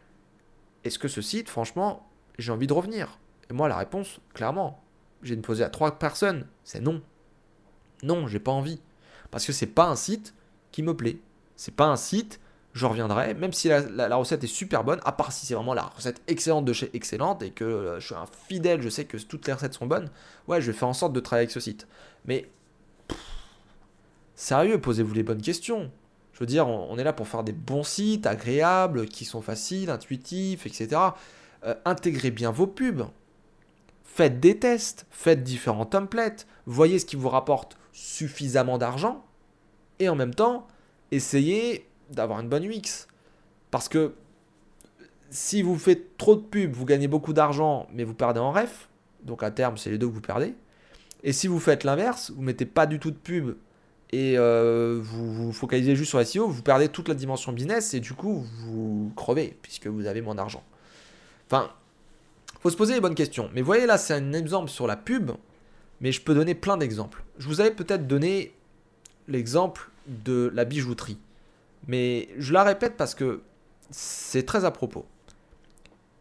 est-ce 0.83 0.99
que 0.99 1.07
ce 1.07 1.21
site, 1.21 1.49
franchement, 1.49 2.05
j'ai 2.37 2.51
envie 2.51 2.67
de 2.67 2.73
revenir 2.73 3.19
Et 3.49 3.53
moi 3.53 3.67
la 3.67 3.77
réponse, 3.77 4.19
clairement, 4.33 4.83
j'ai 5.21 5.35
posé 5.37 5.63
à 5.63 5.69
trois 5.69 5.97
personnes, 5.97 6.47
c'est 6.63 6.81
non. 6.81 7.01
Non, 8.01 8.27
j'ai 8.27 8.39
pas 8.39 8.51
envie. 8.51 8.81
Parce 9.31 9.45
que 9.45 9.53
c'est 9.53 9.67
pas 9.67 9.87
un 9.87 9.95
site 9.95 10.33
qui 10.71 10.83
me 10.83 10.95
plaît. 10.95 11.17
C'est 11.55 11.75
pas 11.75 11.85
un 11.85 11.95
site, 11.95 12.39
je 12.73 12.85
reviendrai, 12.85 13.35
même 13.35 13.53
si 13.53 13.69
la, 13.69 14.15
recette 14.15 14.43
est 14.43 14.47
super 14.47 14.83
bonne, 14.83 14.99
à 15.05 15.11
part 15.11 15.31
si 15.31 15.45
c'est 15.45 15.53
vraiment 15.53 15.75
la 15.75 15.83
recette 15.83 16.21
excellente 16.27 16.65
de 16.65 16.73
chez 16.73 16.89
Excellente 16.93 17.43
et 17.43 17.51
que 17.51 17.63
euh, 17.63 17.99
je 17.99 18.07
suis 18.07 18.15
un 18.15 18.25
fidèle, 18.47 18.81
je 18.81 18.89
sais 18.89 19.05
que 19.05 19.17
toutes 19.17 19.45
les 19.45 19.53
recettes 19.53 19.75
sont 19.75 19.85
bonnes, 19.85 20.09
ouais, 20.47 20.59
je 20.59 20.71
vais 20.71 20.77
faire 20.77 20.87
en 20.87 20.93
sorte 20.93 21.13
de 21.13 21.19
travailler 21.19 21.43
avec 21.43 21.51
ce 21.51 21.59
site. 21.59 21.87
Mais, 22.25 22.49
sérieux, 24.35 24.81
posez-vous 24.81 25.13
les 25.13 25.23
bonnes 25.23 25.41
questions. 25.41 25.91
Je 26.33 26.39
veux 26.39 26.47
dire, 26.47 26.67
on, 26.67 26.97
est 26.97 27.03
là 27.03 27.13
pour 27.13 27.27
faire 27.27 27.43
des 27.43 27.51
bons 27.51 27.83
sites, 27.83 28.25
agréables, 28.25 29.05
qui 29.05 29.23
sont 29.23 29.41
faciles, 29.41 29.91
intuitifs, 29.91 30.65
etc. 30.65 30.99
Euh, 31.65 31.75
intégrez 31.85 32.31
bien 32.31 32.51
vos 32.51 32.67
pubs. 32.67 33.03
Faites 34.03 34.39
des 34.39 34.59
tests, 34.59 35.07
faites 35.09 35.43
différents 35.43 35.85
templates, 35.85 36.45
voyez 36.65 36.99
ce 36.99 37.05
qui 37.05 37.15
vous 37.15 37.29
rapporte 37.29 37.77
suffisamment 37.93 38.77
d'argent, 38.77 39.25
et 39.99 40.09
en 40.09 40.15
même 40.15 40.35
temps, 40.35 40.67
essayez 41.11 41.87
d'avoir 42.09 42.39
une 42.39 42.49
bonne 42.49 42.63
UX. 42.63 43.07
Parce 43.71 43.89
que 43.89 44.13
si 45.29 45.61
vous 45.61 45.77
faites 45.77 46.17
trop 46.17 46.35
de 46.35 46.41
pubs, 46.41 46.73
vous 46.73 46.85
gagnez 46.85 47.07
beaucoup 47.07 47.33
d'argent, 47.33 47.87
mais 47.91 48.03
vous 48.03 48.13
perdez 48.13 48.39
en 48.39 48.51
ref, 48.51 48.89
donc 49.23 49.41
à 49.41 49.49
terme, 49.49 49.77
c'est 49.77 49.89
les 49.89 49.97
deux 49.97 50.07
que 50.07 50.13
vous 50.13 50.21
perdez. 50.21 50.53
Et 51.23 51.31
si 51.31 51.47
vous 51.47 51.59
faites 51.59 51.83
l'inverse, 51.83 52.31
vous 52.35 52.41
mettez 52.41 52.65
pas 52.65 52.85
du 52.85 52.99
tout 52.99 53.09
de 53.09 53.15
pub 53.15 53.55
et 54.11 54.37
euh, 54.37 54.99
vous 55.01 55.33
vous 55.33 55.53
focalisez 55.53 55.95
juste 55.95 56.09
sur 56.09 56.23
SEO, 56.23 56.47
vous 56.47 56.61
perdez 56.61 56.89
toute 56.89 57.07
la 57.07 57.15
dimension 57.15 57.51
business 57.51 57.93
et 57.95 57.99
du 57.99 58.13
coup, 58.13 58.45
vous 58.59 59.11
crevez 59.15 59.57
puisque 59.61 59.87
vous 59.87 60.05
avez 60.05 60.21
moins 60.21 60.35
d'argent. 60.35 60.63
Enfin, 61.53 61.71
faut 62.61 62.71
se 62.71 62.75
poser 62.75 62.95
les 62.95 62.99
bonnes 62.99 63.13
questions. 63.13 63.51
Mais 63.53 63.61
voyez 63.61 63.85
là, 63.85 63.99
c'est 63.99 64.15
un 64.15 64.33
exemple 64.33 64.71
sur 64.71 64.87
la 64.87 64.97
pub, 64.97 65.31
mais 66.01 66.11
je 66.11 66.19
peux 66.19 66.33
donner 66.33 66.55
plein 66.55 66.77
d'exemples. 66.77 67.23
Je 67.37 67.47
vous 67.47 67.61
avais 67.61 67.69
peut-être 67.69 68.07
donné 68.07 68.55
l'exemple 69.27 69.91
de 70.07 70.51
la 70.51 70.65
bijouterie. 70.65 71.19
Mais 71.87 72.29
je 72.39 72.53
la 72.53 72.63
répète 72.63 72.97
parce 72.97 73.13
que 73.13 73.43
c'est 73.91 74.47
très 74.47 74.65
à 74.65 74.71
propos. 74.71 75.05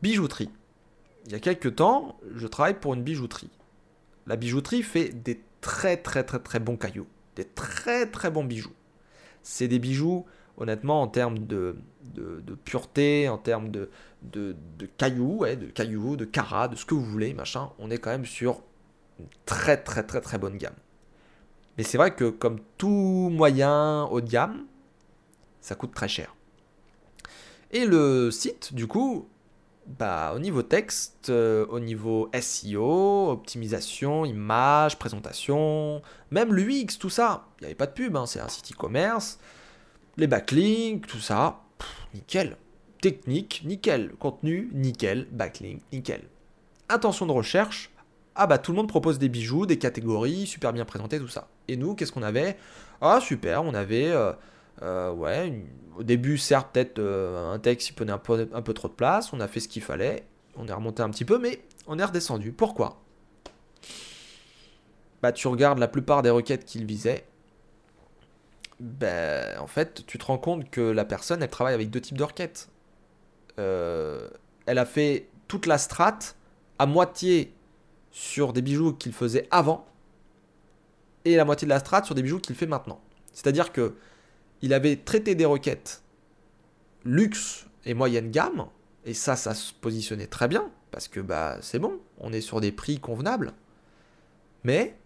Bijouterie. 0.03 0.51
Il 1.25 1.33
y 1.33 1.35
a 1.35 1.41
quelques 1.41 1.77
temps, 1.77 2.19
je 2.35 2.47
travaille 2.47 2.79
pour 2.79 2.93
une 2.93 3.03
bijouterie. 3.03 3.51
La 4.27 4.37
bijouterie 4.37 4.83
fait 4.83 5.09
des 5.09 5.41
très 5.63 5.97
très 5.97 6.25
très 6.25 6.41
très 6.41 6.61
bons 6.61 6.77
cailloux. 6.77 7.07
Des 7.37 7.45
très 7.45 8.05
très 8.05 8.31
bons 8.31 8.45
bijoux. 8.45 8.75
C'est 9.43 9.69
des 9.69 9.79
bijoux, 9.79 10.27
honnêtement, 10.57 11.03
en 11.03 11.09
termes 11.09 11.39
de, 11.39 11.77
pureté, 12.65 13.29
en 13.29 13.39
termes 13.39 13.71
de, 13.71 13.89
cailloux, 14.97 15.45
de 15.47 15.67
cailloux, 15.67 16.17
de 16.17 16.25
carats, 16.25 16.69
de 16.69 16.77
ce 16.77 16.85
que 16.85 16.95
vous 16.95 17.05
voulez, 17.05 17.35
machin. 17.35 17.71
On 17.79 17.91
est 17.91 17.99
quand 17.99 18.11
même 18.11 18.27
sur 18.27 18.63
une 19.19 19.27
très 19.47 19.77
très 19.77 20.03
très 20.03 20.21
très 20.21 20.39
bonne 20.39 20.57
gamme. 20.57 20.75
Mais 21.77 21.85
c'est 21.85 21.99
vrai 21.99 22.15
que 22.15 22.31
comme 22.31 22.59
tout 22.79 23.31
moyen 23.33 24.05
haut 24.05 24.21
de 24.21 24.29
gamme, 24.29 24.67
ça 25.61 25.75
coûte 25.75 25.95
très 25.95 26.09
cher. 26.09 26.35
Et 27.71 27.87
le 27.87 28.31
site, 28.31 28.75
du 28.75 28.87
coup, 28.87 29.27
bah, 29.87 30.33
au 30.35 30.39
niveau 30.39 30.63
texte, 30.63 31.31
euh, 31.31 31.67
au 31.71 31.81
niveau 31.81 32.31
SEO, 32.39 33.31
optimisation, 33.31 34.25
image, 34.25 34.99
présentation, 34.99 36.03
même 36.31 36.53
l'UX, 36.53 36.99
tout 36.99 37.11
ça, 37.11 37.47
il 37.59 37.63
n'y 37.63 37.67
avait 37.67 37.75
pas 37.75 37.87
de 37.87 37.93
pub, 37.93 38.17
hein, 38.17 38.27
c'est 38.27 38.41
un 38.41 38.49
site 38.49 38.73
e-commerce, 38.73 39.39
les 40.17 40.27
backlinks, 40.27 41.07
tout 41.07 41.21
ça, 41.21 41.61
nickel. 42.15 42.57
Technique, 43.01 43.63
nickel. 43.65 44.13
Contenu, 44.19 44.71
nickel. 44.73 45.27
Backlink, 45.33 45.83
nickel. 45.93 46.23
Intention 46.89 47.27
de 47.27 47.33
recherche, 47.33 47.91
ah 48.35 48.47
bah 48.47 48.59
tout 48.59 48.73
le 48.73 48.77
monde 48.77 48.89
propose 48.89 49.19
des 49.19 49.29
bijoux, 49.29 49.67
des 49.67 49.79
catégories, 49.79 50.47
super 50.47 50.73
bien 50.73 50.85
présentés, 50.85 51.19
tout 51.19 51.29
ça. 51.29 51.49
Et 51.69 51.77
nous, 51.77 51.95
qu'est-ce 51.95 52.13
qu'on 52.13 52.23
avait? 52.23 52.57
Ah 53.01 53.21
super, 53.21 53.63
on 53.65 53.75
avait... 53.75 54.11
Euh, 54.11 54.33
euh, 54.83 55.13
ouais, 55.13 55.65
au 55.97 56.03
début, 56.03 56.39
certes, 56.39 56.71
peut-être 56.73 56.99
euh, 56.99 57.53
un 57.53 57.59
texte 57.59 57.89
qui 57.89 57.93
prenait 57.93 58.13
un 58.13 58.19
peu, 58.19 58.49
un 58.53 58.63
peu 58.63 58.73
trop 58.73 58.89
de 58.89 58.95
place. 58.95 59.33
On 59.33 59.41
a 59.41 59.49
fait 59.49 59.61
ce 59.61 59.69
qu'il 59.69 59.83
fallait. 59.83 60.25
On 60.57 60.67
est 60.67 60.73
remonté 60.73 61.03
un 61.03 61.11
petit 61.11 61.25
peu, 61.25 61.39
mais 61.39 61.63
on 61.87 61.99
est 61.99 62.05
redescendu. 62.05 62.53
Pourquoi? 62.53 63.01
Bah, 65.23 65.33
tu 65.33 65.47
regardes 65.49 65.79
la 65.79 65.89
plupart 65.89 66.23
des 66.23 66.31
requêtes 66.31 66.65
qu'il 66.65 66.85
visait. 66.85 67.25
Ben, 68.83 69.61
en 69.61 69.69
fait, 69.69 70.05
tu 70.09 70.19
te 70.19 70.25
rends 70.25 70.39
compte 70.39 70.69
que 70.69 70.81
la 70.81 71.05
personne, 71.05 71.41
elle 71.41 71.49
travaille 71.49 71.75
avec 71.75 71.89
deux 71.89 72.01
types 72.01 72.19
de 72.19 72.25
requêtes. 72.25 72.69
Euh, 73.61 74.29
elle 74.67 74.79
a 74.79 74.85
fait 74.85 75.29
toute 75.47 75.67
la 75.67 75.79
strate 75.79 76.35
à 76.81 76.87
moitié 76.87 77.55
sur 78.11 78.53
des 78.53 78.61
bijoux 78.61 78.93
qu'il 78.93 79.13
faisait 79.13 79.47
avant 79.53 79.87
et 81.25 81.37
la 81.37 81.45
moitié 81.45 81.67
de 81.67 81.69
la 81.69 81.79
strate 81.79 82.07
sur 82.07 82.17
des 82.17 82.23
bijoux 82.23 82.41
qu'il 82.41 82.57
fait 82.57 82.67
maintenant. 82.67 83.01
C'est-à-dire 83.33 83.71
que 83.71 83.95
il 84.63 84.75
avait 84.75 84.97
traité 84.97 85.37
des 85.37 85.45
requêtes 85.45 86.03
luxe 87.05 87.67
et 87.85 87.95
moyenne 87.95 88.33
gamme, 88.33 88.67
et 89.05 89.15
ça, 89.15 89.37
ça 89.37 89.55
se 89.55 89.73
positionnait 89.73 90.27
très 90.27 90.49
bien, 90.49 90.73
parce 90.91 91.07
que 91.07 91.21
bah 91.21 91.59
c'est 91.61 91.79
bon, 91.79 92.01
on 92.19 92.33
est 92.33 92.41
sur 92.41 92.61
des 92.61 92.73
prix 92.73 92.99
convenables. 92.99 93.53
Mais 94.65 94.97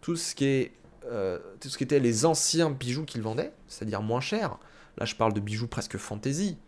tout 0.00 0.16
ce 0.16 0.34
qui 0.34 0.46
est 0.46 0.72
euh, 1.06 1.38
tout 1.60 1.68
ce 1.68 1.78
qui 1.78 1.84
était 1.84 2.00
les 2.00 2.24
anciens 2.26 2.70
bijoux 2.70 3.04
qu'il 3.04 3.22
vendait, 3.22 3.52
c'est-à-dire 3.68 4.02
moins 4.02 4.20
cher, 4.20 4.58
là 4.98 5.04
je 5.04 5.14
parle 5.14 5.32
de 5.32 5.40
bijoux 5.40 5.68
presque 5.68 5.98
fantasy, 5.98 6.58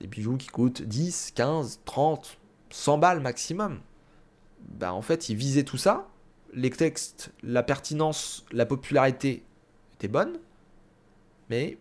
des 0.00 0.06
bijoux 0.06 0.36
qui 0.36 0.48
coûtent 0.48 0.82
10, 0.82 1.32
15, 1.34 1.80
30, 1.84 2.38
100 2.70 2.98
balles 2.98 3.20
maximum. 3.20 3.80
Bah 4.60 4.92
en 4.92 5.02
fait, 5.02 5.28
il 5.28 5.36
visait 5.36 5.64
tout 5.64 5.76
ça, 5.76 6.08
les 6.52 6.70
textes, 6.70 7.32
la 7.42 7.62
pertinence, 7.62 8.44
la 8.52 8.66
popularité 8.66 9.44
étaient 9.94 10.08
bonnes, 10.08 10.38
mais 11.48 11.78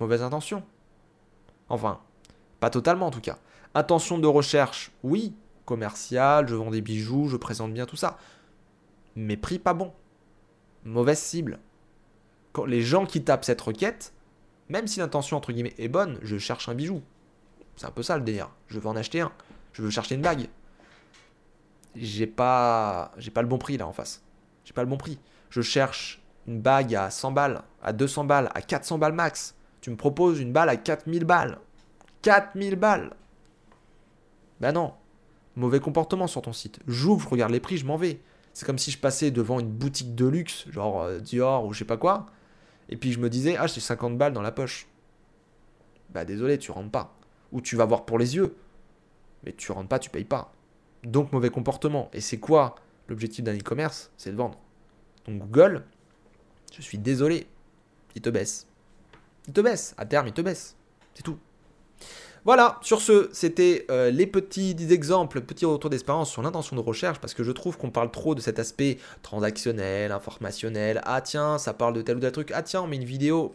mauvaise 0.00 0.22
intention. 0.22 0.62
Enfin, 1.68 2.00
pas 2.60 2.70
totalement 2.70 3.06
en 3.06 3.10
tout 3.10 3.20
cas. 3.20 3.38
Intention 3.74 4.18
de 4.18 4.26
recherche, 4.26 4.92
oui, 5.02 5.34
commercial, 5.64 6.48
je 6.48 6.54
vends 6.54 6.70
des 6.70 6.82
bijoux, 6.82 7.28
je 7.28 7.36
présente 7.36 7.72
bien 7.72 7.86
tout 7.86 7.96
ça. 7.96 8.18
Mais 9.16 9.36
prix 9.36 9.58
pas 9.58 9.74
bon. 9.74 9.92
Mauvaise 10.84 11.18
cible. 11.18 11.58
Les 12.66 12.82
gens 12.82 13.06
qui 13.06 13.22
tapent 13.24 13.44
cette 13.44 13.60
requête, 13.60 14.12
même 14.68 14.86
si 14.86 15.00
l'intention 15.00 15.36
entre 15.36 15.52
guillemets 15.52 15.74
est 15.78 15.88
bonne, 15.88 16.18
je 16.22 16.38
cherche 16.38 16.68
un 16.68 16.74
bijou. 16.74 17.02
C'est 17.76 17.86
un 17.86 17.90
peu 17.90 18.02
ça 18.02 18.16
le 18.16 18.22
délire. 18.22 18.50
Je 18.68 18.78
veux 18.78 18.86
en 18.86 18.96
acheter 18.96 19.20
un. 19.20 19.32
Je 19.72 19.82
veux 19.82 19.90
chercher 19.90 20.14
une 20.14 20.22
bague. 20.22 20.48
J'ai 21.96 22.26
pas 22.26 23.12
j'ai 23.18 23.30
pas 23.30 23.42
le 23.42 23.48
bon 23.48 23.58
prix 23.58 23.76
là 23.76 23.86
en 23.86 23.92
face. 23.92 24.22
J'ai 24.64 24.72
pas 24.72 24.82
le 24.82 24.88
bon 24.88 24.96
prix. 24.96 25.18
Je 25.50 25.60
cherche 25.60 26.22
une 26.46 26.60
bague 26.60 26.94
à 26.94 27.10
100 27.10 27.32
balles, 27.32 27.62
à 27.82 27.92
200 27.92 28.24
balles, 28.24 28.50
à 28.54 28.62
400 28.62 28.98
balles 28.98 29.12
max. 29.12 29.54
Tu 29.80 29.90
me 29.90 29.96
proposes 29.96 30.40
une 30.40 30.52
balle 30.52 30.68
à 30.68 30.76
4000 30.76 31.24
balles. 31.24 31.58
4000 32.22 32.76
balles 32.76 33.14
Ben 34.60 34.72
non. 34.72 34.94
Mauvais 35.56 35.80
comportement 35.80 36.26
sur 36.26 36.42
ton 36.42 36.52
site. 36.52 36.80
J'ouvre, 36.86 37.30
regarde 37.30 37.52
les 37.52 37.60
prix, 37.60 37.76
je 37.76 37.86
m'en 37.86 37.96
vais. 37.96 38.20
C'est 38.54 38.64
comme 38.64 38.78
si 38.78 38.90
je 38.90 38.98
passais 38.98 39.30
devant 39.30 39.60
une 39.60 39.70
boutique 39.70 40.14
de 40.14 40.26
luxe, 40.26 40.66
genre 40.70 41.02
euh, 41.02 41.18
Dior 41.18 41.66
ou 41.66 41.72
je 41.72 41.80
sais 41.80 41.84
pas 41.84 41.96
quoi, 41.96 42.26
et 42.88 42.96
puis 42.96 43.12
je 43.12 43.18
me 43.18 43.28
disais, 43.28 43.56
ah, 43.58 43.66
j'ai 43.66 43.80
50 43.80 44.16
balles 44.16 44.32
dans 44.32 44.42
la 44.42 44.52
poche. 44.52 44.86
Bah 46.10 46.24
désolé, 46.24 46.58
tu 46.58 46.70
rentres 46.70 46.90
pas. 46.90 47.16
Ou 47.52 47.60
tu 47.60 47.76
vas 47.76 47.84
voir 47.84 48.04
pour 48.04 48.18
les 48.18 48.36
yeux. 48.36 48.56
Mais 49.44 49.52
tu 49.52 49.72
rentres 49.72 49.88
pas, 49.88 49.98
tu 49.98 50.10
payes 50.10 50.24
pas. 50.24 50.52
Donc 51.02 51.32
mauvais 51.32 51.50
comportement. 51.50 52.08
Et 52.12 52.20
c'est 52.20 52.38
quoi 52.38 52.76
l'objectif 53.08 53.44
d'un 53.44 53.56
e-commerce? 53.56 54.10
C'est 54.16 54.30
de 54.30 54.36
vendre. 54.36 54.58
Donc 55.26 55.40
Google, 55.40 55.84
je 56.72 56.82
suis 56.82 56.98
désolé. 56.98 57.46
Il 58.14 58.22
te 58.22 58.30
baisse. 58.30 58.68
Il 59.48 59.52
te 59.52 59.60
baisse. 59.60 59.94
À 59.98 60.06
terme, 60.06 60.28
il 60.28 60.32
te 60.32 60.40
baisse. 60.40 60.76
C'est 61.14 61.22
tout. 61.22 61.38
Voilà, 62.44 62.78
sur 62.82 63.00
ce, 63.00 63.30
c'était 63.32 63.86
euh, 63.90 64.10
les 64.10 64.26
petits 64.26 64.76
exemples, 64.90 65.40
petits 65.40 65.64
retours 65.64 65.88
d'expérience 65.88 66.30
sur 66.30 66.42
l'intention 66.42 66.76
de 66.76 66.82
recherche, 66.82 67.18
parce 67.18 67.32
que 67.32 67.42
je 67.42 67.50
trouve 67.52 67.78
qu'on 67.78 67.90
parle 67.90 68.10
trop 68.10 68.34
de 68.34 68.42
cet 68.42 68.58
aspect 68.58 68.98
transactionnel, 69.22 70.12
informationnel. 70.12 71.00
Ah 71.06 71.22
tiens, 71.22 71.56
ça 71.56 71.72
parle 71.72 71.94
de 71.94 72.02
tel 72.02 72.18
ou 72.18 72.20
tel 72.20 72.32
truc. 72.32 72.52
Ah 72.54 72.62
tiens, 72.62 72.82
on 72.82 72.86
met 72.86 72.96
une 72.96 73.04
vidéo. 73.04 73.54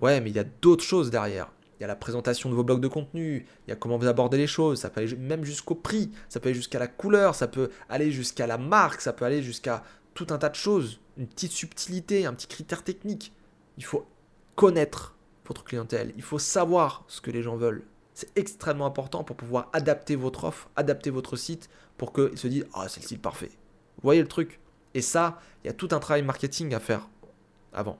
ouais, 0.00 0.20
mais 0.20 0.30
il 0.30 0.36
y 0.36 0.40
a 0.40 0.44
d'autres 0.44 0.82
choses 0.82 1.10
derrière. 1.10 1.52
Il 1.78 1.82
y 1.82 1.84
a 1.84 1.86
la 1.86 1.94
présentation 1.94 2.50
de 2.50 2.54
vos 2.56 2.64
blocs 2.64 2.80
de 2.80 2.88
contenu, 2.88 3.46
il 3.66 3.70
y 3.70 3.72
a 3.72 3.76
comment 3.76 3.98
vous 3.98 4.08
abordez 4.08 4.38
les 4.38 4.46
choses, 4.48 4.80
ça 4.80 4.90
peut 4.90 5.02
aller 5.02 5.14
même 5.14 5.44
jusqu'au 5.44 5.74
prix, 5.74 6.10
ça 6.28 6.40
peut 6.40 6.48
aller 6.48 6.56
jusqu'à 6.56 6.78
la 6.78 6.88
couleur, 6.88 7.34
ça 7.34 7.46
peut 7.46 7.70
aller 7.88 8.10
jusqu'à 8.10 8.46
la 8.46 8.56
marque, 8.58 9.00
ça 9.02 9.12
peut 9.12 9.26
aller 9.26 9.42
jusqu'à 9.42 9.84
tout 10.14 10.26
un 10.30 10.38
tas 10.38 10.48
de 10.48 10.54
choses, 10.54 11.00
une 11.18 11.26
petite 11.26 11.52
subtilité, 11.52 12.24
un 12.26 12.32
petit 12.32 12.46
critère 12.46 12.82
technique. 12.82 13.32
Il 13.76 13.84
faut 13.84 14.06
connaître 14.54 15.15
votre 15.46 15.64
clientèle, 15.64 16.12
il 16.16 16.22
faut 16.22 16.38
savoir 16.38 17.04
ce 17.08 17.20
que 17.20 17.30
les 17.30 17.42
gens 17.42 17.56
veulent. 17.56 17.84
C'est 18.14 18.36
extrêmement 18.36 18.86
important 18.86 19.24
pour 19.24 19.36
pouvoir 19.36 19.68
adapter 19.72 20.16
votre 20.16 20.44
offre, 20.44 20.70
adapter 20.76 21.10
votre 21.10 21.36
site 21.36 21.68
pour 21.96 22.12
qu'ils 22.12 22.38
se 22.38 22.48
disent 22.48 22.66
Ah, 22.72 22.88
c'est 22.88 23.02
le 23.02 23.06
site 23.06 23.22
parfait. 23.22 23.50
voyez 24.02 24.22
le 24.22 24.28
truc? 24.28 24.60
Et 24.94 25.02
ça, 25.02 25.40
il 25.62 25.66
y 25.66 25.70
a 25.70 25.74
tout 25.74 25.88
un 25.92 25.98
travail 25.98 26.22
marketing 26.22 26.74
à 26.74 26.80
faire 26.80 27.08
avant. 27.72 27.98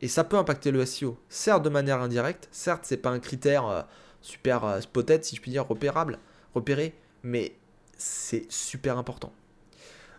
Et 0.00 0.08
ça 0.08 0.22
peut 0.24 0.36
impacter 0.36 0.70
le 0.70 0.84
SEO, 0.84 1.16
certes 1.28 1.62
de 1.62 1.68
manière 1.68 2.00
indirecte, 2.00 2.48
certes 2.52 2.84
c'est 2.84 2.96
pas 2.96 3.10
un 3.10 3.20
critère 3.20 3.66
euh, 3.66 3.82
super 4.20 4.64
euh, 4.64 4.80
spotted 4.80 5.24
si 5.24 5.36
je 5.36 5.40
puis 5.40 5.50
dire 5.50 5.66
repérable, 5.66 6.18
repéré, 6.54 6.94
mais 7.22 7.56
c'est 7.96 8.50
super 8.50 8.98
important. 8.98 9.32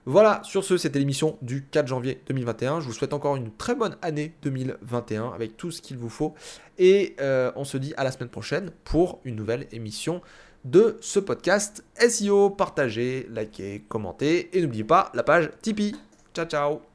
Voilà, 0.08 0.42
sur 0.44 0.64
ce, 0.64 0.78
c'était 0.78 1.00
l'émission 1.00 1.38
du 1.42 1.66
4 1.66 1.88
janvier 1.88 2.22
2021. 2.28 2.80
Je 2.80 2.86
vous 2.86 2.94
souhaite 2.94 3.14
encore 3.14 3.36
une 3.36 3.52
très 3.52 3.74
bonne 3.74 3.98
année 4.04 4.36
2021 4.44 5.30
avec 5.30 5.58
tout 5.58 5.72
ce 5.72 5.82
qu'il 5.82 5.98
vous 5.98 6.10
faut. 6.10 6.36
Et 6.78 7.16
euh, 7.20 7.52
on 7.56 7.64
se 7.64 7.78
dit 7.78 7.94
à 7.98 8.04
la 8.04 8.12
semaine 8.12 8.30
prochaine 8.30 8.72
pour 8.84 9.20
une 9.24 9.36
nouvelle 9.36 9.68
émission 9.72 10.22
de 10.64 10.98
ce 11.02 11.20
podcast 11.20 11.84
SEO. 11.98 12.52
Partagez, 12.52 13.28
likez, 13.32 13.84
commentez 13.90 14.56
et 14.56 14.62
n'oubliez 14.62 14.84
pas 14.84 15.12
la 15.16 15.24
page 15.24 15.50
Tipeee. 15.62 15.96
Ciao 16.36 16.46
ciao 16.46 16.95